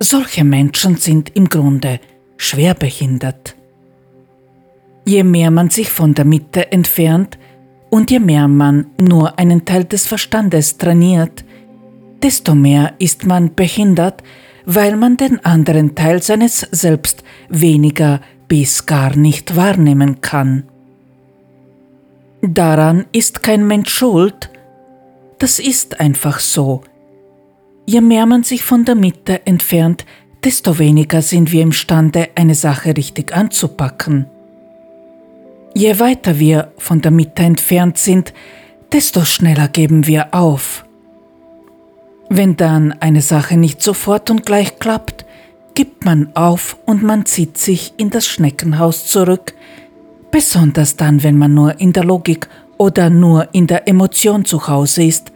solche 0.00 0.42
Menschen 0.42 0.96
sind 0.96 1.30
im 1.36 1.48
Grunde 1.48 2.00
schwerbehindert. 2.38 3.54
Je 5.06 5.22
mehr 5.22 5.52
man 5.52 5.70
sich 5.70 5.90
von 5.90 6.12
der 6.12 6.24
Mitte 6.24 6.72
entfernt 6.72 7.38
und 7.90 8.10
je 8.10 8.18
mehr 8.18 8.48
man 8.48 8.86
nur 8.98 9.38
einen 9.38 9.64
Teil 9.64 9.84
des 9.84 10.06
Verstandes 10.06 10.78
trainiert, 10.78 11.44
desto 12.22 12.54
mehr 12.54 12.94
ist 12.98 13.26
man 13.26 13.54
behindert, 13.54 14.22
weil 14.66 14.96
man 14.96 15.16
den 15.16 15.44
anderen 15.44 15.94
Teil 15.94 16.22
seines 16.22 16.60
Selbst 16.70 17.22
weniger 17.48 18.20
bis 18.48 18.86
gar 18.86 19.16
nicht 19.16 19.56
wahrnehmen 19.56 20.20
kann. 20.20 20.64
Daran 22.42 23.06
ist 23.12 23.42
kein 23.42 23.66
Mensch 23.66 23.90
schuld, 23.90 24.50
das 25.38 25.58
ist 25.58 26.00
einfach 26.00 26.40
so. 26.40 26.82
Je 27.86 28.00
mehr 28.00 28.26
man 28.26 28.42
sich 28.42 28.62
von 28.64 28.84
der 28.84 28.94
Mitte 28.94 29.46
entfernt, 29.46 30.06
desto 30.42 30.78
weniger 30.78 31.22
sind 31.22 31.52
wir 31.52 31.62
imstande, 31.62 32.30
eine 32.34 32.54
Sache 32.54 32.96
richtig 32.96 33.34
anzupacken. 33.34 34.26
Je 35.74 35.98
weiter 35.98 36.38
wir 36.38 36.72
von 36.78 37.00
der 37.00 37.10
Mitte 37.10 37.42
entfernt 37.42 37.98
sind, 37.98 38.32
desto 38.92 39.24
schneller 39.24 39.66
geben 39.66 40.06
wir 40.06 40.32
auf. 40.32 40.84
Wenn 42.30 42.56
dann 42.56 42.92
eine 43.00 43.20
Sache 43.20 43.56
nicht 43.56 43.82
sofort 43.82 44.30
und 44.30 44.46
gleich 44.46 44.78
klappt, 44.78 45.26
gibt 45.74 46.04
man 46.04 46.30
auf 46.34 46.76
und 46.86 47.02
man 47.02 47.26
zieht 47.26 47.58
sich 47.58 47.92
in 47.96 48.10
das 48.10 48.28
Schneckenhaus 48.28 49.06
zurück, 49.06 49.54
besonders 50.30 50.94
dann, 50.94 51.24
wenn 51.24 51.36
man 51.36 51.54
nur 51.54 51.80
in 51.80 51.92
der 51.92 52.04
Logik 52.04 52.48
oder 52.78 53.10
nur 53.10 53.48
in 53.52 53.66
der 53.66 53.88
Emotion 53.88 54.44
zu 54.44 54.68
Hause 54.68 55.02
ist, 55.02 55.32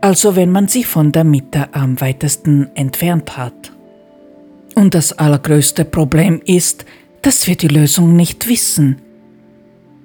also 0.00 0.34
wenn 0.34 0.50
man 0.50 0.66
sich 0.66 0.86
von 0.86 1.12
der 1.12 1.24
Mitte 1.24 1.68
am 1.72 2.00
weitesten 2.00 2.68
entfernt 2.74 3.36
hat. 3.36 3.72
Und 4.74 4.94
das 4.94 5.12
allergrößte 5.12 5.84
Problem 5.84 6.40
ist, 6.44 6.84
dass 7.22 7.46
wir 7.46 7.56
die 7.56 7.68
Lösung 7.68 8.14
nicht 8.14 8.48
wissen. 8.48 9.02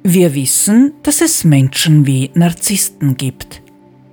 Wir 0.06 0.36
wissen, 0.36 0.94
dass 1.02 1.22
es 1.22 1.46
Menschen 1.46 2.06
wie 2.06 2.30
Narzissten 2.34 3.16
gibt. 3.16 3.62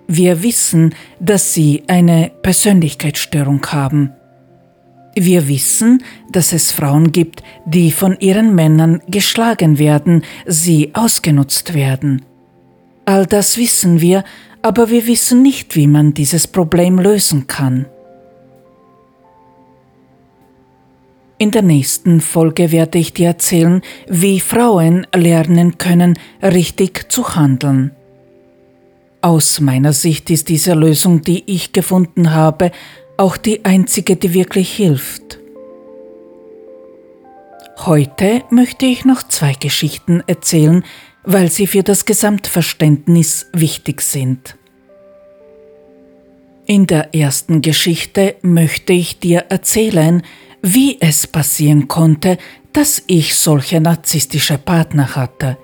Wir 0.07 0.41
wissen, 0.45 0.95
dass 1.19 1.53
sie 1.53 1.83
eine 1.89 2.31
Persönlichkeitsstörung 2.43 3.67
haben. 3.67 4.13
Wir 5.17 5.49
wissen, 5.49 6.05
dass 6.31 6.53
es 6.53 6.71
Frauen 6.71 7.11
gibt, 7.11 7.43
die 7.67 7.91
von 7.91 8.17
ihren 8.21 8.55
Männern 8.55 9.03
geschlagen 9.09 9.81
werden, 9.81 10.23
sie 10.47 10.95
ausgenutzt 10.95 11.75
werden. 11.75 12.23
All 13.05 13.27
das 13.27 13.57
wissen 13.57 14.01
wir, 14.01 14.23
aber 14.63 14.91
wir 14.91 15.09
wissen 15.09 15.43
nicht, 15.43 15.75
wie 15.75 15.89
man 15.89 16.15
dieses 16.15 16.47
Problem 16.47 17.01
lösen 17.01 17.49
kann. 17.49 17.87
In 21.41 21.53
der 21.53 21.63
nächsten 21.63 22.21
Folge 22.21 22.71
werde 22.71 22.99
ich 22.99 23.15
dir 23.15 23.29
erzählen, 23.29 23.81
wie 24.07 24.41
Frauen 24.41 25.07
lernen 25.15 25.79
können, 25.79 26.19
richtig 26.43 27.11
zu 27.11 27.35
handeln. 27.35 27.93
Aus 29.23 29.59
meiner 29.59 29.95
Sicht 29.95 30.29
ist 30.29 30.51
diese 30.51 30.75
Lösung, 30.75 31.23
die 31.23 31.43
ich 31.47 31.73
gefunden 31.73 32.35
habe, 32.35 32.73
auch 33.17 33.39
die 33.39 33.65
einzige, 33.65 34.17
die 34.17 34.35
wirklich 34.35 34.71
hilft. 34.71 35.39
Heute 37.87 38.43
möchte 38.51 38.85
ich 38.85 39.07
noch 39.07 39.23
zwei 39.23 39.55
Geschichten 39.55 40.23
erzählen, 40.27 40.85
weil 41.25 41.51
sie 41.51 41.67
für 41.67 41.83
das 41.83 42.05
Gesamtverständnis 42.05 43.47
wichtig 43.55 44.03
sind. 44.03 44.59
In 46.67 46.87
der 46.87 47.15
ersten 47.15 47.63
Geschichte 47.63 48.37
möchte 48.43 48.93
ich 48.93 49.21
dir 49.21 49.47
erzählen, 49.49 50.23
wie 50.63 51.01
es 51.01 51.27
passieren 51.27 51.89
konnte, 51.89 52.39
dass 52.73 53.03
ich 53.07 53.35
solche 53.35 53.81
narzisstische 53.81 54.59
Partner 54.59 55.17
hatte. 55.17 55.57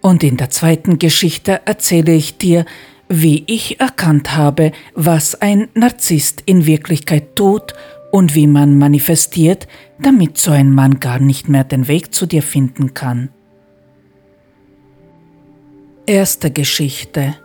Und 0.00 0.24
in 0.24 0.36
der 0.36 0.50
zweiten 0.50 0.98
Geschichte 0.98 1.62
erzähle 1.64 2.12
ich 2.12 2.38
dir, 2.38 2.64
wie 3.08 3.44
ich 3.46 3.78
erkannt 3.78 4.36
habe, 4.36 4.72
was 4.94 5.40
ein 5.40 5.68
Narzisst 5.74 6.42
in 6.46 6.66
Wirklichkeit 6.66 7.36
tut 7.36 7.74
und 8.10 8.34
wie 8.34 8.46
man 8.46 8.78
manifestiert, 8.78 9.68
damit 10.00 10.38
so 10.38 10.50
ein 10.50 10.70
Mann 10.72 10.98
gar 10.98 11.18
nicht 11.18 11.48
mehr 11.48 11.64
den 11.64 11.88
Weg 11.88 12.14
zu 12.14 12.26
dir 12.26 12.42
finden 12.42 12.94
kann. 12.94 13.28
Erste 16.06 16.50
Geschichte. 16.50 17.36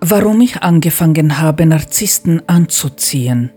Warum 0.00 0.40
ich 0.40 0.62
angefangen 0.62 1.38
habe, 1.38 1.66
Narzissten 1.66 2.46
anzuziehen. 2.48 3.50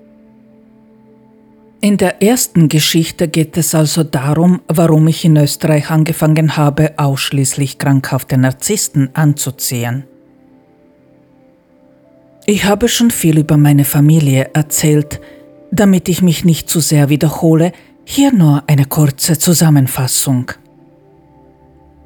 In 1.84 1.98
der 1.98 2.24
ersten 2.24 2.70
Geschichte 2.70 3.28
geht 3.28 3.58
es 3.58 3.76
also 3.76 4.06
darum, 4.06 4.62
warum 4.70 5.06
ich 5.10 5.26
in 5.26 5.36
Österreich 5.36 5.90
angefangen 5.90 6.56
habe, 6.56 6.94
ausschließlich 6.96 7.78
krankhafte 7.78 8.38
Narzissten 8.38 9.10
anzuziehen. 9.14 10.06
Ich 12.46 12.64
habe 12.64 12.88
schon 12.88 13.12
viel 13.12 13.38
über 13.38 13.58
meine 13.58 13.84
Familie 13.84 14.52
erzählt, 14.54 15.20
damit 15.72 16.08
ich 16.08 16.22
mich 16.22 16.46
nicht 16.46 16.70
zu 16.70 16.80
sehr 16.80 17.10
wiederhole, 17.10 17.74
hier 18.06 18.32
nur 18.32 18.64
eine 18.68 18.86
kurze 18.86 19.38
Zusammenfassung. 19.38 20.54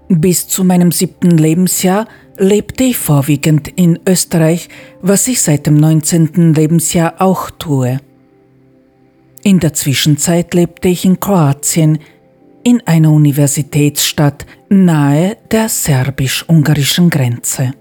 Bis 0.07 0.47
zu 0.47 0.63
meinem 0.63 0.91
siebten 0.91 1.38
Lebensjahr 1.38 2.07
lebte 2.39 2.84
ich 2.84 2.97
vorwiegend 2.97 3.67
in 3.67 3.99
Österreich, 4.09 4.69
was 5.03 5.28
ich 5.28 5.39
seit 5.39 5.67
dem 5.67 5.75
19. 5.75 6.55
Lebensjahr 6.55 7.21
auch 7.21 7.51
tue. 7.51 7.99
In 9.47 9.61
der 9.61 9.73
Zwischenzeit 9.73 10.53
lebte 10.53 10.89
ich 10.89 11.05
in 11.05 11.21
Kroatien, 11.21 11.99
in 12.65 12.85
einer 12.85 13.13
Universitätsstadt 13.13 14.45
nahe 14.67 15.37
der 15.51 15.69
serbisch-ungarischen 15.69 17.09
Grenze. 17.09 17.71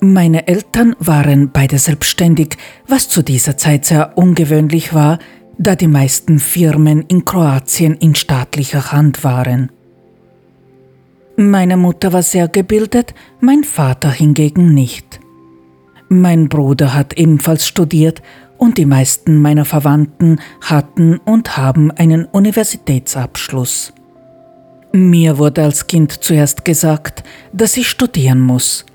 Meine 0.00 0.48
Eltern 0.48 0.96
waren 1.00 1.50
beide 1.52 1.78
selbstständig, 1.78 2.56
was 2.88 3.10
zu 3.10 3.20
dieser 3.20 3.58
Zeit 3.58 3.84
sehr 3.84 4.16
ungewöhnlich 4.16 4.94
war, 4.94 5.18
da 5.58 5.76
die 5.76 5.86
meisten 5.86 6.38
Firmen 6.38 7.02
in 7.02 7.26
Kroatien 7.26 7.92
in 7.96 8.14
staatlicher 8.14 8.92
Hand 8.92 9.22
waren. 9.22 9.70
Meine 11.36 11.76
Mutter 11.76 12.14
war 12.14 12.22
sehr 12.22 12.48
gebildet, 12.48 13.12
mein 13.40 13.64
Vater 13.64 14.12
hingegen 14.12 14.72
nicht. 14.72 15.20
Mein 16.08 16.48
Bruder 16.48 16.94
hat 16.94 17.18
ebenfalls 17.18 17.66
studiert 17.66 18.22
und 18.58 18.78
die 18.78 18.86
meisten 18.86 19.40
meiner 19.40 19.64
Verwandten 19.64 20.40
hatten 20.60 21.18
und 21.18 21.56
haben 21.56 21.90
einen 21.90 22.24
Universitätsabschluss. 22.24 23.92
Mir 24.92 25.38
wurde 25.38 25.62
als 25.62 25.86
Kind 25.86 26.24
zuerst 26.24 26.64
gesagt, 26.64 27.22
dass 27.52 27.76
ich 27.76 27.88
studieren 27.88 28.40
muss. 28.40 28.86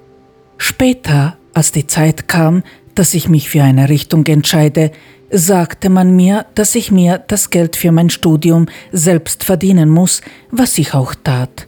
Später, 0.57 1.37
als 1.53 1.71
die 1.71 1.87
Zeit 1.87 2.27
kam, 2.27 2.63
dass 2.95 3.13
ich 3.13 3.29
mich 3.29 3.49
für 3.49 3.63
eine 3.63 3.89
Richtung 3.89 4.25
entscheide, 4.25 4.91
sagte 5.31 5.89
man 5.89 6.15
mir, 6.15 6.45
dass 6.55 6.75
ich 6.75 6.91
mir 6.91 7.23
das 7.27 7.49
Geld 7.49 7.75
für 7.75 7.91
mein 7.91 8.09
Studium 8.09 8.67
selbst 8.91 9.43
verdienen 9.43 9.89
muss, 9.89 10.21
was 10.49 10.77
ich 10.77 10.93
auch 10.93 11.15
tat. 11.15 11.67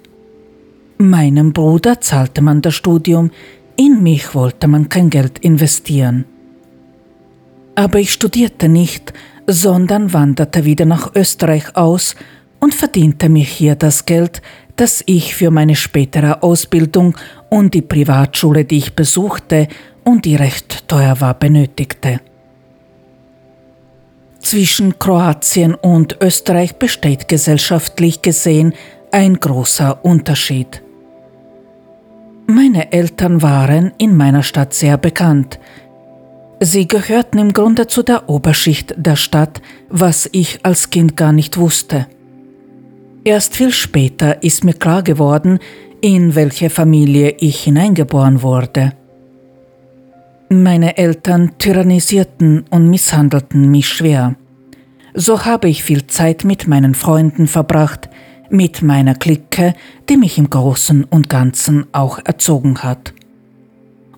Meinem 0.97 1.53
Bruder 1.53 2.01
zahlte 2.01 2.41
man 2.41 2.61
das 2.61 2.75
Studium, 2.75 3.31
in 3.75 4.03
mich 4.03 4.35
wollte 4.35 4.67
man 4.67 4.89
kein 4.89 5.09
Geld 5.09 5.39
investieren. 5.39 6.25
Aber 7.75 7.99
ich 7.99 8.11
studierte 8.11 8.69
nicht, 8.69 9.13
sondern 9.47 10.13
wanderte 10.13 10.65
wieder 10.65 10.85
nach 10.85 11.15
Österreich 11.15 11.75
aus 11.75 12.15
und 12.59 12.73
verdiente 12.73 13.29
mir 13.29 13.43
hier 13.43 13.75
das 13.75 14.05
Geld, 14.05 14.41
das 14.75 15.03
ich 15.05 15.35
für 15.35 15.51
meine 15.51 15.75
spätere 15.75 16.43
Ausbildung 16.43 17.15
und 17.49 17.73
die 17.73 17.81
Privatschule, 17.81 18.65
die 18.65 18.77
ich 18.77 18.95
besuchte 18.95 19.67
und 20.03 20.25
die 20.25 20.35
recht 20.35 20.87
teuer 20.87 21.19
war, 21.19 21.33
benötigte. 21.33 22.21
Zwischen 24.39 24.99
Kroatien 24.99 25.73
und 25.73 26.17
Österreich 26.21 26.75
besteht 26.75 27.27
gesellschaftlich 27.27 28.21
gesehen 28.21 28.73
ein 29.11 29.39
großer 29.39 30.03
Unterschied. 30.03 30.81
Meine 32.47 32.91
Eltern 32.91 33.41
waren 33.41 33.93
in 33.97 34.17
meiner 34.17 34.43
Stadt 34.43 34.73
sehr 34.73 34.97
bekannt. 34.97 35.59
Sie 36.65 36.87
gehörten 36.87 37.39
im 37.39 37.51
Grunde 37.51 37.87
zu 37.87 38.03
der 38.03 38.29
Oberschicht 38.29 38.93
der 38.95 39.17
Stadt, 39.17 39.61
was 39.89 40.29
ich 40.31 40.65
als 40.65 40.91
Kind 40.91 41.17
gar 41.17 41.33
nicht 41.33 41.57
wusste. 41.57 42.07
Erst 43.25 43.57
viel 43.57 43.71
später 43.71 44.41
ist 44.43 44.63
mir 44.63 44.73
klar 44.73 45.03
geworden, 45.03 45.59
in 45.99 46.35
welche 46.35 46.69
Familie 46.69 47.35
ich 47.39 47.65
hineingeboren 47.65 48.41
wurde. 48.43 48.93
Meine 50.47 50.95
Eltern 50.95 51.51
tyrannisierten 51.57 52.63
und 52.69 52.89
misshandelten 52.89 53.69
mich 53.69 53.89
schwer. 53.89 54.35
So 55.13 55.43
habe 55.43 55.67
ich 55.67 55.83
viel 55.83 56.07
Zeit 56.07 56.45
mit 56.45 56.65
meinen 56.65 56.95
Freunden 56.95 57.47
verbracht, 57.47 58.09
mit 58.49 58.81
meiner 58.81 59.15
Clique, 59.15 59.73
die 60.07 60.15
mich 60.15 60.37
im 60.37 60.49
Großen 60.49 61.03
und 61.03 61.27
Ganzen 61.27 61.87
auch 61.91 62.19
erzogen 62.23 62.83
hat. 62.83 63.13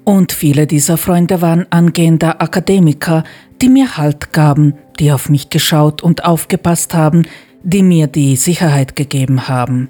Und 0.06 0.32
viele 0.32 0.68
dieser 0.68 0.97
Freunde 0.97 1.41
waren 1.41 1.66
angehende 1.72 2.39
Akademiker, 2.39 3.24
die 3.60 3.70
mir 3.70 3.97
Halt 3.97 4.32
gaben, 4.32 4.76
die 4.99 5.12
auf 5.12 5.30
mich 5.30 5.49
geschaut 5.49 6.03
und 6.03 6.24
aufgepasst 6.26 6.93
haben, 6.93 7.24
die 7.64 7.82
mir 7.82 8.06
die 8.06 8.36
Sicherheit 8.36 8.95
gegeben 8.95 9.47
haben. 9.47 9.89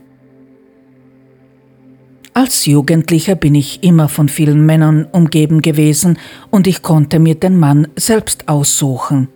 Als 2.34 2.66
Jugendlicher 2.66 3.36
bin 3.36 3.56
ich 3.56 3.84
immer 3.84 4.08
von 4.08 4.30
vielen 4.30 4.66
Männern 4.66 5.06
umgeben 5.12 5.62
gewesen 5.62 6.18
und 6.50 6.66
ich 6.68 6.82
konnte 6.82 7.20
mir 7.20 7.36
den 7.36 7.58
Mann 7.58 7.88
selbst 7.98 8.48
aussuchen. 8.48 9.28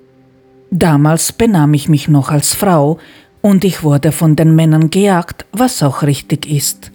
Damals 0.72 1.34
benahm 1.34 1.74
ich 1.74 1.90
mich 1.90 2.08
noch 2.08 2.30
als 2.30 2.54
Frau 2.54 3.00
und 3.42 3.64
ich 3.64 3.84
wurde 3.84 4.12
von 4.12 4.36
den 4.36 4.56
Männern 4.56 4.90
gejagt, 4.90 5.46
was 5.52 5.84
auch 5.84 6.04
richtig 6.04 6.50
ist. 6.50 6.92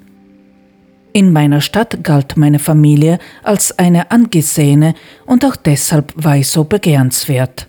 In 1.16 1.32
meiner 1.32 1.60
Stadt 1.60 2.02
galt 2.02 2.36
meine 2.36 2.58
Familie 2.58 3.20
als 3.44 3.78
eine 3.78 4.10
angesehene 4.10 4.94
und 5.26 5.44
auch 5.44 5.54
deshalb 5.54 6.12
war 6.16 6.36
ich 6.36 6.48
so 6.48 6.64
begehrenswert. 6.64 7.68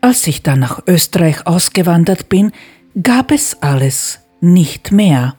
Als 0.00 0.24
ich 0.28 0.44
dann 0.44 0.60
nach 0.60 0.80
Österreich 0.86 1.44
ausgewandert 1.44 2.28
bin, 2.28 2.52
gab 3.02 3.32
es 3.32 3.60
alles 3.62 4.20
nicht 4.40 4.92
mehr. 4.92 5.34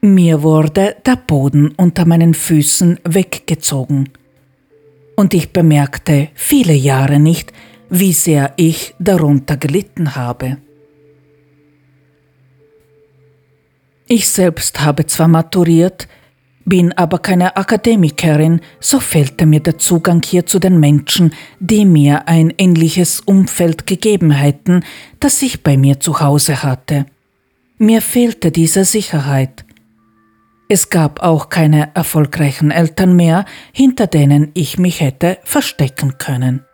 Mir 0.00 0.42
wurde 0.42 0.96
der 1.06 1.14
Boden 1.14 1.74
unter 1.76 2.06
meinen 2.06 2.34
Füßen 2.34 2.98
weggezogen. 3.04 4.08
Und 5.14 5.32
ich 5.32 5.52
bemerkte 5.52 6.30
viele 6.34 6.74
Jahre 6.74 7.20
nicht, 7.20 7.52
wie 7.88 8.14
sehr 8.14 8.54
ich 8.56 8.96
darunter 8.98 9.56
gelitten 9.56 10.16
habe. 10.16 10.56
Ich 14.12 14.28
selbst 14.28 14.80
habe 14.80 15.06
zwar 15.06 15.28
maturiert, 15.28 16.08
bin 16.64 16.92
aber 16.94 17.20
keine 17.20 17.56
Akademikerin, 17.56 18.60
so 18.80 18.98
fehlte 18.98 19.46
mir 19.46 19.60
der 19.60 19.78
Zugang 19.78 20.20
hier 20.24 20.46
zu 20.46 20.58
den 20.58 20.80
Menschen, 20.80 21.32
die 21.60 21.84
mir 21.84 22.26
ein 22.26 22.52
ähnliches 22.58 23.20
Umfeld 23.20 23.86
gegeben 23.86 24.32
hätten, 24.32 24.82
das 25.20 25.40
ich 25.42 25.62
bei 25.62 25.76
mir 25.76 26.00
zu 26.00 26.18
Hause 26.18 26.64
hatte. 26.64 27.06
Mir 27.78 28.02
fehlte 28.02 28.50
diese 28.50 28.84
Sicherheit. 28.84 29.64
Es 30.68 30.90
gab 30.90 31.22
auch 31.22 31.48
keine 31.48 31.94
erfolgreichen 31.94 32.72
Eltern 32.72 33.14
mehr, 33.14 33.44
hinter 33.72 34.08
denen 34.08 34.50
ich 34.54 34.76
mich 34.76 35.00
hätte 35.00 35.38
verstecken 35.44 36.18
können. 36.18 36.64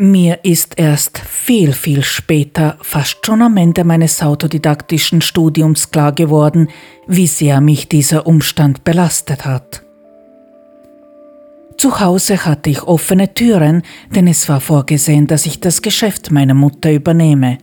Mir 0.00 0.44
ist 0.44 0.78
erst 0.78 1.18
viel, 1.18 1.72
viel 1.72 2.04
später, 2.04 2.78
fast 2.82 3.26
schon 3.26 3.42
am 3.42 3.56
Ende 3.56 3.82
meines 3.82 4.22
autodidaktischen 4.22 5.20
Studiums 5.20 5.90
klar 5.90 6.12
geworden, 6.12 6.68
wie 7.08 7.26
sehr 7.26 7.60
mich 7.60 7.88
dieser 7.88 8.24
Umstand 8.24 8.84
belastet 8.84 9.44
hat. 9.44 9.82
Zu 11.78 11.98
Hause 11.98 12.44
hatte 12.44 12.70
ich 12.70 12.84
offene 12.84 13.34
Türen, 13.34 13.82
denn 14.14 14.28
es 14.28 14.48
war 14.48 14.60
vorgesehen, 14.60 15.26
dass 15.26 15.46
ich 15.46 15.58
das 15.58 15.82
Geschäft 15.82 16.30
meiner 16.30 16.54
Mutter 16.54 16.92
übernehme. 16.92 17.58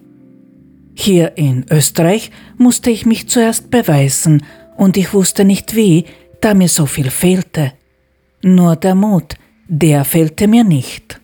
Hier 0.93 1.37
in 1.37 1.65
Österreich 1.69 2.31
musste 2.57 2.89
ich 2.89 3.05
mich 3.05 3.29
zuerst 3.29 3.71
beweisen, 3.71 4.43
und 4.75 4.97
ich 4.97 5.13
wusste 5.13 5.45
nicht 5.45 5.73
wie, 5.73 6.03
da 6.41 6.53
mir 6.53 6.67
so 6.67 6.85
viel 6.85 7.11
fehlte. 7.11 7.71
Nur 8.43 8.75
der 8.75 8.93
Mut, 8.93 9.35
der 9.69 10.03
fehlte 10.03 10.49
mir 10.49 10.65
nicht. 10.65 11.21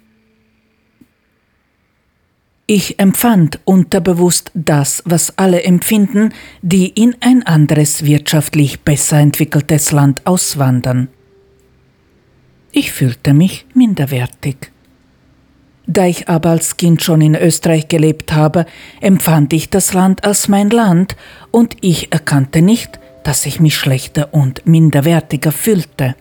Ich 2.73 2.99
empfand 2.99 3.59
unterbewusst 3.65 4.49
das, 4.53 5.03
was 5.05 5.37
alle 5.37 5.63
empfinden, 5.63 6.33
die 6.61 6.87
in 6.87 7.17
ein 7.19 7.45
anderes 7.45 8.05
wirtschaftlich 8.05 8.79
besser 8.79 9.19
entwickeltes 9.19 9.91
Land 9.91 10.25
auswandern. 10.25 11.09
Ich 12.71 12.93
fühlte 12.93 13.33
mich 13.33 13.65
minderwertig. 13.73 14.71
Da 15.85 16.05
ich 16.05 16.29
aber 16.29 16.51
als 16.51 16.77
Kind 16.77 17.03
schon 17.03 17.19
in 17.19 17.35
Österreich 17.35 17.89
gelebt 17.89 18.31
habe, 18.31 18.65
empfand 19.01 19.51
ich 19.51 19.69
das 19.69 19.91
Land 19.91 20.23
als 20.23 20.47
mein 20.47 20.69
Land 20.69 21.17
und 21.51 21.75
ich 21.81 22.13
erkannte 22.13 22.61
nicht, 22.61 23.01
dass 23.25 23.45
ich 23.45 23.59
mich 23.59 23.75
schlechter 23.75 24.33
und 24.33 24.65
minderwertiger 24.65 25.51
fühlte. 25.51 26.15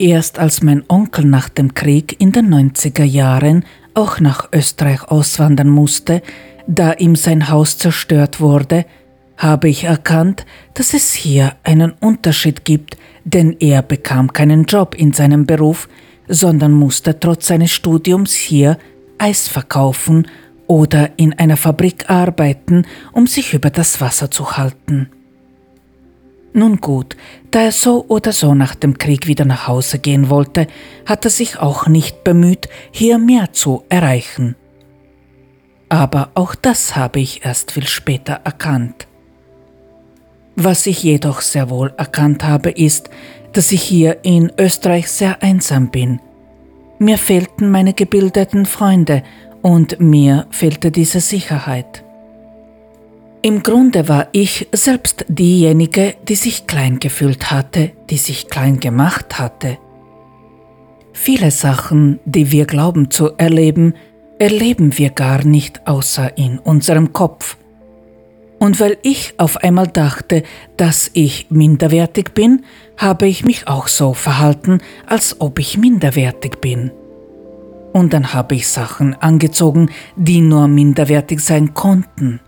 Erst 0.00 0.40
als 0.40 0.60
mein 0.60 0.82
Onkel 0.88 1.24
nach 1.24 1.48
dem 1.48 1.74
Krieg 1.74 2.20
in 2.20 2.32
den 2.32 2.52
90er 2.52 3.04
Jahren 3.04 3.64
auch 3.94 4.20
nach 4.20 4.48
Österreich 4.52 5.04
auswandern 5.04 5.68
musste, 5.68 6.22
da 6.66 6.92
ihm 6.92 7.16
sein 7.16 7.48
Haus 7.48 7.78
zerstört 7.78 8.40
wurde, 8.40 8.86
habe 9.36 9.68
ich 9.68 9.84
erkannt, 9.84 10.46
dass 10.74 10.94
es 10.94 11.12
hier 11.12 11.56
einen 11.64 11.92
Unterschied 12.00 12.64
gibt, 12.64 12.96
denn 13.24 13.56
er 13.58 13.82
bekam 13.82 14.32
keinen 14.32 14.64
Job 14.64 14.94
in 14.94 15.12
seinem 15.12 15.46
Beruf, 15.46 15.88
sondern 16.28 16.72
musste 16.72 17.18
trotz 17.18 17.48
seines 17.48 17.72
Studiums 17.72 18.34
hier 18.34 18.78
Eis 19.18 19.48
verkaufen 19.48 20.28
oder 20.66 21.10
in 21.16 21.32
einer 21.38 21.56
Fabrik 21.56 22.08
arbeiten, 22.08 22.86
um 23.12 23.26
sich 23.26 23.54
über 23.54 23.70
das 23.70 24.00
Wasser 24.00 24.30
zu 24.30 24.56
halten. 24.56 25.10
Nun 26.54 26.78
gut, 26.78 27.16
da 27.52 27.60
er 27.62 27.72
so 27.72 28.04
oder 28.08 28.32
so 28.32 28.54
nach 28.54 28.74
dem 28.74 28.98
Krieg 28.98 29.26
wieder 29.26 29.44
nach 29.44 29.68
Hause 29.68 29.98
gehen 29.98 30.30
wollte, 30.30 30.66
hat 31.06 31.24
er 31.24 31.30
sich 31.30 31.58
auch 31.58 31.86
nicht 31.86 32.24
bemüht, 32.24 32.68
hier 32.90 33.18
mehr 33.18 33.52
zu 33.52 33.84
erreichen. 33.88 34.56
Aber 35.88 36.30
auch 36.34 36.54
das 36.54 36.96
habe 36.96 37.20
ich 37.20 37.44
erst 37.44 37.72
viel 37.72 37.86
später 37.86 38.40
erkannt. 38.44 39.06
Was 40.56 40.86
ich 40.86 41.02
jedoch 41.02 41.42
sehr 41.42 41.68
wohl 41.68 41.92
erkannt 41.98 42.42
habe, 42.44 42.70
ist, 42.70 43.10
dass 43.52 43.70
ich 43.70 43.82
hier 43.82 44.24
in 44.24 44.50
Österreich 44.58 45.10
sehr 45.10 45.42
einsam 45.42 45.90
bin. 45.90 46.20
Mir 46.98 47.18
fehlten 47.18 47.70
meine 47.70 47.92
gebildeten 47.92 48.64
Freunde 48.64 49.22
und 49.60 50.00
mir 50.00 50.46
fehlte 50.50 50.90
diese 50.90 51.20
Sicherheit. 51.20 52.01
Im 53.44 53.64
Grunde 53.64 54.08
war 54.08 54.28
ich 54.30 54.68
selbst 54.70 55.24
diejenige, 55.28 56.14
die 56.28 56.36
sich 56.36 56.68
klein 56.68 57.00
gefühlt 57.00 57.50
hatte, 57.50 57.90
die 58.08 58.16
sich 58.16 58.46
klein 58.46 58.78
gemacht 58.78 59.40
hatte. 59.40 59.78
Viele 61.12 61.50
Sachen, 61.50 62.20
die 62.24 62.52
wir 62.52 62.66
glauben 62.66 63.10
zu 63.10 63.32
erleben, 63.38 63.94
erleben 64.38 64.96
wir 64.96 65.10
gar 65.10 65.44
nicht 65.44 65.88
außer 65.88 66.38
in 66.38 66.60
unserem 66.60 67.12
Kopf. 67.12 67.56
Und 68.60 68.78
weil 68.78 68.96
ich 69.02 69.34
auf 69.38 69.56
einmal 69.56 69.88
dachte, 69.88 70.44
dass 70.76 71.10
ich 71.12 71.48
minderwertig 71.50 72.34
bin, 72.34 72.64
habe 72.96 73.26
ich 73.26 73.44
mich 73.44 73.66
auch 73.66 73.88
so 73.88 74.14
verhalten, 74.14 74.78
als 75.04 75.40
ob 75.40 75.58
ich 75.58 75.76
minderwertig 75.76 76.60
bin. 76.60 76.92
Und 77.92 78.12
dann 78.12 78.34
habe 78.34 78.54
ich 78.54 78.68
Sachen 78.68 79.14
angezogen, 79.14 79.90
die 80.14 80.40
nur 80.40 80.68
minderwertig 80.68 81.40
sein 81.40 81.74
konnten. 81.74 82.38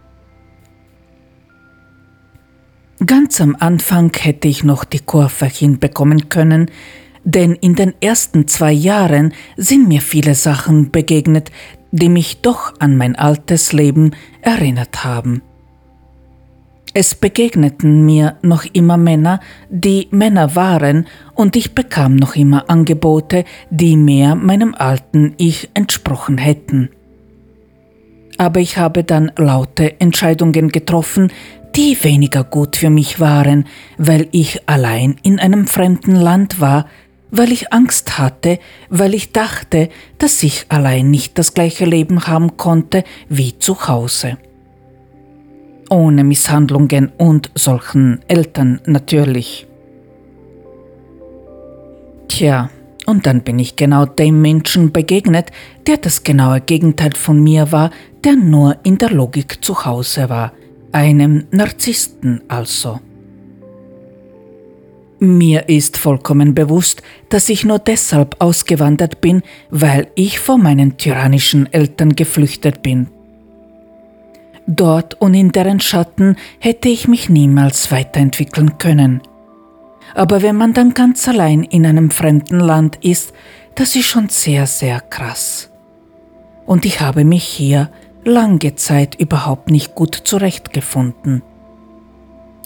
Ganz 3.04 3.40
am 3.40 3.56
Anfang 3.58 4.12
hätte 4.16 4.46
ich 4.46 4.62
noch 4.62 4.84
die 4.84 5.00
Kurve 5.00 5.46
hinbekommen 5.46 6.28
können, 6.28 6.70
denn 7.24 7.54
in 7.54 7.74
den 7.74 7.94
ersten 8.00 8.46
zwei 8.46 8.72
Jahren 8.72 9.32
sind 9.56 9.88
mir 9.88 10.00
viele 10.00 10.34
Sachen 10.34 10.90
begegnet, 10.90 11.50
die 11.90 12.08
mich 12.08 12.40
doch 12.42 12.74
an 12.78 12.96
mein 12.96 13.16
altes 13.16 13.72
Leben 13.72 14.12
erinnert 14.42 15.04
haben. 15.04 15.42
Es 16.96 17.16
begegneten 17.16 18.06
mir 18.06 18.36
noch 18.42 18.64
immer 18.72 18.96
Männer, 18.96 19.40
die 19.68 20.06
Männer 20.12 20.54
waren, 20.54 21.08
und 21.34 21.56
ich 21.56 21.74
bekam 21.74 22.14
noch 22.14 22.36
immer 22.36 22.70
Angebote, 22.70 23.44
die 23.70 23.96
mehr 23.96 24.36
meinem 24.36 24.76
alten 24.76 25.34
Ich 25.36 25.70
entsprochen 25.74 26.38
hätten. 26.38 26.90
Aber 28.38 28.60
ich 28.60 28.78
habe 28.78 29.02
dann 29.02 29.32
laute 29.36 30.00
Entscheidungen 30.00 30.68
getroffen, 30.68 31.32
die 31.76 32.02
weniger 32.04 32.44
gut 32.44 32.76
für 32.76 32.90
mich 32.90 33.20
waren, 33.20 33.66
weil 33.98 34.28
ich 34.30 34.68
allein 34.68 35.16
in 35.22 35.40
einem 35.40 35.66
fremden 35.66 36.14
Land 36.14 36.60
war, 36.60 36.86
weil 37.30 37.50
ich 37.50 37.72
Angst 37.72 38.18
hatte, 38.18 38.60
weil 38.90 39.12
ich 39.12 39.32
dachte, 39.32 39.88
dass 40.18 40.42
ich 40.42 40.66
allein 40.68 41.10
nicht 41.10 41.36
das 41.38 41.54
gleiche 41.54 41.84
Leben 41.84 42.26
haben 42.26 42.56
konnte 42.56 43.02
wie 43.28 43.58
zu 43.58 43.88
Hause. 43.88 44.38
Ohne 45.90 46.22
Misshandlungen 46.22 47.10
und 47.18 47.50
solchen 47.54 48.20
Eltern 48.28 48.80
natürlich. 48.86 49.66
Tja, 52.28 52.70
und 53.06 53.26
dann 53.26 53.42
bin 53.42 53.58
ich 53.58 53.76
genau 53.76 54.06
dem 54.06 54.40
Menschen 54.40 54.92
begegnet, 54.92 55.50
der 55.86 55.98
das 55.98 56.22
genaue 56.22 56.60
Gegenteil 56.60 57.12
von 57.14 57.42
mir 57.42 57.70
war, 57.70 57.90
der 58.24 58.36
nur 58.36 58.76
in 58.84 58.96
der 58.96 59.10
Logik 59.10 59.62
zu 59.62 59.84
Hause 59.84 60.30
war, 60.30 60.52
einem 60.94 61.46
Narzissten 61.50 62.42
also. 62.46 63.00
Mir 65.18 65.68
ist 65.68 65.96
vollkommen 65.96 66.54
bewusst, 66.54 67.02
dass 67.30 67.48
ich 67.48 67.64
nur 67.64 67.80
deshalb 67.80 68.36
ausgewandert 68.40 69.20
bin, 69.20 69.42
weil 69.70 70.06
ich 70.14 70.38
vor 70.38 70.56
meinen 70.56 70.96
tyrannischen 70.96 71.72
Eltern 71.72 72.14
geflüchtet 72.14 72.82
bin. 72.82 73.08
Dort 74.66 75.20
und 75.20 75.34
in 75.34 75.50
deren 75.50 75.80
Schatten 75.80 76.36
hätte 76.60 76.88
ich 76.88 77.08
mich 77.08 77.28
niemals 77.28 77.90
weiterentwickeln 77.90 78.78
können. 78.78 79.20
Aber 80.14 80.42
wenn 80.42 80.56
man 80.56 80.74
dann 80.74 80.94
ganz 80.94 81.26
allein 81.28 81.64
in 81.64 81.86
einem 81.86 82.10
fremden 82.10 82.60
Land 82.60 82.98
ist, 83.02 83.34
das 83.74 83.96
ist 83.96 84.06
schon 84.06 84.28
sehr, 84.28 84.68
sehr 84.68 85.00
krass. 85.00 85.70
Und 86.66 86.84
ich 86.84 87.00
habe 87.00 87.24
mich 87.24 87.44
hier 87.44 87.90
lange 88.24 88.74
Zeit 88.76 89.14
überhaupt 89.14 89.70
nicht 89.70 89.94
gut 89.94 90.14
zurechtgefunden. 90.14 91.42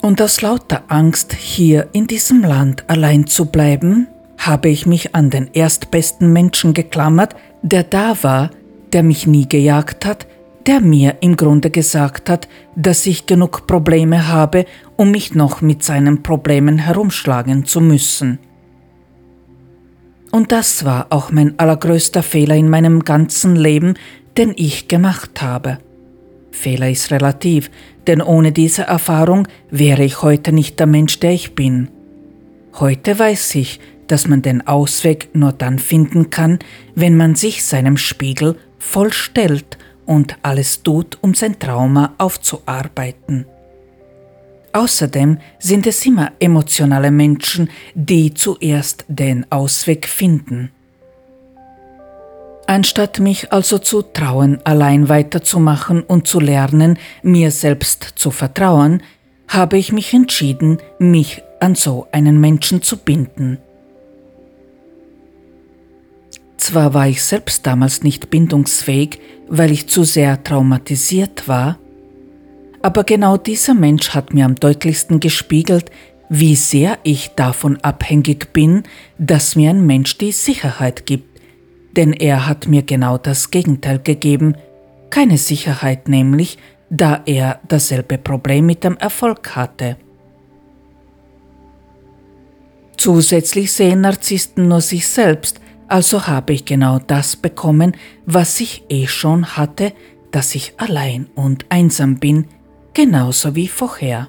Und 0.00 0.22
aus 0.22 0.42
lauter 0.42 0.82
Angst, 0.88 1.32
hier 1.32 1.88
in 1.92 2.06
diesem 2.06 2.42
Land 2.42 2.84
allein 2.88 3.26
zu 3.26 3.46
bleiben, 3.46 4.06
habe 4.38 4.68
ich 4.68 4.86
mich 4.86 5.14
an 5.14 5.30
den 5.30 5.50
erstbesten 5.52 6.32
Menschen 6.32 6.72
geklammert, 6.72 7.34
der 7.62 7.82
da 7.82 8.16
war, 8.22 8.50
der 8.92 9.02
mich 9.02 9.26
nie 9.26 9.48
gejagt 9.48 10.06
hat, 10.06 10.26
der 10.66 10.80
mir 10.80 11.16
im 11.20 11.36
Grunde 11.36 11.70
gesagt 11.70 12.30
hat, 12.30 12.46
dass 12.76 13.06
ich 13.06 13.26
genug 13.26 13.66
Probleme 13.66 14.28
habe, 14.28 14.66
um 14.96 15.10
mich 15.10 15.34
noch 15.34 15.60
mit 15.60 15.82
seinen 15.82 16.22
Problemen 16.22 16.78
herumschlagen 16.78 17.64
zu 17.64 17.80
müssen. 17.80 18.38
Und 20.30 20.52
das 20.52 20.84
war 20.84 21.06
auch 21.10 21.32
mein 21.32 21.58
allergrößter 21.58 22.22
Fehler 22.22 22.54
in 22.54 22.68
meinem 22.68 23.04
ganzen 23.04 23.56
Leben, 23.56 23.94
den 24.38 24.54
ich 24.56 24.88
gemacht 24.88 25.42
habe. 25.42 25.78
Fehler 26.52 26.88
ist 26.88 27.10
relativ, 27.10 27.70
denn 28.06 28.22
ohne 28.22 28.52
diese 28.52 28.84
Erfahrung 28.84 29.48
wäre 29.70 30.04
ich 30.04 30.22
heute 30.22 30.52
nicht 30.52 30.78
der 30.78 30.86
Mensch, 30.86 31.18
der 31.20 31.32
ich 31.32 31.54
bin. 31.54 31.90
Heute 32.74 33.18
weiß 33.18 33.56
ich, 33.56 33.80
dass 34.06 34.28
man 34.28 34.40
den 34.40 34.66
Ausweg 34.66 35.28
nur 35.34 35.52
dann 35.52 35.78
finden 35.78 36.30
kann, 36.30 36.60
wenn 36.94 37.16
man 37.16 37.34
sich 37.34 37.64
seinem 37.64 37.96
Spiegel 37.96 38.56
voll 38.78 39.12
stellt 39.12 39.76
und 40.06 40.36
alles 40.42 40.82
tut, 40.82 41.18
um 41.20 41.34
sein 41.34 41.58
Trauma 41.58 42.14
aufzuarbeiten. 42.16 43.44
Außerdem 44.72 45.38
sind 45.58 45.86
es 45.86 46.06
immer 46.06 46.32
emotionale 46.38 47.10
Menschen, 47.10 47.68
die 47.94 48.32
zuerst 48.32 49.04
den 49.08 49.50
Ausweg 49.50 50.06
finden. 50.06 50.70
Anstatt 52.68 53.18
mich 53.18 53.50
also 53.50 53.78
zu 53.78 54.02
trauen, 54.02 54.58
allein 54.64 55.08
weiterzumachen 55.08 56.02
und 56.02 56.28
zu 56.28 56.38
lernen, 56.38 56.98
mir 57.22 57.50
selbst 57.50 58.12
zu 58.16 58.30
vertrauen, 58.30 59.02
habe 59.48 59.78
ich 59.78 59.90
mich 59.90 60.12
entschieden, 60.12 60.76
mich 60.98 61.42
an 61.60 61.74
so 61.74 62.08
einen 62.12 62.38
Menschen 62.38 62.82
zu 62.82 62.98
binden. 62.98 63.56
Zwar 66.58 66.92
war 66.92 67.08
ich 67.08 67.24
selbst 67.24 67.66
damals 67.66 68.02
nicht 68.02 68.28
bindungsfähig, 68.28 69.18
weil 69.48 69.70
ich 69.70 69.88
zu 69.88 70.04
sehr 70.04 70.44
traumatisiert 70.44 71.48
war, 71.48 71.78
aber 72.82 73.04
genau 73.04 73.38
dieser 73.38 73.72
Mensch 73.72 74.10
hat 74.10 74.34
mir 74.34 74.44
am 74.44 74.56
deutlichsten 74.56 75.20
gespiegelt, 75.20 75.90
wie 76.28 76.54
sehr 76.54 76.98
ich 77.02 77.30
davon 77.34 77.78
abhängig 77.80 78.52
bin, 78.52 78.82
dass 79.16 79.56
mir 79.56 79.70
ein 79.70 79.86
Mensch 79.86 80.18
die 80.18 80.32
Sicherheit 80.32 81.06
gibt, 81.06 81.37
denn 81.98 82.12
er 82.12 82.46
hat 82.46 82.68
mir 82.68 82.82
genau 82.84 83.18
das 83.18 83.50
Gegenteil 83.50 83.98
gegeben, 83.98 84.54
keine 85.10 85.36
Sicherheit 85.36 86.08
nämlich, 86.08 86.56
da 86.90 87.22
er 87.26 87.58
dasselbe 87.66 88.18
Problem 88.18 88.66
mit 88.66 88.84
dem 88.84 88.96
Erfolg 88.98 89.56
hatte. 89.56 89.96
Zusätzlich 92.96 93.72
sehen 93.72 94.02
Narzissten 94.02 94.68
nur 94.68 94.80
sich 94.80 95.08
selbst, 95.08 95.60
also 95.88 96.28
habe 96.28 96.52
ich 96.52 96.64
genau 96.64 97.00
das 97.04 97.34
bekommen, 97.34 97.96
was 98.26 98.60
ich 98.60 98.84
eh 98.88 99.08
schon 99.08 99.56
hatte, 99.56 99.92
dass 100.30 100.54
ich 100.54 100.74
allein 100.76 101.26
und 101.34 101.66
einsam 101.68 102.16
bin, 102.20 102.46
genauso 102.94 103.56
wie 103.56 103.66
vorher. 103.66 104.28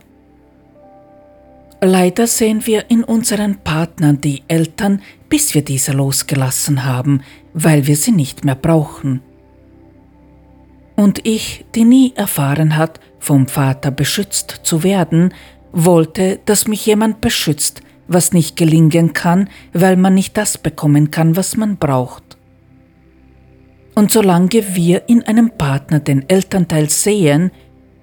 Leider 1.82 2.26
sehen 2.26 2.66
wir 2.66 2.90
in 2.90 3.04
unseren 3.04 3.60
Partnern 3.60 4.20
die 4.20 4.44
Eltern, 4.48 5.02
bis 5.30 5.54
wir 5.54 5.62
diese 5.62 5.94
losgelassen 5.94 6.84
haben, 6.84 7.22
weil 7.64 7.88
wir 7.88 7.96
sie 7.96 8.12
nicht 8.12 8.46
mehr 8.46 8.56
brauchen. 8.56 9.22
Und 10.96 11.26
ich, 11.26 11.66
die 11.76 11.86
nie 11.86 12.14
erfahren 12.16 12.78
hat, 12.78 13.00
vom 13.20 13.48
Vater 13.48 13.92
beschützt 13.92 14.62
zu 14.64 14.84
werden, 14.84 15.34
wollte, 15.72 16.40
dass 16.46 16.68
mich 16.68 16.86
jemand 16.86 17.22
beschützt, 17.22 17.82
was 18.08 18.34
nicht 18.34 18.58
gelingen 18.58 19.14
kann, 19.14 19.50
weil 19.72 19.96
man 19.98 20.16
nicht 20.16 20.36
das 20.38 20.58
bekommen 20.58 21.12
kann, 21.12 21.36
was 21.36 21.58
man 21.58 21.78
braucht. 21.78 22.38
Und 23.96 24.12
solange 24.12 24.76
wir 24.76 25.08
in 25.08 25.24
einem 25.24 25.52
Partner 25.52 26.00
den 26.00 26.28
Elternteil 26.28 26.90
sehen, 26.90 27.52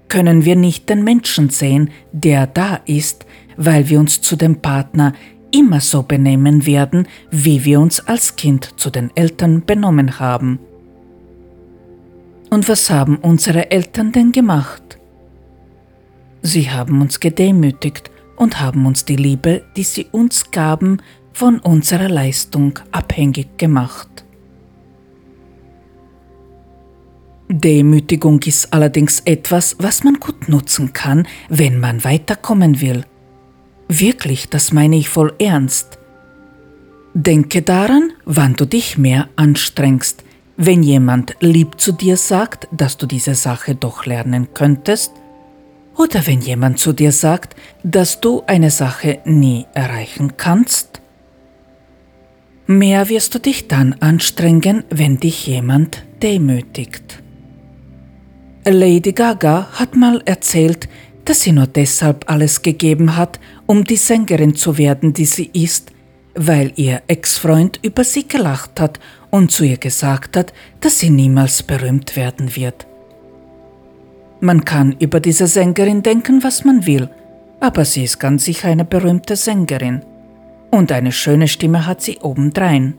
können 0.09 0.45
wir 0.45 0.55
nicht 0.55 0.89
den 0.89 1.03
Menschen 1.03 1.51
sehen, 1.51 1.91
der 2.13 2.47
da 2.47 2.81
ist, 2.87 3.27
weil 3.57 3.89
wir 3.89 3.99
uns 3.99 4.21
zu 4.21 4.37
dem 4.37 4.57
Partner 4.57 5.15
immer 5.57 5.81
so 5.81 6.03
benehmen 6.03 6.67
werden, 6.67 7.09
wie 7.31 7.65
wir 7.65 7.81
uns 7.81 8.01
als 8.01 8.37
Kind 8.37 8.79
zu 8.79 8.91
den 8.91 9.11
Eltern 9.17 9.65
benommen 9.65 10.21
haben. 10.21 10.59
Und 12.51 12.69
was 12.69 12.91
haben 12.91 13.17
unsere 13.17 13.71
Eltern 13.71 14.13
denn 14.13 14.33
gemacht? 14.33 14.99
Sie 16.43 16.71
haben 16.71 17.01
uns 17.01 17.19
gedemütigt 17.21 18.11
und 18.37 18.61
haben 18.61 18.87
uns 18.87 19.05
die 19.05 19.17
Liebe, 19.17 19.65
die 19.77 19.83
sie 19.83 20.07
uns 20.13 20.51
gaben, 20.51 20.99
von 21.33 21.59
unserer 21.59 22.09
Leistung 22.09 22.79
abhängig 22.93 23.59
gemacht. 23.59 24.09
Demütigung 27.49 28.41
ist 28.43 28.73
allerdings 28.73 29.21
etwas, 29.21 29.77
was 29.79 30.03
man 30.03 30.15
gut 30.15 30.49
nutzen 30.49 30.93
kann, 30.93 31.27
wenn 31.49 31.79
man 31.79 32.05
weiterkommen 32.05 32.81
will. 32.81 33.05
Wirklich, 33.89 34.49
das 34.49 34.73
meine 34.73 34.97
ich 34.97 35.09
voll 35.09 35.35
ernst. 35.39 35.99
Denke 37.15 37.63
daran, 37.63 38.13
wann 38.25 38.55
du 38.55 38.67
dich 38.67 38.99
mehr 38.99 39.29
anstrengst. 39.37 40.25
Wenn 40.57 40.83
jemand 40.83 41.37
lieb 41.41 41.81
zu 41.81 41.93
dir 41.93 42.17
sagt, 42.17 42.69
dass 42.73 42.97
du 42.97 43.07
diese 43.07 43.35
Sache 43.35 43.75
doch 43.75 44.07
lernen 44.07 44.49
könntest, 44.55 45.13
oder 45.97 46.27
wenn 46.27 46.41
jemand 46.41 46.79
zu 46.79 46.93
dir 46.93 47.13
sagt, 47.13 47.57
dass 47.83 48.21
du 48.21 48.43
eine 48.47 48.71
Sache 48.71 49.21
nie 49.25 49.67
erreichen 49.73 50.37
kannst. 50.37 51.01
Mehr 52.67 53.09
wirst 53.09 53.35
du 53.35 53.39
dich 53.39 53.69
dann 53.69 53.95
anstrengen, 54.01 54.85
wenn 54.91 55.19
dich 55.19 55.47
jemand 55.47 56.05
demütigt. 56.23 57.23
Lady 58.67 59.13
Gaga 59.13 59.69
hat 59.73 59.95
mal 59.95 60.21
erzählt, 60.25 60.89
dass 61.25 61.43
sie 61.43 61.53
nur 61.53 61.67
deshalb 61.67 62.29
alles 62.29 62.63
gegeben 62.63 63.17
hat, 63.17 63.39
um 63.67 63.85
die 63.85 63.97
Sängerin 63.97 64.55
zu 64.55 64.79
werden, 64.79 65.13
die 65.13 65.27
sie 65.27 65.51
ist, 65.53 65.93
weil 66.35 66.73
ihr 66.77 67.03
Ex-Freund 67.07 67.81
über 67.83 68.05
sie 68.05 68.29
gelacht 68.29 68.81
hat 68.81 69.01
und 69.31 69.51
zu 69.51 69.65
ihr 69.65 69.79
gesagt 69.79 70.37
hat, 70.37 70.53
dass 70.81 70.99
sie 70.99 71.11
niemals 71.11 71.63
berühmt 71.63 72.17
werden 72.17 72.55
wird. 72.57 72.87
Man 74.41 74.65
kann 74.65 74.95
über 74.99 75.21
diese 75.21 75.47
Sängerin 75.47 76.03
denken, 76.03 76.43
was 76.43 76.65
man 76.65 76.87
will, 76.87 77.09
aber 77.61 77.85
sie 77.85 78.05
ist 78.05 78.19
ganz 78.19 78.45
sicher 78.45 78.69
eine 78.69 78.85
berühmte 78.85 79.35
Sängerin. 79.35 80.03
Und 80.71 80.93
eine 80.93 81.13
schöne 81.13 81.49
Stimme 81.49 81.87
hat 81.87 82.03
sie 82.03 82.19
obendrein. 82.21 82.95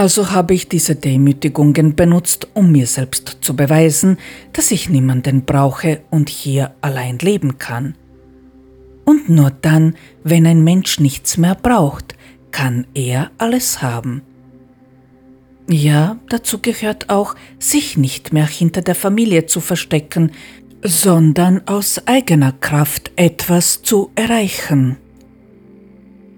Also 0.00 0.30
habe 0.30 0.54
ich 0.54 0.66
diese 0.66 0.94
Demütigungen 0.94 1.94
benutzt, 1.94 2.48
um 2.54 2.72
mir 2.72 2.86
selbst 2.86 3.36
zu 3.42 3.54
beweisen, 3.54 4.16
dass 4.54 4.70
ich 4.70 4.88
niemanden 4.88 5.44
brauche 5.44 6.00
und 6.08 6.30
hier 6.30 6.74
allein 6.80 7.18
leben 7.18 7.58
kann. 7.58 7.96
Und 9.04 9.28
nur 9.28 9.50
dann, 9.50 9.96
wenn 10.24 10.46
ein 10.46 10.64
Mensch 10.64 11.00
nichts 11.00 11.36
mehr 11.36 11.54
braucht, 11.54 12.14
kann 12.50 12.86
er 12.94 13.30
alles 13.36 13.82
haben. 13.82 14.22
Ja, 15.68 16.16
dazu 16.30 16.60
gehört 16.62 17.10
auch, 17.10 17.34
sich 17.58 17.98
nicht 17.98 18.32
mehr 18.32 18.46
hinter 18.46 18.80
der 18.80 18.94
Familie 18.94 19.44
zu 19.44 19.60
verstecken, 19.60 20.32
sondern 20.82 21.68
aus 21.68 22.06
eigener 22.06 22.52
Kraft 22.52 23.12
etwas 23.16 23.82
zu 23.82 24.10
erreichen. 24.14 24.96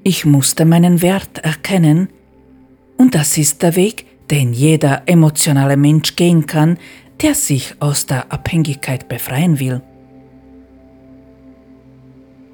Ich 0.03 0.25
musste 0.25 0.65
meinen 0.65 1.01
Wert 1.01 1.39
erkennen, 1.45 2.09
und 3.03 3.17
das 3.17 3.37
ist 3.37 3.63
der 3.63 3.75
Weg, 3.75 4.07
den 4.31 4.53
jeder 4.53 5.03
emotionale 5.07 5.77
Mensch 5.77 6.15
gehen 6.15 6.47
kann, 6.47 6.79
der 7.21 7.35
sich 7.35 7.75
aus 7.81 8.07
der 8.07 8.33
Abhängigkeit 8.33 9.09
befreien 9.09 9.59
will. 9.59 9.83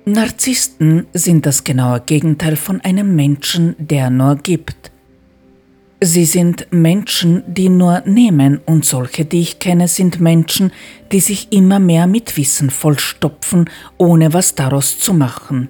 Narzissten 0.07 1.07
sind 1.13 1.45
das 1.45 1.65
genaue 1.65 2.01
Gegenteil 2.01 2.57
von 2.57 2.81
einem 2.81 3.15
Menschen, 3.15 3.77
der 3.77 4.09
nur 4.09 4.37
gibt. 4.37 4.91
Sie 6.01 6.25
sind 6.25 6.69
Menschen, 6.71 7.43
die 7.47 7.69
nur 7.69 8.01
nehmen, 8.07 8.59
und 8.65 8.87
solche, 8.87 9.27
die 9.27 9.41
ich 9.41 9.59
kenne, 9.59 9.87
sind 9.87 10.19
Menschen, 10.19 10.73
die 11.13 11.21
sich 11.21 11.53
immer 11.53 11.79
mehr 11.79 12.07
mit 12.07 12.39
Wissen 12.39 12.71
vollstopfen, 12.71 13.69
ohne 13.99 14.33
was 14.33 14.55
daraus 14.55 14.99
zu 14.99 15.13
machen. 15.13 15.69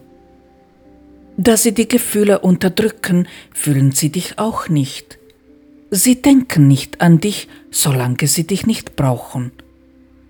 Da 1.40 1.56
sie 1.56 1.72
die 1.72 1.86
Gefühle 1.86 2.40
unterdrücken, 2.40 3.28
fühlen 3.54 3.92
sie 3.92 4.10
dich 4.10 4.40
auch 4.40 4.68
nicht. 4.68 5.18
Sie 5.88 6.20
denken 6.20 6.66
nicht 6.66 7.00
an 7.00 7.20
dich, 7.20 7.46
solange 7.70 8.26
sie 8.26 8.44
dich 8.44 8.66
nicht 8.66 8.96
brauchen. 8.96 9.52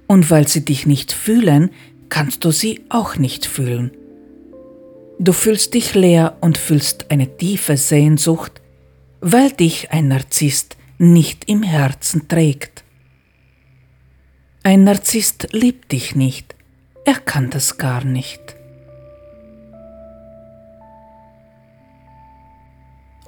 Und 0.07 0.31
weil 0.31 0.47
sie 0.47 0.67
dich 0.67 0.87
nicht 0.87 1.13
fühlen, 1.13 1.71
kannst 2.11 2.45
du 2.45 2.51
sie 2.51 2.83
auch 2.91 3.17
nicht 3.17 3.47
fühlen. 3.47 3.91
Du 5.19 5.33
fühlst 5.33 5.73
dich 5.73 5.95
leer 5.95 6.37
und 6.43 6.59
fühlst 6.59 7.11
eine 7.11 7.39
tiefe 7.39 7.79
Sehnsucht, 7.79 8.61
weil 9.23 9.51
dich 9.51 9.91
ein 9.91 10.09
Narzisst 10.09 10.77
nicht 10.99 11.49
im 11.49 11.63
Herzen 11.63 12.29
trägt. 12.29 12.85
Ein 14.63 14.85
Narzisst 14.85 15.49
liebt 15.53 15.91
dich 15.91 16.15
nicht, 16.15 16.55
er 17.07 17.15
kann 17.15 17.49
das 17.49 17.79
gar 17.79 18.05
nicht. 18.05 18.58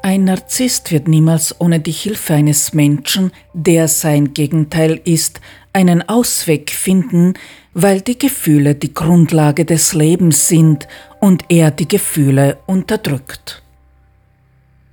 Ein 0.02 0.24
Narzisst 0.24 0.92
wird 0.92 1.08
niemals 1.08 1.60
ohne 1.60 1.78
die 1.78 1.92
Hilfe 1.92 2.32
eines 2.32 2.72
Menschen, 2.72 3.32
der 3.52 3.86
sein 3.86 4.32
Gegenteil 4.32 4.98
ist, 5.04 5.40
einen 5.74 6.08
Ausweg 6.08 6.70
finden, 6.70 7.34
weil 7.74 8.00
die 8.00 8.18
Gefühle 8.18 8.74
die 8.74 8.94
Grundlage 8.94 9.66
des 9.66 9.92
Lebens 9.92 10.48
sind 10.48 10.88
und 11.20 11.44
er 11.50 11.70
die 11.70 11.86
Gefühle 11.86 12.58
unterdrückt. 12.66 13.62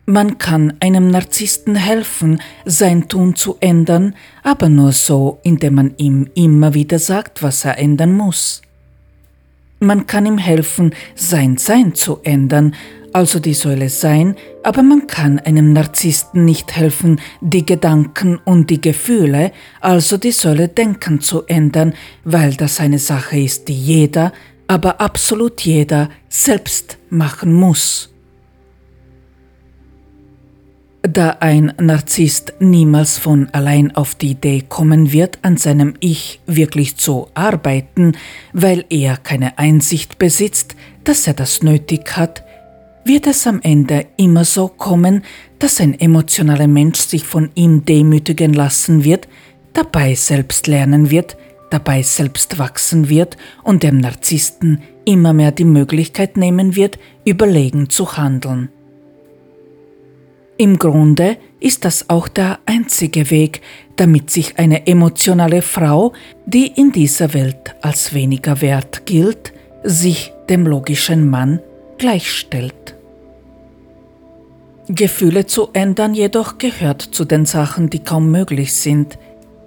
Man 0.06 0.38
kann 0.38 0.74
einem 0.82 1.10
Narzissten 1.10 1.76
helfen, 1.76 2.42
sein 2.66 3.08
Tun 3.08 3.36
zu 3.36 3.58
ändern, 3.62 4.14
aber 4.44 4.68
nur 4.68 4.92
so, 4.92 5.40
indem 5.44 5.76
man 5.76 5.94
ihm 5.98 6.30
immer 6.36 6.74
wieder 6.74 7.00
sagt, 7.00 7.42
was 7.42 7.64
er 7.64 7.78
ändern 7.78 8.14
muss. 8.14 8.62
Man 9.80 10.08
kann 10.08 10.26
ihm 10.26 10.38
helfen, 10.38 10.94
sein 11.16 11.58
Sein 11.58 11.94
zu 11.94 12.20
ändern, 12.24 12.74
also 13.14 13.40
die 13.40 13.54
Säule 13.54 13.90
Sein, 13.90 14.36
aber 14.64 14.84
man 14.84 15.08
kann 15.08 15.40
einem 15.40 15.74
Narzissten 15.74 16.46
nicht 16.46 16.76
helfen, 16.76 17.20
die 17.42 17.66
Gedanken 17.66 18.38
und 18.44 18.70
die 18.70 18.82
Gefühle, 18.82 19.52
also 19.82 20.18
die 20.18 20.32
Säule 20.32 20.68
Denken 20.68 21.22
zu 21.22 21.44
ändern, 21.46 21.94
weil 22.24 22.54
das 22.54 22.80
eine 22.80 23.00
Sache 23.00 23.40
ist, 23.40 23.68
die 23.68 23.80
jeder, 23.80 24.34
aber 24.68 25.02
absolut 25.02 25.62
jeder 25.62 26.10
selbst 26.30 26.98
machen 27.10 27.54
muss. 27.54 28.10
Da 31.04 31.38
ein 31.40 31.74
Narzisst 31.80 32.54
niemals 32.60 33.18
von 33.18 33.48
allein 33.54 33.96
auf 33.96 34.16
die 34.16 34.32
Idee 34.32 34.66
kommen 34.68 35.14
wird, 35.14 35.40
an 35.42 35.56
seinem 35.56 35.94
Ich 36.02 36.42
wirklich 36.48 36.98
zu 36.98 37.30
arbeiten, 37.34 38.18
weil 38.52 38.84
er 38.90 39.16
keine 39.16 39.58
Einsicht 39.58 40.18
besitzt, 40.18 40.76
dass 41.06 41.26
er 41.26 41.34
das 41.34 41.64
nötig 41.64 42.18
hat, 42.18 42.44
wird 43.08 43.28
es 43.28 43.48
am 43.48 43.60
Ende 43.62 44.06
immer 44.18 44.46
so 44.46 44.68
kommen, 44.68 45.24
dass 45.60 45.80
ein 45.80 46.00
emotionaler 46.00 46.68
Mensch 46.68 47.00
sich 47.00 47.24
von 47.24 47.50
ihm 47.56 47.86
demütigen 47.86 48.54
lassen 48.54 49.04
wird, 49.04 49.28
dabei 49.74 50.16
selbst 50.16 50.68
lernen 50.68 51.10
wird, 51.10 51.38
dabei 51.70 52.02
selbst 52.02 52.60
wachsen 52.60 53.10
wird 53.10 53.38
und 53.64 53.84
dem 53.84 53.98
Narzissten 53.98 54.82
immer 55.06 55.34
mehr 55.34 55.52
die 55.52 55.66
Möglichkeit 55.66 56.38
nehmen 56.38 56.76
wird, 56.76 57.00
überlegen 57.26 57.90
zu 57.90 58.18
handeln. 58.18 58.70
Im 60.58 60.80
Grunde 60.80 61.38
ist 61.60 61.86
das 61.86 62.10
auch 62.10 62.28
der 62.28 62.60
einzige 62.66 63.30
Weg, 63.30 63.62
damit 63.96 64.32
sich 64.32 64.58
eine 64.58 64.88
emotionale 64.88 65.62
Frau, 65.62 66.14
die 66.46 66.68
in 66.68 66.92
dieser 66.92 67.34
Welt 67.34 67.76
als 67.82 68.14
weniger 68.14 68.62
wert 68.62 69.06
gilt, 69.06 69.54
sich 69.84 70.34
dem 70.50 70.66
logischen 70.66 71.30
Mann 71.30 71.60
gleichstellt. 72.00 72.97
Gefühle 74.90 75.46
zu 75.46 75.70
ändern 75.74 76.14
jedoch 76.14 76.58
gehört 76.58 77.02
zu 77.02 77.26
den 77.26 77.46
Sachen, 77.46 77.90
die 77.90 78.00
kaum 78.00 78.32
möglich 78.32 78.74
sind, 78.74 79.18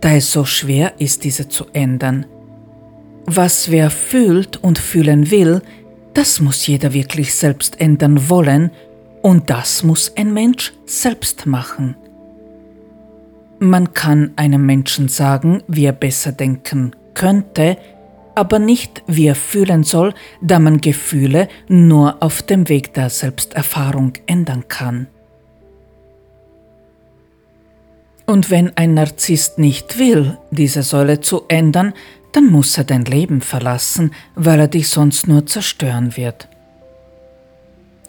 da 0.01 0.13
es 0.15 0.33
so 0.33 0.45
schwer 0.45 0.95
ist, 0.99 1.25
diese 1.25 1.49
zu 1.49 1.67
ändern. 1.73 2.25
Was 3.27 3.71
wer 3.71 3.91
fühlt 3.91 4.57
und 4.63 4.79
fühlen 4.79 5.31
will, 5.31 5.61
das 6.15 6.41
muss 6.41 6.67
jeder 6.67 6.95
wirklich 6.95 7.35
selbst 7.35 7.81
ändern 7.81 8.29
wollen 8.29 8.71
und 9.23 9.51
das 9.51 9.83
muss 9.83 10.13
ein 10.17 10.33
Mensch 10.33 10.73
selbst 10.87 11.47
machen. 11.47 11.97
Man 13.59 13.93
kann 13.93 14.33
einem 14.37 14.65
Menschen 14.65 15.09
sagen, 15.09 15.63
wie 15.69 15.85
er 15.85 15.93
besser 15.93 16.33
denken 16.33 16.93
könnte, 17.13 17.77
aber 18.35 18.59
nicht 18.59 19.03
wie 19.07 19.27
er 19.27 19.35
fühlen 19.35 19.85
soll, 19.85 20.15
da 20.41 20.59
man 20.59 20.81
Gefühle 20.81 21.49
nur 21.69 22.23
auf 22.23 22.43
dem 22.43 22.69
Weg 22.69 22.95
der 22.95 23.11
Selbsterfahrung 23.11 24.13
ändern 24.27 24.65
kann. 24.69 25.07
Und 28.27 28.51
wenn 28.51 28.77
ein 28.77 28.95
Narzisst 28.95 29.59
nicht 29.59 29.99
will, 29.99 30.39
diese 30.53 30.85
Säule 30.85 31.21
zu 31.21 31.47
ändern, 31.49 31.93
dann 32.33 32.47
muss 32.47 32.79
er 32.79 32.85
dein 32.85 33.05
Leben 33.05 33.41
verlassen, 33.41 34.13
weil 34.37 34.61
er 34.61 34.69
dich 34.69 34.89
sonst 34.89 35.27
nur 35.27 35.47
zerstören 35.47 36.17
wird. 36.17 36.49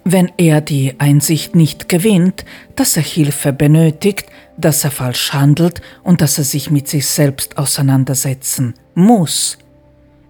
Wenn 0.03 0.31
er 0.37 0.61
die 0.61 0.99
Einsicht 0.99 1.55
nicht 1.55 1.89
gewinnt, 1.89 2.45
dass 2.75 2.97
er 2.97 3.03
Hilfe 3.03 3.53
benötigt, 3.53 4.25
dass 4.57 4.83
er 4.83 4.91
falsch 4.91 5.33
handelt 5.33 5.81
und 6.03 6.21
dass 6.21 6.37
er 6.37 6.43
sich 6.43 6.71
mit 6.71 6.87
sich 6.87 7.05
selbst 7.07 7.57
auseinandersetzen 7.57 8.73
muss, 8.95 9.57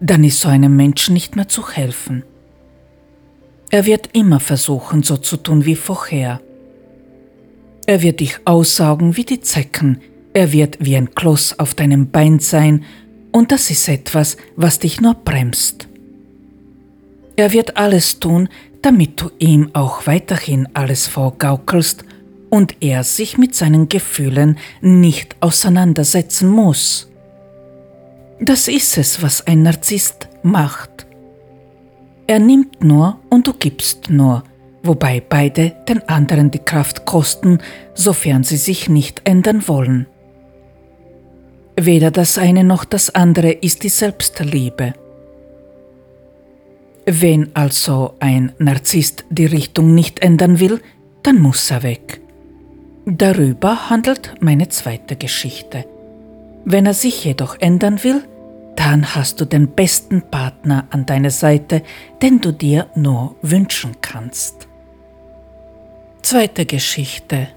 dann 0.01 0.23
ist 0.23 0.41
so 0.41 0.49
einem 0.49 0.75
Menschen 0.75 1.13
nicht 1.13 1.35
mehr 1.35 1.47
zu 1.47 1.69
helfen. 1.69 2.23
Er 3.69 3.85
wird 3.85 4.09
immer 4.13 4.39
versuchen, 4.39 5.03
so 5.03 5.15
zu 5.15 5.37
tun 5.37 5.63
wie 5.63 5.75
vorher. 5.75 6.41
Er 7.85 8.01
wird 8.01 8.19
dich 8.19 8.39
aussaugen 8.45 9.15
wie 9.15 9.23
die 9.23 9.39
Zecken, 9.39 10.01
er 10.33 10.51
wird 10.51 10.77
wie 10.79 10.97
ein 10.97 11.13
Kloß 11.13 11.59
auf 11.59 11.75
deinem 11.75 12.09
Bein 12.09 12.39
sein, 12.39 12.83
und 13.31 13.53
das 13.53 13.69
ist 13.69 13.87
etwas, 13.87 14.35
was 14.57 14.79
dich 14.79 14.99
nur 14.99 15.13
bremst. 15.13 15.87
Er 17.37 17.53
wird 17.53 17.77
alles 17.77 18.19
tun, 18.19 18.49
damit 18.81 19.21
du 19.21 19.29
ihm 19.39 19.69
auch 19.73 20.05
weiterhin 20.05 20.67
alles 20.73 21.07
vorgaukelst 21.07 22.03
und 22.49 22.75
er 22.81 23.03
sich 23.03 23.37
mit 23.37 23.55
seinen 23.55 23.87
Gefühlen 23.87 24.57
nicht 24.81 25.37
auseinandersetzen 25.39 26.49
muss. 26.49 27.10
Das 28.43 28.67
ist 28.67 28.97
es, 28.97 29.21
was 29.21 29.45
ein 29.45 29.61
Narzisst 29.61 30.27
macht. 30.41 31.05
Er 32.25 32.39
nimmt 32.39 32.83
nur 32.83 33.19
und 33.29 33.45
du 33.45 33.53
gibst 33.53 34.09
nur, 34.09 34.43
wobei 34.81 35.21
beide 35.21 35.73
den 35.87 36.01
anderen 36.09 36.49
die 36.49 36.57
Kraft 36.57 37.05
kosten, 37.05 37.59
sofern 37.93 38.43
sie 38.43 38.57
sich 38.57 38.89
nicht 38.89 39.21
ändern 39.25 39.67
wollen. 39.67 40.07
Weder 41.79 42.09
das 42.09 42.39
eine 42.39 42.63
noch 42.63 42.83
das 42.83 43.13
andere 43.13 43.51
ist 43.51 43.83
die 43.83 43.89
Selbstliebe. 43.89 44.95
Wenn 47.05 47.55
also 47.55 48.15
ein 48.19 48.53
Narzisst 48.57 49.25
die 49.29 49.45
Richtung 49.45 49.93
nicht 49.93 50.19
ändern 50.23 50.59
will, 50.59 50.81
dann 51.21 51.39
muss 51.39 51.69
er 51.69 51.83
weg. 51.83 52.21
Darüber 53.05 53.91
handelt 53.91 54.33
meine 54.39 54.67
zweite 54.69 55.15
Geschichte. 55.15 55.85
Wenn 56.65 56.85
er 56.85 56.93
sich 56.93 57.23
jedoch 57.23 57.57
ändern 57.59 58.03
will, 58.03 58.23
dann 58.75 59.15
hast 59.15 59.41
du 59.41 59.45
den 59.45 59.67
besten 59.69 60.21
Partner 60.21 60.87
an 60.91 61.05
deiner 61.05 61.29
Seite, 61.29 61.83
den 62.21 62.41
du 62.41 62.51
dir 62.51 62.87
nur 62.95 63.35
wünschen 63.41 63.97
kannst. 64.01 64.67
Zweite 66.21 66.65
Geschichte. 66.65 67.49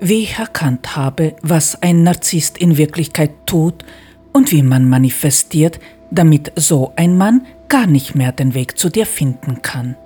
Wie 0.00 0.22
ich 0.22 0.38
erkannt 0.38 0.96
habe, 0.96 1.36
was 1.42 1.82
ein 1.82 2.02
Narzisst 2.02 2.58
in 2.58 2.76
Wirklichkeit 2.76 3.32
tut 3.46 3.84
und 4.32 4.52
wie 4.52 4.62
man 4.62 4.88
manifestiert, 4.88 5.80
damit 6.10 6.52
so 6.56 6.92
ein 6.96 7.16
Mann 7.16 7.46
gar 7.68 7.86
nicht 7.86 8.14
mehr 8.14 8.32
den 8.32 8.54
Weg 8.54 8.78
zu 8.78 8.88
dir 8.88 9.06
finden 9.06 9.62
kann. 9.62 9.96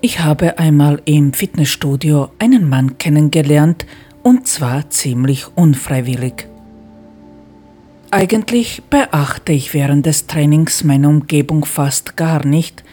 Ich 0.00 0.20
habe 0.20 0.58
einmal 0.58 1.00
im 1.04 1.32
Fitnessstudio 1.32 2.30
einen 2.38 2.68
Mann 2.68 2.98
kennengelernt 2.98 3.86
und 4.22 4.46
zwar 4.46 4.90
ziemlich 4.90 5.46
unfreiwillig. 5.56 6.48
Eigentlich 8.10 8.82
beachte 8.90 9.52
ich 9.52 9.72
während 9.72 10.04
des 10.04 10.26
Trainings 10.26 10.84
meine 10.84 11.08
Umgebung 11.08 11.64
fast 11.64 12.16
gar 12.16 12.44
nicht, 12.44 12.84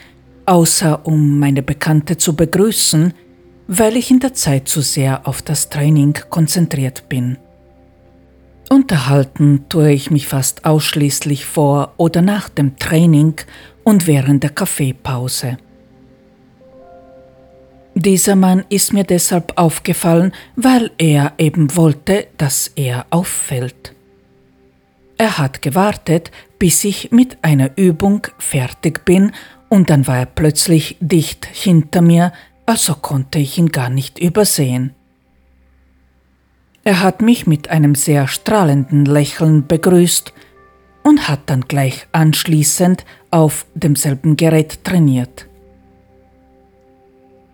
außer 0.46 1.06
um 1.06 1.38
meine 1.38 1.62
Bekannte 1.62 2.16
zu 2.16 2.34
begrüßen, 2.34 3.12
weil 3.68 3.96
ich 3.96 4.10
in 4.10 4.20
der 4.20 4.34
Zeit 4.34 4.66
zu 4.66 4.80
sehr 4.80 5.28
auf 5.28 5.42
das 5.42 5.68
Training 5.68 6.18
konzentriert 6.30 7.08
bin. 7.08 7.36
Unterhalten 8.70 9.64
tue 9.68 9.92
ich 9.92 10.10
mich 10.10 10.26
fast 10.26 10.64
ausschließlich 10.64 11.44
vor 11.44 11.92
oder 11.96 12.22
nach 12.22 12.48
dem 12.48 12.78
Training 12.78 13.34
und 13.84 14.06
während 14.06 14.42
der 14.42 14.50
Kaffeepause. 14.50 15.58
Dieser 17.94 18.36
Mann 18.36 18.64
ist 18.68 18.92
mir 18.92 19.04
deshalb 19.04 19.52
aufgefallen, 19.56 20.32
weil 20.56 20.90
er 20.98 21.32
eben 21.38 21.76
wollte, 21.76 22.28
dass 22.38 22.68
er 22.76 23.06
auffällt. 23.10 23.94
Er 25.18 25.38
hat 25.38 25.60
gewartet, 25.60 26.30
bis 26.58 26.84
ich 26.84 27.10
mit 27.10 27.38
einer 27.42 27.76
Übung 27.76 28.26
fertig 28.38 29.04
bin, 29.04 29.32
und 29.68 29.90
dann 29.90 30.06
war 30.06 30.18
er 30.18 30.26
plötzlich 30.26 30.96
dicht 31.00 31.46
hinter 31.46 32.00
mir, 32.00 32.32
also 32.66 32.94
konnte 32.94 33.38
ich 33.38 33.58
ihn 33.58 33.70
gar 33.70 33.90
nicht 33.90 34.18
übersehen. 34.18 34.94
Er 36.84 37.00
hat 37.00 37.20
mich 37.20 37.46
mit 37.46 37.68
einem 37.68 37.94
sehr 37.94 38.26
strahlenden 38.26 39.04
Lächeln 39.04 39.66
begrüßt 39.66 40.32
und 41.02 41.28
hat 41.28 41.40
dann 41.46 41.62
gleich 41.62 42.06
anschließend 42.12 43.04
auf 43.30 43.66
demselben 43.74 44.36
Gerät 44.36 44.84
trainiert. 44.84 45.49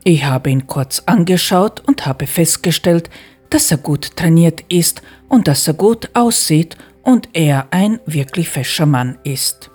Ich 0.08 0.24
habe 0.24 0.50
ihn 0.50 0.68
kurz 0.68 1.02
angeschaut 1.06 1.82
und 1.84 2.06
habe 2.06 2.28
festgestellt, 2.28 3.10
dass 3.50 3.72
er 3.72 3.78
gut 3.78 4.16
trainiert 4.16 4.62
ist 4.68 5.02
und 5.28 5.48
dass 5.48 5.66
er 5.66 5.74
gut 5.74 6.10
aussieht 6.14 6.76
und 7.02 7.28
er 7.32 7.66
ein 7.72 7.98
wirklich 8.06 8.48
fescher 8.48 8.86
Mann 8.86 9.18
ist. 9.24 9.68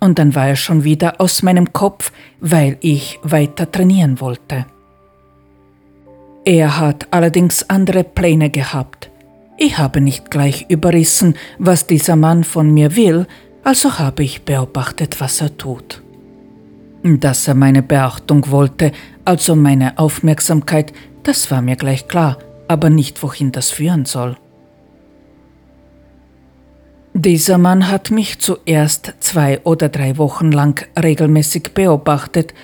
Und 0.00 0.18
dann 0.18 0.34
war 0.34 0.48
er 0.48 0.56
schon 0.56 0.82
wieder 0.82 1.20
aus 1.20 1.44
meinem 1.44 1.72
Kopf, 1.72 2.10
weil 2.40 2.78
ich 2.80 3.20
weiter 3.22 3.70
trainieren 3.70 4.20
wollte. 4.20 4.66
Er 6.44 6.80
hat 6.80 7.06
allerdings 7.12 7.70
andere 7.70 8.02
Pläne 8.02 8.50
gehabt. 8.50 9.08
Ich 9.56 9.78
habe 9.78 10.00
nicht 10.00 10.32
gleich 10.32 10.66
überrissen, 10.68 11.36
was 11.60 11.86
dieser 11.86 12.16
Mann 12.16 12.42
von 12.42 12.74
mir 12.74 12.96
will, 12.96 13.28
also 13.62 14.00
habe 14.00 14.24
ich 14.24 14.42
beobachtet, 14.42 15.20
was 15.20 15.40
er 15.40 15.56
tut. 15.56 16.02
Dass 17.02 17.48
er 17.48 17.54
meine 17.54 17.82
Beachtung 17.82 18.50
wollte, 18.50 18.92
also 19.24 19.56
meine 19.56 19.98
Aufmerksamkeit, 19.98 20.92
das 21.22 21.50
war 21.50 21.62
mir 21.62 21.76
gleich 21.76 22.08
klar, 22.08 22.38
aber 22.68 22.90
nicht, 22.90 23.22
wohin 23.22 23.52
das 23.52 23.70
führen 23.70 24.04
soll. 24.04 24.36
Dieser 27.12 27.58
Mann 27.58 27.90
hat 27.90 28.10
mich 28.10 28.38
zuerst 28.38 29.14
zwei 29.20 29.60
oder 29.64 29.88
drei 29.88 30.16
Wochen 30.16 30.52
lang 30.52 30.86
regelmäßig 30.96 31.74
beobachtet 31.74 32.54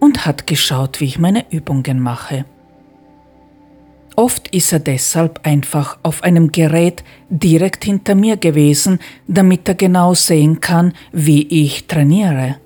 und 0.00 0.26
hat 0.26 0.46
geschaut, 0.46 1.00
wie 1.00 1.04
ich 1.04 1.18
meine 1.18 1.44
Übungen 1.50 2.00
mache. 2.00 2.44
Oft 4.16 4.48
ist 4.48 4.72
er 4.72 4.80
deshalb 4.80 5.40
einfach 5.46 5.98
auf 6.02 6.22
einem 6.22 6.50
Gerät 6.50 7.04
direkt 7.30 7.84
hinter 7.84 8.14
mir 8.14 8.36
gewesen, 8.36 8.98
damit 9.26 9.68
er 9.68 9.74
genau 9.76 10.14
sehen 10.14 10.60
kann, 10.60 10.92
wie 11.12 11.46
ich 11.64 11.86
trainiere. 11.86 12.56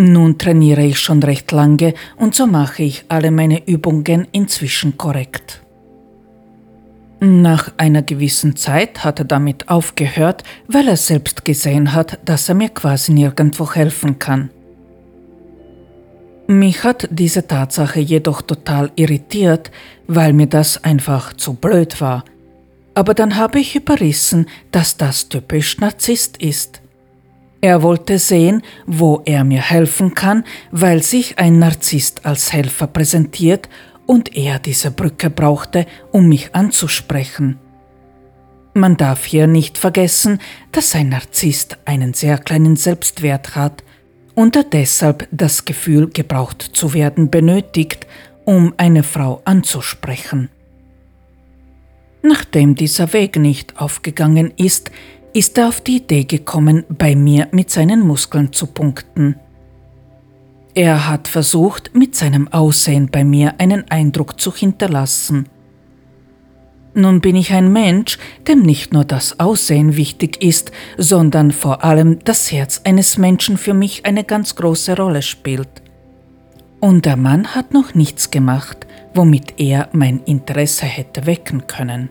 Nun 0.00 0.38
trainiere 0.38 0.84
ich 0.84 1.00
schon 1.00 1.20
recht 1.24 1.50
lange 1.50 1.92
und 2.16 2.32
so 2.32 2.46
mache 2.46 2.84
ich 2.84 3.04
alle 3.08 3.32
meine 3.32 3.66
Übungen 3.66 4.28
inzwischen 4.30 4.96
korrekt. 4.96 5.60
Nach 7.18 7.72
einer 7.78 8.02
gewissen 8.02 8.54
Zeit 8.54 9.02
hat 9.02 9.18
er 9.18 9.24
damit 9.24 9.68
aufgehört, 9.68 10.44
weil 10.68 10.86
er 10.86 10.96
selbst 10.96 11.44
gesehen 11.44 11.94
hat, 11.94 12.20
dass 12.24 12.48
er 12.48 12.54
mir 12.54 12.68
quasi 12.68 13.12
nirgendwo 13.12 13.72
helfen 13.74 14.20
kann. 14.20 14.50
Mich 16.46 16.84
hat 16.84 17.08
diese 17.10 17.48
Tatsache 17.48 17.98
jedoch 17.98 18.42
total 18.42 18.92
irritiert, 18.94 19.72
weil 20.06 20.32
mir 20.32 20.46
das 20.46 20.84
einfach 20.84 21.32
zu 21.32 21.54
blöd 21.54 22.00
war. 22.00 22.24
Aber 22.94 23.14
dann 23.14 23.34
habe 23.34 23.58
ich 23.58 23.74
überrissen, 23.74 24.46
dass 24.70 24.96
das 24.96 25.28
typisch 25.28 25.78
Narzisst 25.78 26.36
ist. 26.36 26.82
Er 27.60 27.82
wollte 27.82 28.18
sehen, 28.18 28.62
wo 28.86 29.22
er 29.24 29.42
mir 29.42 29.62
helfen 29.62 30.14
kann, 30.14 30.44
weil 30.70 31.02
sich 31.02 31.38
ein 31.38 31.58
Narzisst 31.58 32.24
als 32.24 32.52
Helfer 32.52 32.86
präsentiert 32.86 33.68
und 34.06 34.36
er 34.36 34.58
diese 34.58 34.90
Brücke 34.90 35.28
brauchte, 35.28 35.86
um 36.12 36.28
mich 36.28 36.54
anzusprechen. 36.54 37.58
Man 38.74 38.96
darf 38.96 39.24
hier 39.24 39.48
nicht 39.48 39.76
vergessen, 39.76 40.38
dass 40.70 40.94
ein 40.94 41.08
Narzisst 41.08 41.78
einen 41.84 42.14
sehr 42.14 42.38
kleinen 42.38 42.76
Selbstwert 42.76 43.56
hat 43.56 43.82
und 44.36 44.54
er 44.54 44.62
deshalb 44.62 45.26
das 45.32 45.64
Gefühl, 45.64 46.10
gebraucht 46.10 46.62
zu 46.62 46.94
werden, 46.94 47.28
benötigt, 47.28 48.06
um 48.44 48.72
eine 48.76 49.02
Frau 49.02 49.42
anzusprechen. 49.44 50.48
Nachdem 52.22 52.76
dieser 52.76 53.12
Weg 53.12 53.36
nicht 53.36 53.80
aufgegangen 53.80 54.52
ist, 54.56 54.92
ist 55.32 55.58
er 55.58 55.68
auf 55.68 55.80
die 55.80 55.96
Idee 55.96 56.24
gekommen, 56.24 56.84
bei 56.88 57.14
mir 57.14 57.48
mit 57.52 57.70
seinen 57.70 58.00
Muskeln 58.00 58.52
zu 58.52 58.66
punkten. 58.66 59.36
Er 60.74 61.08
hat 61.08 61.28
versucht, 61.28 61.94
mit 61.94 62.14
seinem 62.14 62.48
Aussehen 62.48 63.08
bei 63.10 63.24
mir 63.24 63.54
einen 63.58 63.90
Eindruck 63.90 64.40
zu 64.40 64.54
hinterlassen. 64.54 65.48
Nun 66.94 67.20
bin 67.20 67.36
ich 67.36 67.52
ein 67.52 67.72
Mensch, 67.72 68.18
dem 68.46 68.62
nicht 68.62 68.92
nur 68.92 69.04
das 69.04 69.38
Aussehen 69.38 69.96
wichtig 69.96 70.42
ist, 70.42 70.72
sondern 70.96 71.52
vor 71.52 71.84
allem 71.84 72.18
das 72.24 72.50
Herz 72.50 72.80
eines 72.84 73.18
Menschen 73.18 73.56
für 73.56 73.74
mich 73.74 74.06
eine 74.06 74.24
ganz 74.24 74.56
große 74.56 74.96
Rolle 74.96 75.22
spielt. 75.22 75.68
Und 76.80 77.04
der 77.04 77.16
Mann 77.16 77.54
hat 77.54 77.72
noch 77.72 77.94
nichts 77.94 78.30
gemacht, 78.30 78.86
womit 79.14 79.54
er 79.58 79.88
mein 79.92 80.20
Interesse 80.24 80.86
hätte 80.86 81.26
wecken 81.26 81.66
können. 81.66 82.08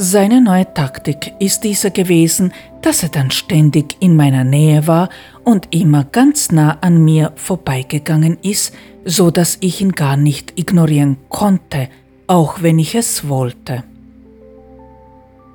Seine 0.00 0.40
neue 0.40 0.72
Taktik 0.74 1.34
ist 1.40 1.64
diese 1.64 1.90
gewesen, 1.90 2.52
dass 2.82 3.02
er 3.02 3.08
dann 3.08 3.32
ständig 3.32 3.96
in 3.98 4.14
meiner 4.14 4.44
Nähe 4.44 4.86
war 4.86 5.08
und 5.42 5.74
immer 5.74 6.04
ganz 6.04 6.52
nah 6.52 6.78
an 6.82 7.04
mir 7.04 7.32
vorbeigegangen 7.34 8.38
ist, 8.40 8.72
so 9.04 9.32
dass 9.32 9.58
ich 9.60 9.80
ihn 9.80 9.90
gar 9.90 10.16
nicht 10.16 10.56
ignorieren 10.56 11.16
konnte, 11.28 11.88
auch 12.28 12.62
wenn 12.62 12.78
ich 12.78 12.94
es 12.94 13.28
wollte. 13.28 13.82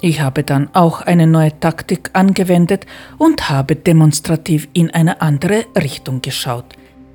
Ich 0.02 0.20
habe 0.20 0.44
dann 0.44 0.68
auch 0.74 0.99
eine 0.99 1.26
neue 1.26 1.57
Taktik 1.61 2.10
angewendet 2.11 2.86
und 3.18 3.49
habe 3.49 3.78
demonstrativ 3.78 4.68
in 4.74 4.91
eine 4.91 5.22
andere 5.22 5.64
Richtung 5.74 6.22
geschaut, 6.22 6.65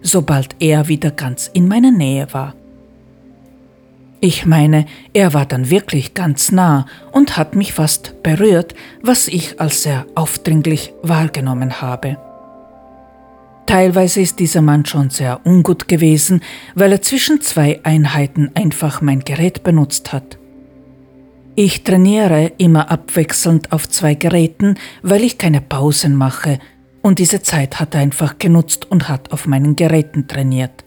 sobald 0.00 0.56
er 0.60 0.88
wieder 0.88 1.10
ganz 1.10 1.50
in 1.52 1.68
meiner 1.68 1.90
Nähe 1.90 2.26
war. 2.32 2.54
Ich 4.20 4.46
meine, 4.46 4.86
er 5.12 5.32
war 5.32 5.46
dann 5.46 5.70
wirklich 5.70 6.14
ganz 6.14 6.50
nah 6.50 6.86
und 7.12 7.36
hat 7.36 7.54
mich 7.54 7.72
fast 7.72 8.22
berührt, 8.24 8.74
was 9.00 9.28
ich 9.28 9.60
als 9.60 9.84
sehr 9.84 10.06
aufdringlich 10.16 10.92
wahrgenommen 11.02 11.80
habe. 11.80 12.16
Teilweise 13.66 14.20
ist 14.20 14.40
dieser 14.40 14.62
Mann 14.62 14.86
schon 14.86 15.10
sehr 15.10 15.40
ungut 15.44 15.86
gewesen, 15.86 16.42
weil 16.74 16.90
er 16.90 17.02
zwischen 17.02 17.42
zwei 17.42 17.80
Einheiten 17.84 18.50
einfach 18.54 19.02
mein 19.02 19.20
Gerät 19.20 19.62
benutzt 19.62 20.12
hat. 20.12 20.38
Ich 21.54 21.84
trainiere 21.84 22.52
immer 22.58 22.90
abwechselnd 22.90 23.72
auf 23.72 23.88
zwei 23.88 24.14
Geräten, 24.14 24.76
weil 25.02 25.22
ich 25.22 25.38
keine 25.38 25.60
Pausen 25.60 26.16
mache, 26.16 26.58
und 27.02 27.20
diese 27.20 27.42
Zeit 27.42 27.78
hat 27.78 27.94
er 27.94 28.00
einfach 28.00 28.38
genutzt 28.38 28.90
und 28.90 29.08
hat 29.08 29.32
auf 29.32 29.46
meinen 29.46 29.76
Geräten 29.76 30.26
trainiert. 30.26 30.84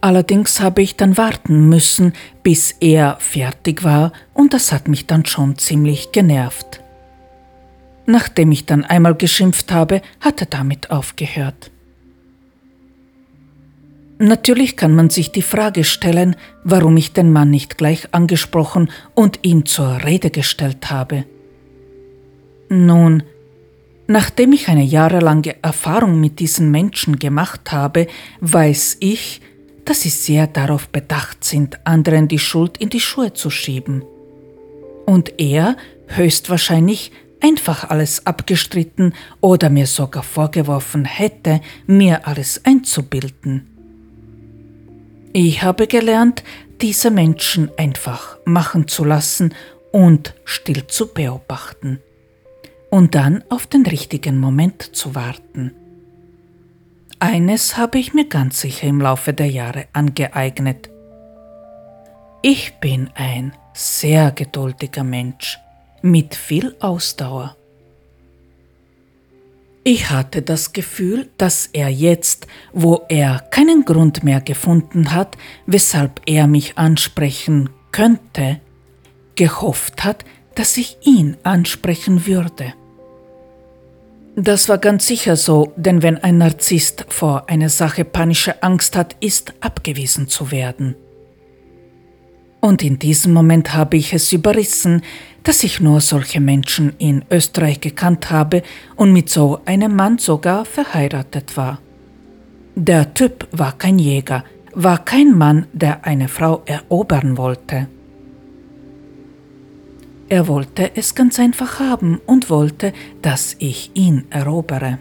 Allerdings 0.00 0.60
habe 0.60 0.80
ich 0.80 0.96
dann 0.96 1.16
warten 1.16 1.68
müssen, 1.68 2.14
bis 2.42 2.74
er 2.80 3.16
fertig 3.20 3.84
war, 3.84 4.12
und 4.32 4.54
das 4.54 4.72
hat 4.72 4.88
mich 4.88 5.06
dann 5.06 5.26
schon 5.26 5.58
ziemlich 5.58 6.10
genervt. 6.12 6.80
Nachdem 8.06 8.50
ich 8.50 8.64
dann 8.64 8.84
einmal 8.84 9.14
geschimpft 9.14 9.70
habe, 9.72 10.00
hat 10.20 10.40
er 10.40 10.46
damit 10.46 10.90
aufgehört. 10.90 11.70
Natürlich 14.18 14.76
kann 14.76 14.94
man 14.94 15.08
sich 15.08 15.32
die 15.32 15.42
Frage 15.42 15.84
stellen, 15.84 16.36
warum 16.64 16.96
ich 16.96 17.12
den 17.12 17.32
Mann 17.32 17.50
nicht 17.50 17.78
gleich 17.78 18.12
angesprochen 18.12 18.90
und 19.14 19.38
ihn 19.42 19.64
zur 19.64 20.04
Rede 20.04 20.30
gestellt 20.30 20.90
habe. 20.90 21.24
Nun, 22.68 23.22
nachdem 24.06 24.52
ich 24.52 24.68
eine 24.68 24.84
jahrelange 24.84 25.56
Erfahrung 25.62 26.20
mit 26.20 26.38
diesen 26.38 26.70
Menschen 26.70 27.18
gemacht 27.18 27.72
habe, 27.72 28.08
weiß 28.40 28.98
ich, 29.00 29.40
dass 29.84 30.02
sie 30.02 30.10
sehr 30.10 30.46
darauf 30.46 30.88
bedacht 30.88 31.44
sind, 31.44 31.78
anderen 31.84 32.28
die 32.28 32.38
Schuld 32.38 32.78
in 32.78 32.90
die 32.90 33.00
Schuhe 33.00 33.32
zu 33.32 33.50
schieben. 33.50 34.02
Und 35.06 35.40
er 35.40 35.76
höchstwahrscheinlich 36.06 37.12
einfach 37.40 37.88
alles 37.90 38.26
abgestritten 38.26 39.14
oder 39.40 39.70
mir 39.70 39.86
sogar 39.86 40.22
vorgeworfen 40.22 41.04
hätte, 41.04 41.60
mir 41.86 42.26
alles 42.26 42.64
einzubilden. 42.64 43.66
Ich 45.32 45.62
habe 45.62 45.86
gelernt, 45.86 46.42
diese 46.80 47.10
Menschen 47.10 47.70
einfach 47.76 48.38
machen 48.44 48.88
zu 48.88 49.04
lassen 49.04 49.54
und 49.92 50.34
still 50.44 50.86
zu 50.86 51.12
beobachten 51.12 52.00
und 52.90 53.14
dann 53.14 53.44
auf 53.48 53.66
den 53.66 53.86
richtigen 53.86 54.38
Moment 54.38 54.94
zu 54.94 55.14
warten. 55.14 55.72
Eines 57.22 57.76
habe 57.76 57.98
ich 57.98 58.14
mir 58.14 58.24
ganz 58.24 58.62
sicher 58.62 58.86
im 58.86 58.98
Laufe 58.98 59.34
der 59.34 59.46
Jahre 59.46 59.86
angeeignet. 59.92 60.88
Ich 62.40 62.72
bin 62.80 63.10
ein 63.14 63.52
sehr 63.74 64.30
geduldiger 64.30 65.04
Mensch 65.04 65.58
mit 66.00 66.34
viel 66.34 66.74
Ausdauer. 66.80 67.56
Ich 69.84 70.08
hatte 70.08 70.40
das 70.40 70.72
Gefühl, 70.72 71.28
dass 71.36 71.66
er 71.66 71.90
jetzt, 71.90 72.46
wo 72.72 73.04
er 73.10 73.40
keinen 73.50 73.84
Grund 73.84 74.24
mehr 74.24 74.40
gefunden 74.40 75.12
hat, 75.12 75.36
weshalb 75.66 76.22
er 76.24 76.46
mich 76.46 76.78
ansprechen 76.78 77.68
könnte, 77.92 78.60
gehofft 79.34 80.04
hat, 80.04 80.24
dass 80.54 80.78
ich 80.78 80.96
ihn 81.04 81.36
ansprechen 81.42 82.24
würde. 82.24 82.72
Das 84.36 84.68
war 84.68 84.78
ganz 84.78 85.06
sicher 85.06 85.36
so, 85.36 85.72
denn 85.76 86.02
wenn 86.02 86.18
ein 86.18 86.38
Narzisst 86.38 87.04
vor 87.08 87.48
einer 87.48 87.68
Sache 87.68 88.04
panische 88.04 88.62
Angst 88.62 88.96
hat, 88.96 89.16
ist 89.20 89.52
abgewiesen 89.60 90.28
zu 90.28 90.50
werden. 90.50 90.94
Und 92.60 92.82
in 92.82 92.98
diesem 92.98 93.32
Moment 93.32 93.74
habe 93.74 93.96
ich 93.96 94.12
es 94.12 94.32
überrissen, 94.32 95.02
dass 95.42 95.64
ich 95.64 95.80
nur 95.80 96.00
solche 96.00 96.40
Menschen 96.40 96.92
in 96.98 97.24
Österreich 97.30 97.80
gekannt 97.80 98.30
habe 98.30 98.62
und 98.96 99.12
mit 99.12 99.30
so 99.30 99.60
einem 99.64 99.96
Mann 99.96 100.18
sogar 100.18 100.64
verheiratet 100.64 101.56
war. 101.56 101.80
Der 102.76 103.14
Typ 103.14 103.48
war 103.50 103.76
kein 103.76 103.98
Jäger, 103.98 104.44
war 104.74 105.04
kein 105.04 105.36
Mann, 105.36 105.66
der 105.72 106.04
eine 106.04 106.28
Frau 106.28 106.62
erobern 106.66 107.36
wollte. 107.36 107.88
Er 110.30 110.46
wollte 110.46 110.92
es 110.94 111.16
ganz 111.16 111.40
einfach 111.40 111.80
haben 111.80 112.20
und 112.24 112.50
wollte, 112.50 112.92
dass 113.20 113.56
ich 113.58 113.90
ihn 113.94 114.26
erobere. 114.30 114.98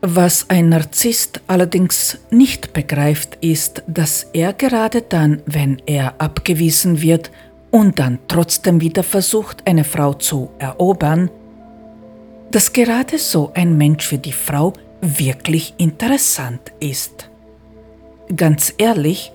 Was 0.00 0.48
ein 0.48 0.70
Narzisst 0.70 1.42
allerdings 1.46 2.18
nicht 2.30 2.72
begreift, 2.72 3.36
ist, 3.42 3.82
dass 3.86 4.28
er 4.32 4.54
gerade 4.54 5.02
dann, 5.02 5.42
wenn 5.44 5.82
er 5.84 6.18
abgewiesen 6.18 7.02
wird 7.02 7.30
und 7.70 7.98
dann 7.98 8.20
trotzdem 8.26 8.80
wieder 8.80 9.02
versucht, 9.02 9.66
eine 9.66 9.84
Frau 9.84 10.14
zu 10.14 10.50
erobern, 10.58 11.28
dass 12.50 12.72
gerade 12.72 13.18
so 13.18 13.50
ein 13.54 13.76
Mensch 13.76 14.06
für 14.06 14.18
die 14.18 14.32
Frau 14.32 14.72
wirklich 15.02 15.74
interessant 15.76 16.72
ist. 16.80 17.28
Ganz 18.34 18.72
ehrlich, 18.78 19.30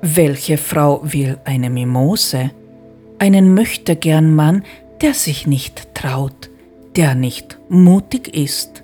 welche 0.00 0.56
Frau 0.56 1.00
will 1.04 1.38
eine 1.44 1.68
Mimose? 1.68 2.52
Einen 3.18 3.54
möchtegern 3.54 4.34
Mann, 4.34 4.64
der 5.00 5.14
sich 5.14 5.46
nicht 5.46 5.94
traut, 5.94 6.50
der 6.96 7.14
nicht 7.14 7.58
mutig 7.68 8.34
ist. 8.34 8.82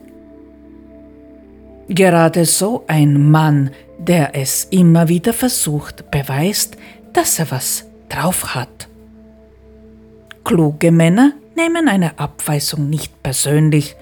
Gerade 1.88 2.44
so 2.44 2.84
ein 2.86 3.30
Mann, 3.30 3.70
der 3.98 4.34
es 4.34 4.64
immer 4.70 5.08
wieder 5.08 5.32
versucht, 5.32 6.10
beweist, 6.10 6.76
dass 7.12 7.38
er 7.38 7.50
was 7.50 7.86
drauf 8.08 8.54
hat. 8.54 8.88
Kluge 10.44 10.90
Männer 10.90 11.32
nehmen 11.56 11.88
eine 11.88 12.18
Abweisung 12.18 12.90
nicht 12.90 13.22
persönlich, 13.22 13.94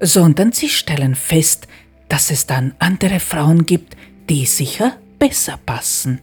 sondern 0.00 0.52
sie 0.52 0.68
stellen 0.68 1.14
fest, 1.14 1.66
dass 2.08 2.30
es 2.30 2.46
dann 2.46 2.74
andere 2.78 3.20
Frauen 3.20 3.66
gibt, 3.66 3.96
die 4.28 4.46
sicher 4.46 4.96
besser 5.18 5.58
passen. 5.64 6.20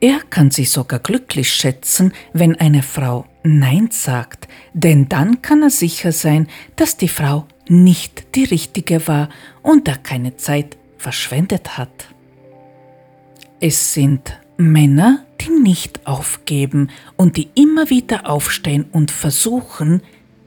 Er 0.00 0.20
kann 0.30 0.50
sich 0.50 0.70
sogar 0.70 1.00
glücklich 1.00 1.52
schätzen, 1.52 2.12
wenn 2.32 2.54
eine 2.54 2.82
Frau 2.82 3.26
Nein 3.42 3.88
sagt, 3.90 4.46
denn 4.72 5.08
dann 5.08 5.42
kann 5.42 5.62
er 5.62 5.70
sicher 5.70 6.12
sein, 6.12 6.46
dass 6.76 6.96
die 6.96 7.08
Frau 7.08 7.46
nicht 7.68 8.34
die 8.36 8.44
richtige 8.44 9.08
war 9.08 9.28
und 9.62 9.88
er 9.88 9.96
keine 9.96 10.36
Zeit 10.36 10.76
verschwendet 10.98 11.76
hat. 11.76 12.08
Es 13.60 13.92
sind 13.92 14.38
Männer, 14.56 15.24
die 15.40 15.50
nicht 15.50 16.06
aufgeben 16.06 16.90
und 17.16 17.36
die 17.36 17.48
immer 17.54 17.90
wieder 17.90 18.28
aufstehen 18.28 18.86
und 18.92 19.10
versuchen, 19.10 20.02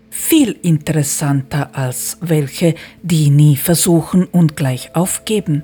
viel 0.09 0.51
interessanter 0.61 1.75
als 1.75 2.17
welche, 2.21 2.75
die 3.01 3.29
nie 3.29 3.57
versuchen 3.57 4.25
und 4.25 4.55
gleich 4.55 4.95
aufgeben. 4.95 5.63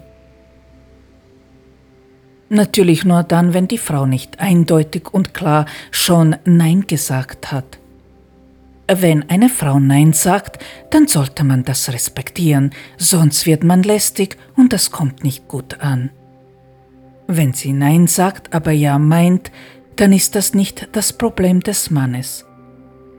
Natürlich 2.49 3.03
nur 3.03 3.23
dann, 3.23 3.53
wenn 3.53 3.67
die 3.67 3.77
Frau 3.77 4.05
nicht 4.05 4.39
eindeutig 4.39 5.13
und 5.13 5.33
klar 5.33 5.65
schon 5.91 6.35
Nein 6.45 6.87
gesagt 6.87 7.51
hat. 7.51 7.77
Wenn 8.89 9.29
eine 9.29 9.49
Frau 9.49 9.79
Nein 9.79 10.13
sagt, 10.13 10.63
dann 10.91 11.07
sollte 11.07 11.43
man 11.43 11.65
das 11.65 11.91
respektieren, 11.91 12.71
sonst 12.97 13.45
wird 13.45 13.65
man 13.65 13.83
lästig 13.83 14.37
und 14.55 14.71
das 14.71 14.91
kommt 14.91 15.25
nicht 15.25 15.49
gut 15.49 15.81
an. 15.81 16.09
Wenn 17.27 17.51
sie 17.51 17.73
Nein 17.73 18.07
sagt, 18.07 18.53
aber 18.53 18.71
Ja 18.71 18.97
meint, 18.97 19.51
dann 19.97 20.13
ist 20.13 20.35
das 20.35 20.53
nicht 20.53 20.87
das 20.93 21.11
Problem 21.11 21.59
des 21.59 21.91
Mannes. 21.91 22.45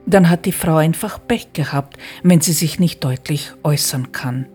Dann 0.07 0.29
hat 0.29 0.45
die 0.45 0.51
Frau 0.51 0.77
einfach 0.77 1.19
Pech 1.27 1.53
gehabt, 1.53 1.97
wenn 2.23 2.41
sie 2.41 2.53
sich 2.53 2.79
nicht 2.79 3.03
deutlich 3.03 3.51
äußern 3.63 4.11
kann. 4.11 4.47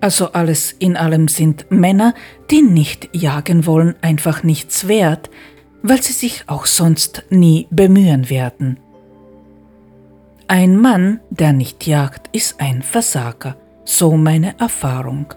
Also 0.00 0.32
alles 0.32 0.72
in 0.72 0.96
allem 0.96 1.28
sind 1.28 1.66
Männer, 1.70 2.14
die 2.50 2.62
nicht 2.62 3.08
jagen 3.12 3.66
wollen, 3.66 3.94
einfach 4.02 4.42
nichts 4.42 4.88
wert, 4.88 5.30
weil 5.82 6.02
sie 6.02 6.12
sich 6.12 6.44
auch 6.48 6.66
sonst 6.66 7.24
nie 7.30 7.66
bemühen 7.70 8.28
werden. 8.28 8.78
Ein 10.48 10.76
Mann, 10.76 11.20
der 11.30 11.52
nicht 11.52 11.86
jagt, 11.86 12.28
ist 12.34 12.60
ein 12.60 12.82
Versager, 12.82 13.56
so 13.84 14.16
meine 14.16 14.58
Erfahrung. 14.60 15.34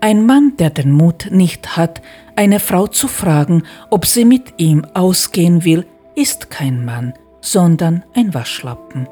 Ein 0.00 0.26
Mann, 0.26 0.54
der 0.58 0.70
den 0.70 0.92
Mut 0.92 1.28
nicht 1.30 1.76
hat, 1.76 2.02
eine 2.36 2.60
Frau 2.60 2.86
zu 2.86 3.06
fragen, 3.06 3.64
ob 3.90 4.06
sie 4.06 4.24
mit 4.24 4.54
ihm 4.58 4.84
ausgehen 4.94 5.64
will, 5.64 5.86
ist 6.14 6.50
kein 6.50 6.84
Mann, 6.84 7.14
sondern 7.40 8.04
ein 8.14 8.34
Waschlappen. 8.34 9.08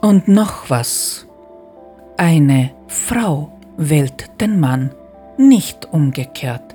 Und 0.00 0.28
noch 0.28 0.68
was, 0.68 1.26
eine 2.16 2.70
Frau 2.88 3.58
wählt 3.76 4.40
den 4.40 4.60
Mann, 4.60 4.90
nicht 5.38 5.92
umgekehrt. 5.92 6.74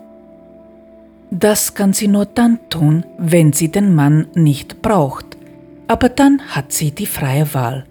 Das 1.29 1.73
kann 1.73 1.93
sie 1.93 2.07
nur 2.07 2.25
dann 2.25 2.59
tun, 2.69 3.05
wenn 3.17 3.51
sie 3.53 3.69
den 3.69 3.93
Mann 3.93 4.27
nicht 4.33 4.81
braucht, 4.81 5.37
aber 5.87 6.09
dann 6.09 6.41
hat 6.41 6.71
sie 6.71 6.91
die 6.91 7.05
freie 7.05 7.53
Wahl. 7.53 7.85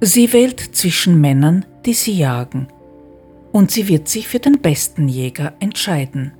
Sie 0.00 0.32
wählt 0.32 0.60
zwischen 0.60 1.20
Männern, 1.20 1.64
die 1.84 1.94
sie 1.94 2.12
jagen, 2.12 2.68
und 3.52 3.70
sie 3.70 3.88
wird 3.88 4.08
sich 4.08 4.28
für 4.28 4.38
den 4.38 4.60
besten 4.60 5.08
Jäger 5.08 5.52
entscheiden. 5.60 6.32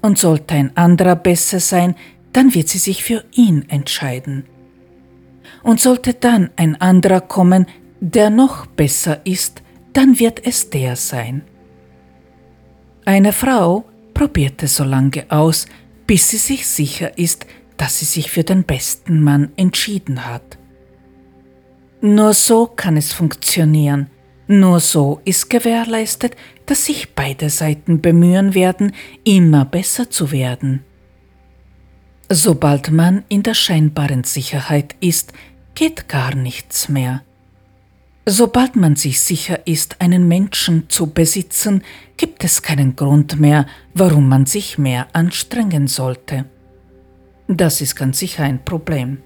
Und 0.00 0.18
sollte 0.18 0.54
ein 0.54 0.76
anderer 0.76 1.16
besser 1.16 1.60
sein, 1.60 1.94
dann 2.32 2.54
wird 2.54 2.68
sie 2.68 2.78
sich 2.78 3.04
für 3.04 3.24
ihn 3.32 3.68
entscheiden. 3.68 4.44
Und 5.62 5.80
sollte 5.80 6.14
dann 6.14 6.50
ein 6.56 6.80
anderer 6.80 7.20
kommen, 7.20 7.66
der 8.02 8.30
noch 8.30 8.66
besser 8.66 9.24
ist, 9.24 9.62
dann 9.92 10.18
wird 10.18 10.44
es 10.44 10.70
der 10.70 10.96
sein. 10.96 11.42
Eine 13.04 13.32
Frau 13.32 13.84
probiert 14.12 14.60
es 14.64 14.76
so 14.76 14.84
lange 14.84 15.24
aus, 15.28 15.66
bis 16.08 16.30
sie 16.30 16.38
sich 16.38 16.66
sicher 16.66 17.16
ist, 17.16 17.46
dass 17.76 18.00
sie 18.00 18.04
sich 18.04 18.30
für 18.32 18.42
den 18.42 18.64
besten 18.64 19.22
Mann 19.22 19.52
entschieden 19.56 20.26
hat. 20.26 20.58
Nur 22.00 22.34
so 22.34 22.66
kann 22.66 22.96
es 22.96 23.12
funktionieren, 23.12 24.10
nur 24.48 24.80
so 24.80 25.20
ist 25.24 25.48
gewährleistet, 25.48 26.34
dass 26.66 26.86
sich 26.86 27.14
beide 27.14 27.50
Seiten 27.50 28.00
bemühen 28.00 28.54
werden, 28.54 28.94
immer 29.22 29.64
besser 29.64 30.10
zu 30.10 30.32
werden. 30.32 30.84
Sobald 32.28 32.90
man 32.90 33.22
in 33.28 33.44
der 33.44 33.54
scheinbaren 33.54 34.24
Sicherheit 34.24 34.96
ist, 34.98 35.32
geht 35.76 36.08
gar 36.08 36.34
nichts 36.34 36.88
mehr. 36.88 37.22
Sobald 38.24 38.76
man 38.76 38.94
sich 38.94 39.20
sicher 39.20 39.66
ist, 39.66 40.00
einen 40.00 40.28
Menschen 40.28 40.88
zu 40.88 41.08
besitzen, 41.08 41.82
gibt 42.16 42.44
es 42.44 42.62
keinen 42.62 42.94
Grund 42.94 43.40
mehr, 43.40 43.66
warum 43.94 44.28
man 44.28 44.46
sich 44.46 44.78
mehr 44.78 45.08
anstrengen 45.12 45.88
sollte. 45.88 46.44
Das 47.48 47.80
ist 47.80 47.96
ganz 47.96 48.20
sicher 48.20 48.44
ein 48.44 48.64
Problem. 48.64 49.18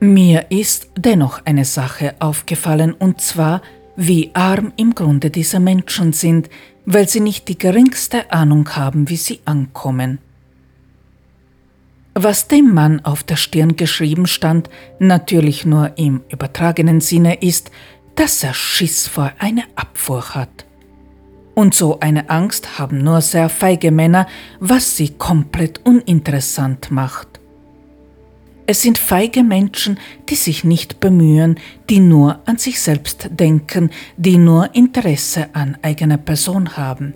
Mir 0.00 0.50
ist 0.50 0.90
dennoch 0.98 1.46
eine 1.46 1.64
Sache 1.64 2.16
aufgefallen, 2.18 2.92
und 2.92 3.20
zwar, 3.20 3.62
wie 3.94 4.32
arm 4.34 4.72
im 4.76 4.96
Grunde 4.96 5.30
diese 5.30 5.60
Menschen 5.60 6.12
sind, 6.12 6.50
weil 6.84 7.08
sie 7.08 7.20
nicht 7.20 7.48
die 7.48 7.56
geringste 7.56 8.32
Ahnung 8.32 8.68
haben, 8.70 9.08
wie 9.08 9.16
sie 9.16 9.40
ankommen. 9.44 10.18
Was 12.14 12.46
dem 12.46 12.72
Mann 12.72 13.04
auf 13.04 13.24
der 13.24 13.34
Stirn 13.34 13.74
geschrieben 13.74 14.28
stand, 14.28 14.70
natürlich 15.00 15.66
nur 15.66 15.98
im 15.98 16.22
übertragenen 16.28 17.00
Sinne 17.00 17.42
ist, 17.42 17.72
dass 18.14 18.44
er 18.44 18.54
Schiss 18.54 19.08
vor 19.08 19.32
einer 19.40 19.64
Abfuhr 19.74 20.34
hat. 20.34 20.64
Und 21.54 21.74
so 21.74 21.98
eine 21.98 22.30
Angst 22.30 22.78
haben 22.78 22.98
nur 22.98 23.20
sehr 23.20 23.48
feige 23.48 23.90
Männer, 23.90 24.28
was 24.60 24.96
sie 24.96 25.10
komplett 25.10 25.80
uninteressant 25.84 26.92
macht. 26.92 27.40
Es 28.66 28.80
sind 28.80 28.96
feige 28.96 29.42
Menschen, 29.42 29.98
die 30.28 30.36
sich 30.36 30.62
nicht 30.64 31.00
bemühen, 31.00 31.58
die 31.90 32.00
nur 32.00 32.38
an 32.46 32.58
sich 32.58 32.80
selbst 32.80 33.28
denken, 33.30 33.90
die 34.16 34.38
nur 34.38 34.74
Interesse 34.74 35.48
an 35.52 35.76
eigener 35.82 36.16
Person 36.16 36.76
haben. 36.76 37.14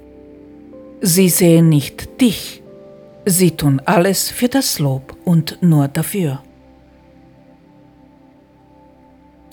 Sie 1.00 1.28
sehen 1.28 1.68
nicht 1.68 2.20
dich, 2.20 2.62
sie 3.30 3.52
tun 3.52 3.80
alles 3.84 4.30
für 4.30 4.48
das 4.48 4.78
Lob 4.78 5.16
und 5.24 5.58
nur 5.60 5.88
dafür. 5.88 6.42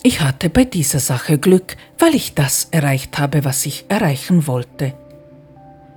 Ich 0.02 0.20
hatte 0.20 0.50
bei 0.50 0.64
dieser 0.64 1.00
Sache 1.00 1.38
Glück, 1.38 1.76
weil 1.98 2.14
ich 2.14 2.34
das 2.34 2.68
erreicht 2.70 3.18
habe, 3.18 3.44
was 3.44 3.66
ich 3.66 3.86
erreichen 3.88 4.46
wollte. 4.46 4.94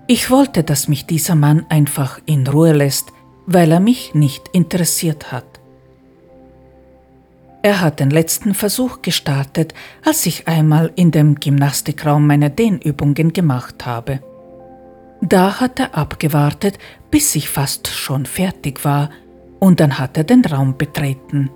Ich 0.08 0.32
wollte, 0.32 0.64
dass 0.64 0.88
mich 0.88 1.06
dieser 1.06 1.36
Mann 1.36 1.68
einfach 1.70 2.20
in 2.26 2.48
Ruhe 2.48 2.74
lässt, 2.74 3.14
weil 3.46 3.72
er 3.72 3.80
mich 3.80 4.16
nicht 4.16 4.48
interessiert 4.52 5.32
hat. 5.32 5.46
Er 7.62 7.82
hat 7.82 8.00
den 8.00 8.10
letzten 8.10 8.56
Versuch 8.56 9.02
gestartet, 9.02 9.74
als 10.04 10.26
ich 10.26 10.48
einmal 10.48 10.92
in 10.96 11.12
dem 11.12 11.36
Gymnastikraum 11.36 12.26
meine 12.26 12.50
Dehnübungen 12.50 13.34
gemacht 13.34 13.86
habe. 13.86 14.22
Da 15.22 15.60
hat 15.60 15.80
er 15.80 15.98
abgewartet, 15.98 16.78
bis 17.12 17.36
ich 17.36 17.50
fast 17.50 17.88
schon 17.88 18.26
fertig 18.26 18.86
war, 18.86 19.10
und 19.60 19.80
dann 19.80 20.00
hat 20.00 20.18
er 20.18 20.24
den 20.24 20.46
Raum 20.46 20.78
betreten. 20.78 21.50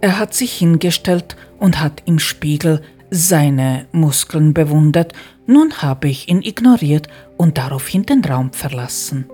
Er 0.00 0.18
hat 0.18 0.34
sich 0.34 0.52
hingestellt 0.54 1.36
und 1.58 1.80
hat 1.80 2.02
im 2.04 2.20
Spiegel 2.20 2.82
seine 3.10 3.86
Muskeln 3.90 4.54
bewundert, 4.54 5.12
nun 5.46 5.82
habe 5.82 6.08
ich 6.08 6.28
ihn 6.28 6.42
ignoriert 6.42 7.08
und 7.36 7.58
daraufhin 7.58 8.04
den 8.04 8.24
Raum 8.24 8.52
verlassen. 8.52 9.28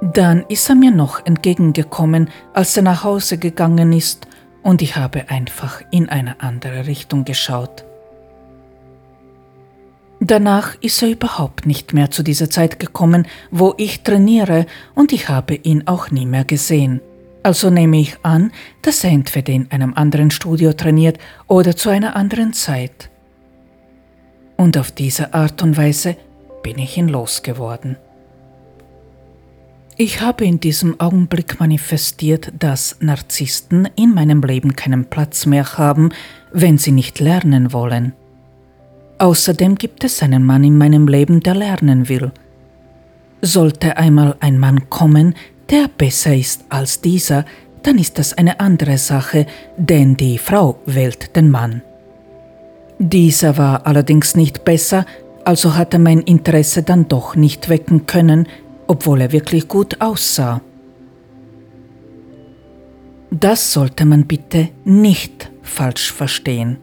Dann 0.00 0.44
ist 0.48 0.68
er 0.68 0.76
mir 0.76 0.92
noch 0.92 1.26
entgegengekommen, 1.26 2.30
als 2.54 2.76
er 2.76 2.84
nach 2.84 3.02
Hause 3.02 3.36
gegangen 3.38 3.92
ist, 3.92 4.26
und 4.62 4.82
ich 4.82 4.96
habe 4.96 5.28
einfach 5.28 5.82
in 5.90 6.08
eine 6.08 6.40
andere 6.40 6.86
Richtung 6.86 7.24
geschaut. 7.24 7.84
Danach 10.20 10.74
ist 10.80 11.02
er 11.02 11.10
überhaupt 11.10 11.64
nicht 11.66 11.94
mehr 11.94 12.10
zu 12.10 12.22
dieser 12.22 12.50
Zeit 12.50 12.80
gekommen, 12.80 13.26
wo 13.50 13.74
ich 13.76 14.02
trainiere, 14.02 14.66
und 14.94 15.12
ich 15.12 15.28
habe 15.28 15.54
ihn 15.54 15.86
auch 15.86 16.10
nie 16.10 16.26
mehr 16.26 16.44
gesehen. 16.44 17.00
Also 17.44 17.70
nehme 17.70 18.00
ich 18.00 18.16
an, 18.24 18.50
dass 18.82 19.04
er 19.04 19.10
entweder 19.10 19.52
in 19.52 19.70
einem 19.70 19.94
anderen 19.94 20.30
Studio 20.30 20.72
trainiert 20.72 21.18
oder 21.46 21.76
zu 21.76 21.88
einer 21.88 22.16
anderen 22.16 22.52
Zeit. 22.52 23.10
Und 24.56 24.76
auf 24.76 24.90
diese 24.90 25.34
Art 25.34 25.62
und 25.62 25.76
Weise 25.76 26.16
bin 26.64 26.78
ich 26.78 26.96
ihn 26.96 27.08
losgeworden. 27.08 27.96
Ich 29.96 30.20
habe 30.20 30.44
in 30.44 30.60
diesem 30.60 31.00
Augenblick 31.00 31.58
manifestiert, 31.58 32.52
dass 32.58 32.96
Narzissten 33.00 33.88
in 33.96 34.14
meinem 34.14 34.42
Leben 34.42 34.76
keinen 34.76 35.06
Platz 35.06 35.46
mehr 35.46 35.78
haben, 35.78 36.10
wenn 36.52 36.76
sie 36.76 36.92
nicht 36.92 37.18
lernen 37.20 37.72
wollen. 37.72 38.12
Außerdem 39.18 39.74
gibt 39.74 40.04
es 40.04 40.22
einen 40.22 40.44
Mann 40.44 40.62
in 40.62 40.78
meinem 40.78 41.08
Leben, 41.08 41.40
der 41.40 41.54
lernen 41.54 42.08
will. 42.08 42.30
Sollte 43.42 43.96
einmal 43.96 44.36
ein 44.40 44.58
Mann 44.58 44.88
kommen, 44.88 45.34
der 45.70 45.88
besser 45.88 46.34
ist 46.34 46.64
als 46.68 47.00
dieser, 47.00 47.44
dann 47.82 47.98
ist 47.98 48.18
das 48.18 48.32
eine 48.32 48.60
andere 48.60 48.98
Sache, 48.98 49.46
denn 49.76 50.16
die 50.16 50.38
Frau 50.38 50.78
wählt 50.86 51.34
den 51.36 51.50
Mann. 51.50 51.82
Dieser 52.98 53.56
war 53.58 53.86
allerdings 53.86 54.34
nicht 54.34 54.64
besser, 54.64 55.04
also 55.44 55.76
hatte 55.76 55.98
mein 55.98 56.20
Interesse 56.20 56.82
dann 56.82 57.08
doch 57.08 57.36
nicht 57.36 57.68
wecken 57.68 58.06
können, 58.06 58.48
obwohl 58.86 59.20
er 59.20 59.32
wirklich 59.32 59.68
gut 59.68 60.00
aussah. 60.00 60.60
Das 63.30 63.72
sollte 63.72 64.04
man 64.04 64.26
bitte 64.26 64.70
nicht 64.84 65.50
falsch 65.62 66.12
verstehen. 66.12 66.78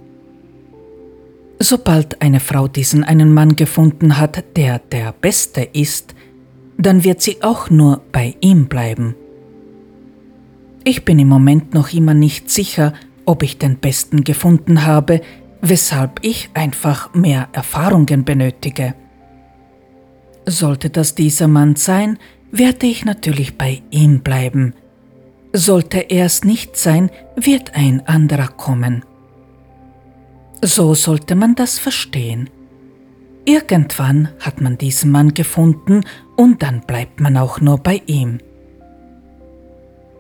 Sobald 1.60 2.22
eine 2.22 2.40
Frau 2.40 2.68
diesen 2.68 3.04
einen 3.04 3.34
Mann 3.34 3.56
gefunden 3.56 4.18
hat, 4.18 4.58
der 4.58 4.80
der 4.80 5.14
Beste 5.14 5.62
ist, 5.62 6.14
dann 6.78 7.04
wird 7.04 7.22
sie 7.22 7.42
auch 7.42 7.70
nur 7.70 8.02
bei 8.12 8.36
ihm 8.42 8.68
bleiben. 8.68 9.16
Ich 10.84 11.06
bin 11.06 11.18
im 11.18 11.30
Moment 11.30 11.74
noch 11.74 11.94
immer 11.94 12.14
nicht 12.14 12.50
sicher, 12.50 12.94
ob 13.26 13.42
ich 13.42 13.58
den 13.58 13.78
Besten 13.78 14.24
gefunden 14.24 14.86
habe, 14.86 15.22
weshalb 15.62 16.20
ich 16.22 16.50
einfach 16.54 17.14
mehr 17.14 17.48
Erfahrungen 17.54 18.24
benötige. 18.24 18.94
Sollte 20.46 20.90
das 20.90 21.16
dieser 21.16 21.48
Mann 21.48 21.76
sein, 21.76 22.20
werde 22.52 22.86
ich 22.86 23.04
natürlich 23.04 23.58
bei 23.58 23.82
ihm 23.90 24.20
bleiben. 24.20 24.74
Sollte 25.54 26.00
er 26.00 26.26
es 26.26 26.44
nicht 26.44 26.78
sein, 26.78 27.10
wird 27.36 27.76
ein 27.76 28.06
anderer 28.08 28.50
kommen. 28.50 29.04
So 30.68 30.96
sollte 30.96 31.36
man 31.36 31.54
das 31.54 31.78
verstehen. 31.78 32.50
Irgendwann 33.46 34.30
hat 34.40 34.62
man 34.62 34.80
diesen 34.80 35.12
Mann 35.12 35.36
gefunden 35.36 36.02
und 36.36 36.64
dann 36.64 36.82
bleibt 36.82 37.20
man 37.20 37.38
auch 37.38 37.62
nur 37.62 37.78
bei 37.78 38.02
ihm. 38.08 38.40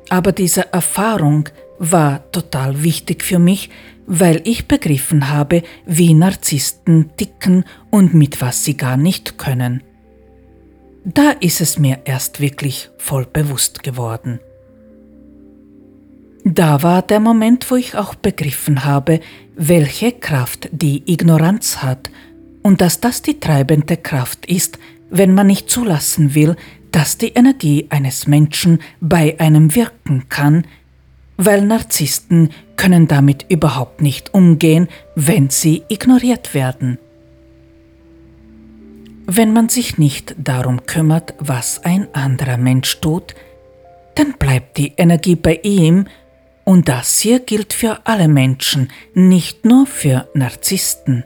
Aber 0.10 0.32
diese 0.32 0.72
Erfahrung 0.72 1.50
war 1.80 2.32
total 2.32 2.84
wichtig 2.84 3.24
für 3.24 3.40
mich, 3.40 3.72
weil 4.06 4.42
ich 4.44 4.68
begriffen 4.68 5.30
habe, 5.30 5.64
wie 5.88 6.14
Narzissten 6.14 7.10
ticken 7.18 7.66
und 7.90 8.14
mit 8.14 8.40
was 8.40 8.64
sie 8.64 8.78
gar 8.78 8.98
nicht 8.98 9.40
können. 9.40 9.82
Da 11.06 11.32
ist 11.32 11.60
es 11.60 11.80
mir 11.80 12.02
erst 12.06 12.40
wirklich 12.40 12.92
voll 13.00 13.26
bewusst 13.26 13.82
geworden. 13.82 14.40
Da 16.44 16.84
war 16.84 17.02
der 17.02 17.20
Moment, 17.20 17.72
wo 17.72 17.76
ich 17.76 17.96
auch 17.96 18.14
begriffen 18.14 18.86
habe, 18.86 19.20
welche 19.56 20.12
Kraft 20.12 20.70
die 20.72 21.04
Ignoranz 21.12 21.78
hat 21.78 22.10
und 22.62 22.82
dass 22.82 23.00
das 23.00 23.22
die 23.22 23.40
treibende 23.40 23.98
Kraft 23.98 24.46
ist, 24.46 24.80
wenn 25.10 25.34
man 25.34 25.48
nicht 25.48 25.70
zulassen 25.70 26.36
will, 26.36 26.56
dass 26.92 27.18
die 27.18 27.30
Energie 27.30 27.88
eines 27.90 28.28
Menschen 28.28 28.80
bei 29.02 29.40
einem 29.40 29.76
wirken 29.76 30.30
kann, 30.30 30.66
weil 31.38 31.62
Narzissten 31.62 32.50
können 32.78 33.08
damit 33.08 33.46
überhaupt 33.50 34.02
nicht 34.02 34.34
umgehen, 34.34 34.88
wenn 35.16 35.50
sie 35.50 35.84
ignoriert 35.90 36.54
werden. 36.54 36.98
Wenn 39.28 39.54
man 39.54 39.70
sich 39.70 39.98
nicht 39.98 40.36
darum 40.38 40.86
kümmert, 40.86 41.34
was 41.40 41.84
ein 41.84 42.08
anderer 42.14 42.58
Mensch 42.58 43.02
tut, 43.02 43.36
dann 44.16 44.34
bleibt 44.34 44.78
die 44.78 44.94
Energie 44.98 45.36
bei 45.36 45.60
ihm 45.64 46.06
und 46.66 46.90
das 46.90 47.20
hier 47.20 47.40
gilt 47.40 47.72
für 47.72 48.06
alle 48.06 48.28
Menschen, 48.28 48.90
nicht 49.14 49.64
nur 49.64 49.86
für 49.86 50.28
Narzissten. 50.34 51.24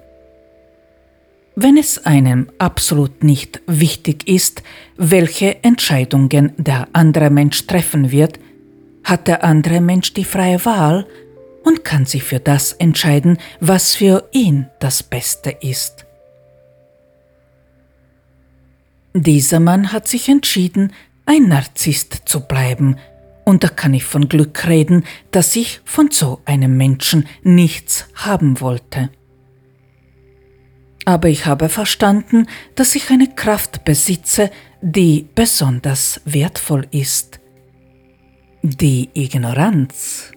Wenn 1.56 1.78
es 1.78 2.06
einem 2.06 2.50
absolut 2.58 3.24
nicht 3.24 3.62
wichtig 3.66 4.28
ist, 4.28 4.64
welche 4.98 5.64
Entscheidungen 5.64 6.54
der 6.58 6.88
andere 6.94 7.30
Mensch 7.30 7.66
treffen 7.68 8.12
wird, 8.12 8.40
hat 9.04 9.28
der 9.28 9.44
andere 9.44 9.82
Mensch 9.82 10.14
die 10.14 10.26
freie 10.26 10.64
Wahl 10.66 11.08
und 11.64 11.84
kann 11.84 12.06
sich 12.06 12.24
für 12.24 12.40
das 12.40 12.74
entscheiden, 12.74 13.40
was 13.60 13.96
für 13.96 14.30
ihn 14.32 14.68
das 14.80 15.04
Beste 15.04 15.52
ist. 15.62 16.06
Dieser 19.14 19.60
Mann 19.60 19.92
hat 19.92 20.08
sich 20.08 20.30
entschieden, 20.30 20.94
ein 21.26 21.48
Narzisst 21.48 22.22
zu 22.26 22.42
bleiben, 22.42 22.98
und 23.46 23.64
da 23.64 23.68
kann 23.68 23.94
ich 23.94 24.04
von 24.04 24.30
Glück 24.30 24.68
reden, 24.68 25.06
dass 25.32 25.56
ich 25.56 25.82
von 25.86 26.12
so 26.12 26.42
einem 26.46 26.78
Menschen 26.78 27.28
nichts 27.44 28.08
haben 28.14 28.62
wollte. 28.62 29.10
Aber 31.06 31.28
ich 31.30 31.46
habe 31.48 31.70
verstanden, 31.70 32.46
dass 32.76 32.94
ich 32.94 33.10
eine 33.10 33.34
Kraft 33.34 33.84
besitze, 33.84 34.52
die 34.82 35.28
besonders 35.34 36.22
wertvoll 36.26 36.86
ist. 36.92 37.40
Die 38.62 39.10
Ignoranz. 39.14 40.32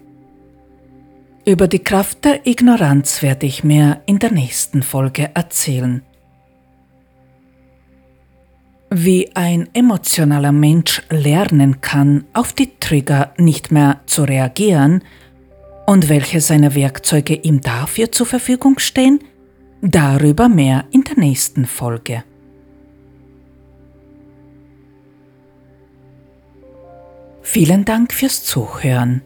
Über 1.45 1.69
die 1.69 1.81
Kraft 1.81 2.25
der 2.25 2.47
Ignoranz 2.47 3.21
werde 3.21 3.47
ich 3.47 3.65
mehr 3.65 4.03
in 4.07 4.19
der 4.19 4.31
nächsten 4.31 4.83
Folge 4.83 5.31
erzählen. 5.35 6.03
Wie 8.95 9.35
ein 9.35 9.71
emotionaler 9.73 10.53
Mensch 10.53 11.01
lernen 11.09 11.81
kann, 11.81 12.25
auf 12.35 12.53
die 12.53 12.79
Trigger 12.79 13.33
nicht 13.39 13.73
mehr 13.73 14.03
zu 14.05 14.25
reagieren 14.25 15.03
und 15.87 16.11
welche 16.11 16.43
seine 16.43 16.75
Werkzeuge 16.75 17.37
ihm 17.37 17.63
dafür 17.63 18.13
zur 18.13 18.27
Verfügung 18.27 18.79
stehen, 18.79 19.21
darüber 19.81 20.51
mehr 20.51 20.85
in 20.91 21.05
der 21.05 21.17
nächsten 21.17 21.65
Folge. 21.65 22.23
Vielen 27.41 27.87
Dank 27.87 28.13
fürs 28.13 28.45
Zuhören. 28.45 29.23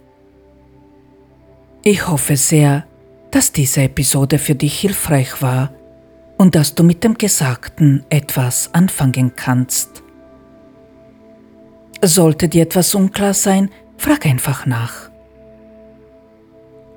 Ich 1.82 2.06
hoffe 2.06 2.36
sehr, 2.36 2.86
dass 3.32 3.50
diese 3.50 3.82
Episode 3.82 4.38
für 4.38 4.54
dich 4.54 4.78
hilfreich 4.78 5.42
war 5.42 5.75
und 6.36 6.54
dass 6.54 6.74
du 6.74 6.82
mit 6.82 7.04
dem 7.04 7.16
Gesagten 7.18 8.04
etwas 8.10 8.70
anfangen 8.72 9.34
kannst. 9.36 10.02
Sollte 12.02 12.48
dir 12.48 12.62
etwas 12.62 12.94
unklar 12.94 13.34
sein, 13.34 13.70
frag 13.96 14.26
einfach 14.26 14.66
nach. 14.66 15.10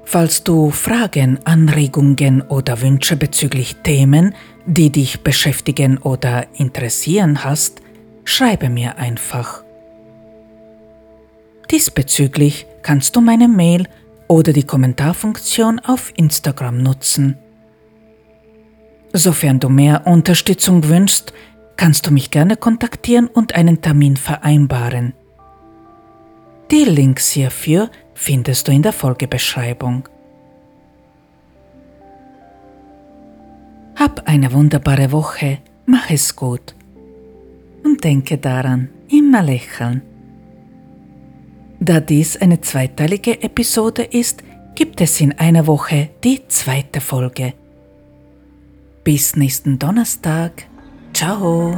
Falls 0.03 0.43
du 0.43 0.71
Fragen, 0.71 1.39
Anregungen 1.45 2.41
oder 2.41 2.81
Wünsche 2.81 3.15
bezüglich 3.15 3.75
Themen, 3.83 4.33
die 4.65 4.91
dich 4.91 5.21
beschäftigen 5.21 5.99
oder 5.99 6.47
interessieren 6.55 7.43
hast, 7.43 7.81
schreibe 8.23 8.69
mir 8.69 8.97
einfach. 8.97 9.63
Diesbezüglich 11.69 12.65
kannst 12.81 13.15
du 13.15 13.21
meine 13.21 13.47
Mail 13.47 13.87
oder 14.27 14.51
die 14.51 14.63
Kommentarfunktion 14.63 15.79
auf 15.79 16.11
Instagram 16.15 16.81
nutzen. 16.81 17.37
Sofern 19.13 19.59
du 19.59 19.69
mehr 19.69 20.05
Unterstützung 20.05 20.87
wünschst, 20.87 21.33
kannst 21.75 22.05
du 22.05 22.11
mich 22.11 22.29
gerne 22.29 22.57
kontaktieren 22.57 23.27
und 23.27 23.55
einen 23.55 23.81
Termin 23.81 24.17
vereinbaren. 24.17 25.13
Die 26.71 26.83
Links 26.83 27.31
hierfür 27.31 27.89
findest 28.13 28.67
du 28.67 28.71
in 28.71 28.83
der 28.83 28.93
Folgebeschreibung. 28.93 30.07
Hab 33.95 34.27
eine 34.27 34.53
wunderbare 34.53 35.11
Woche, 35.11 35.59
mach 35.85 36.09
es 36.09 36.35
gut 36.35 36.75
und 37.83 38.03
denke 38.03 38.37
daran, 38.37 38.89
immer 39.09 39.41
lächeln. 39.41 40.01
Da 41.79 41.99
dies 41.99 42.37
eine 42.37 42.61
zweiteilige 42.61 43.41
Episode 43.41 44.03
ist, 44.03 44.43
gibt 44.75 45.01
es 45.01 45.19
in 45.19 45.31
einer 45.39 45.65
Woche 45.65 46.09
die 46.23 46.47
zweite 46.47 47.01
Folge. 47.01 47.53
Bis 49.03 49.35
nächsten 49.35 49.79
Donnerstag. 49.79 50.67
Ciao. 51.13 51.77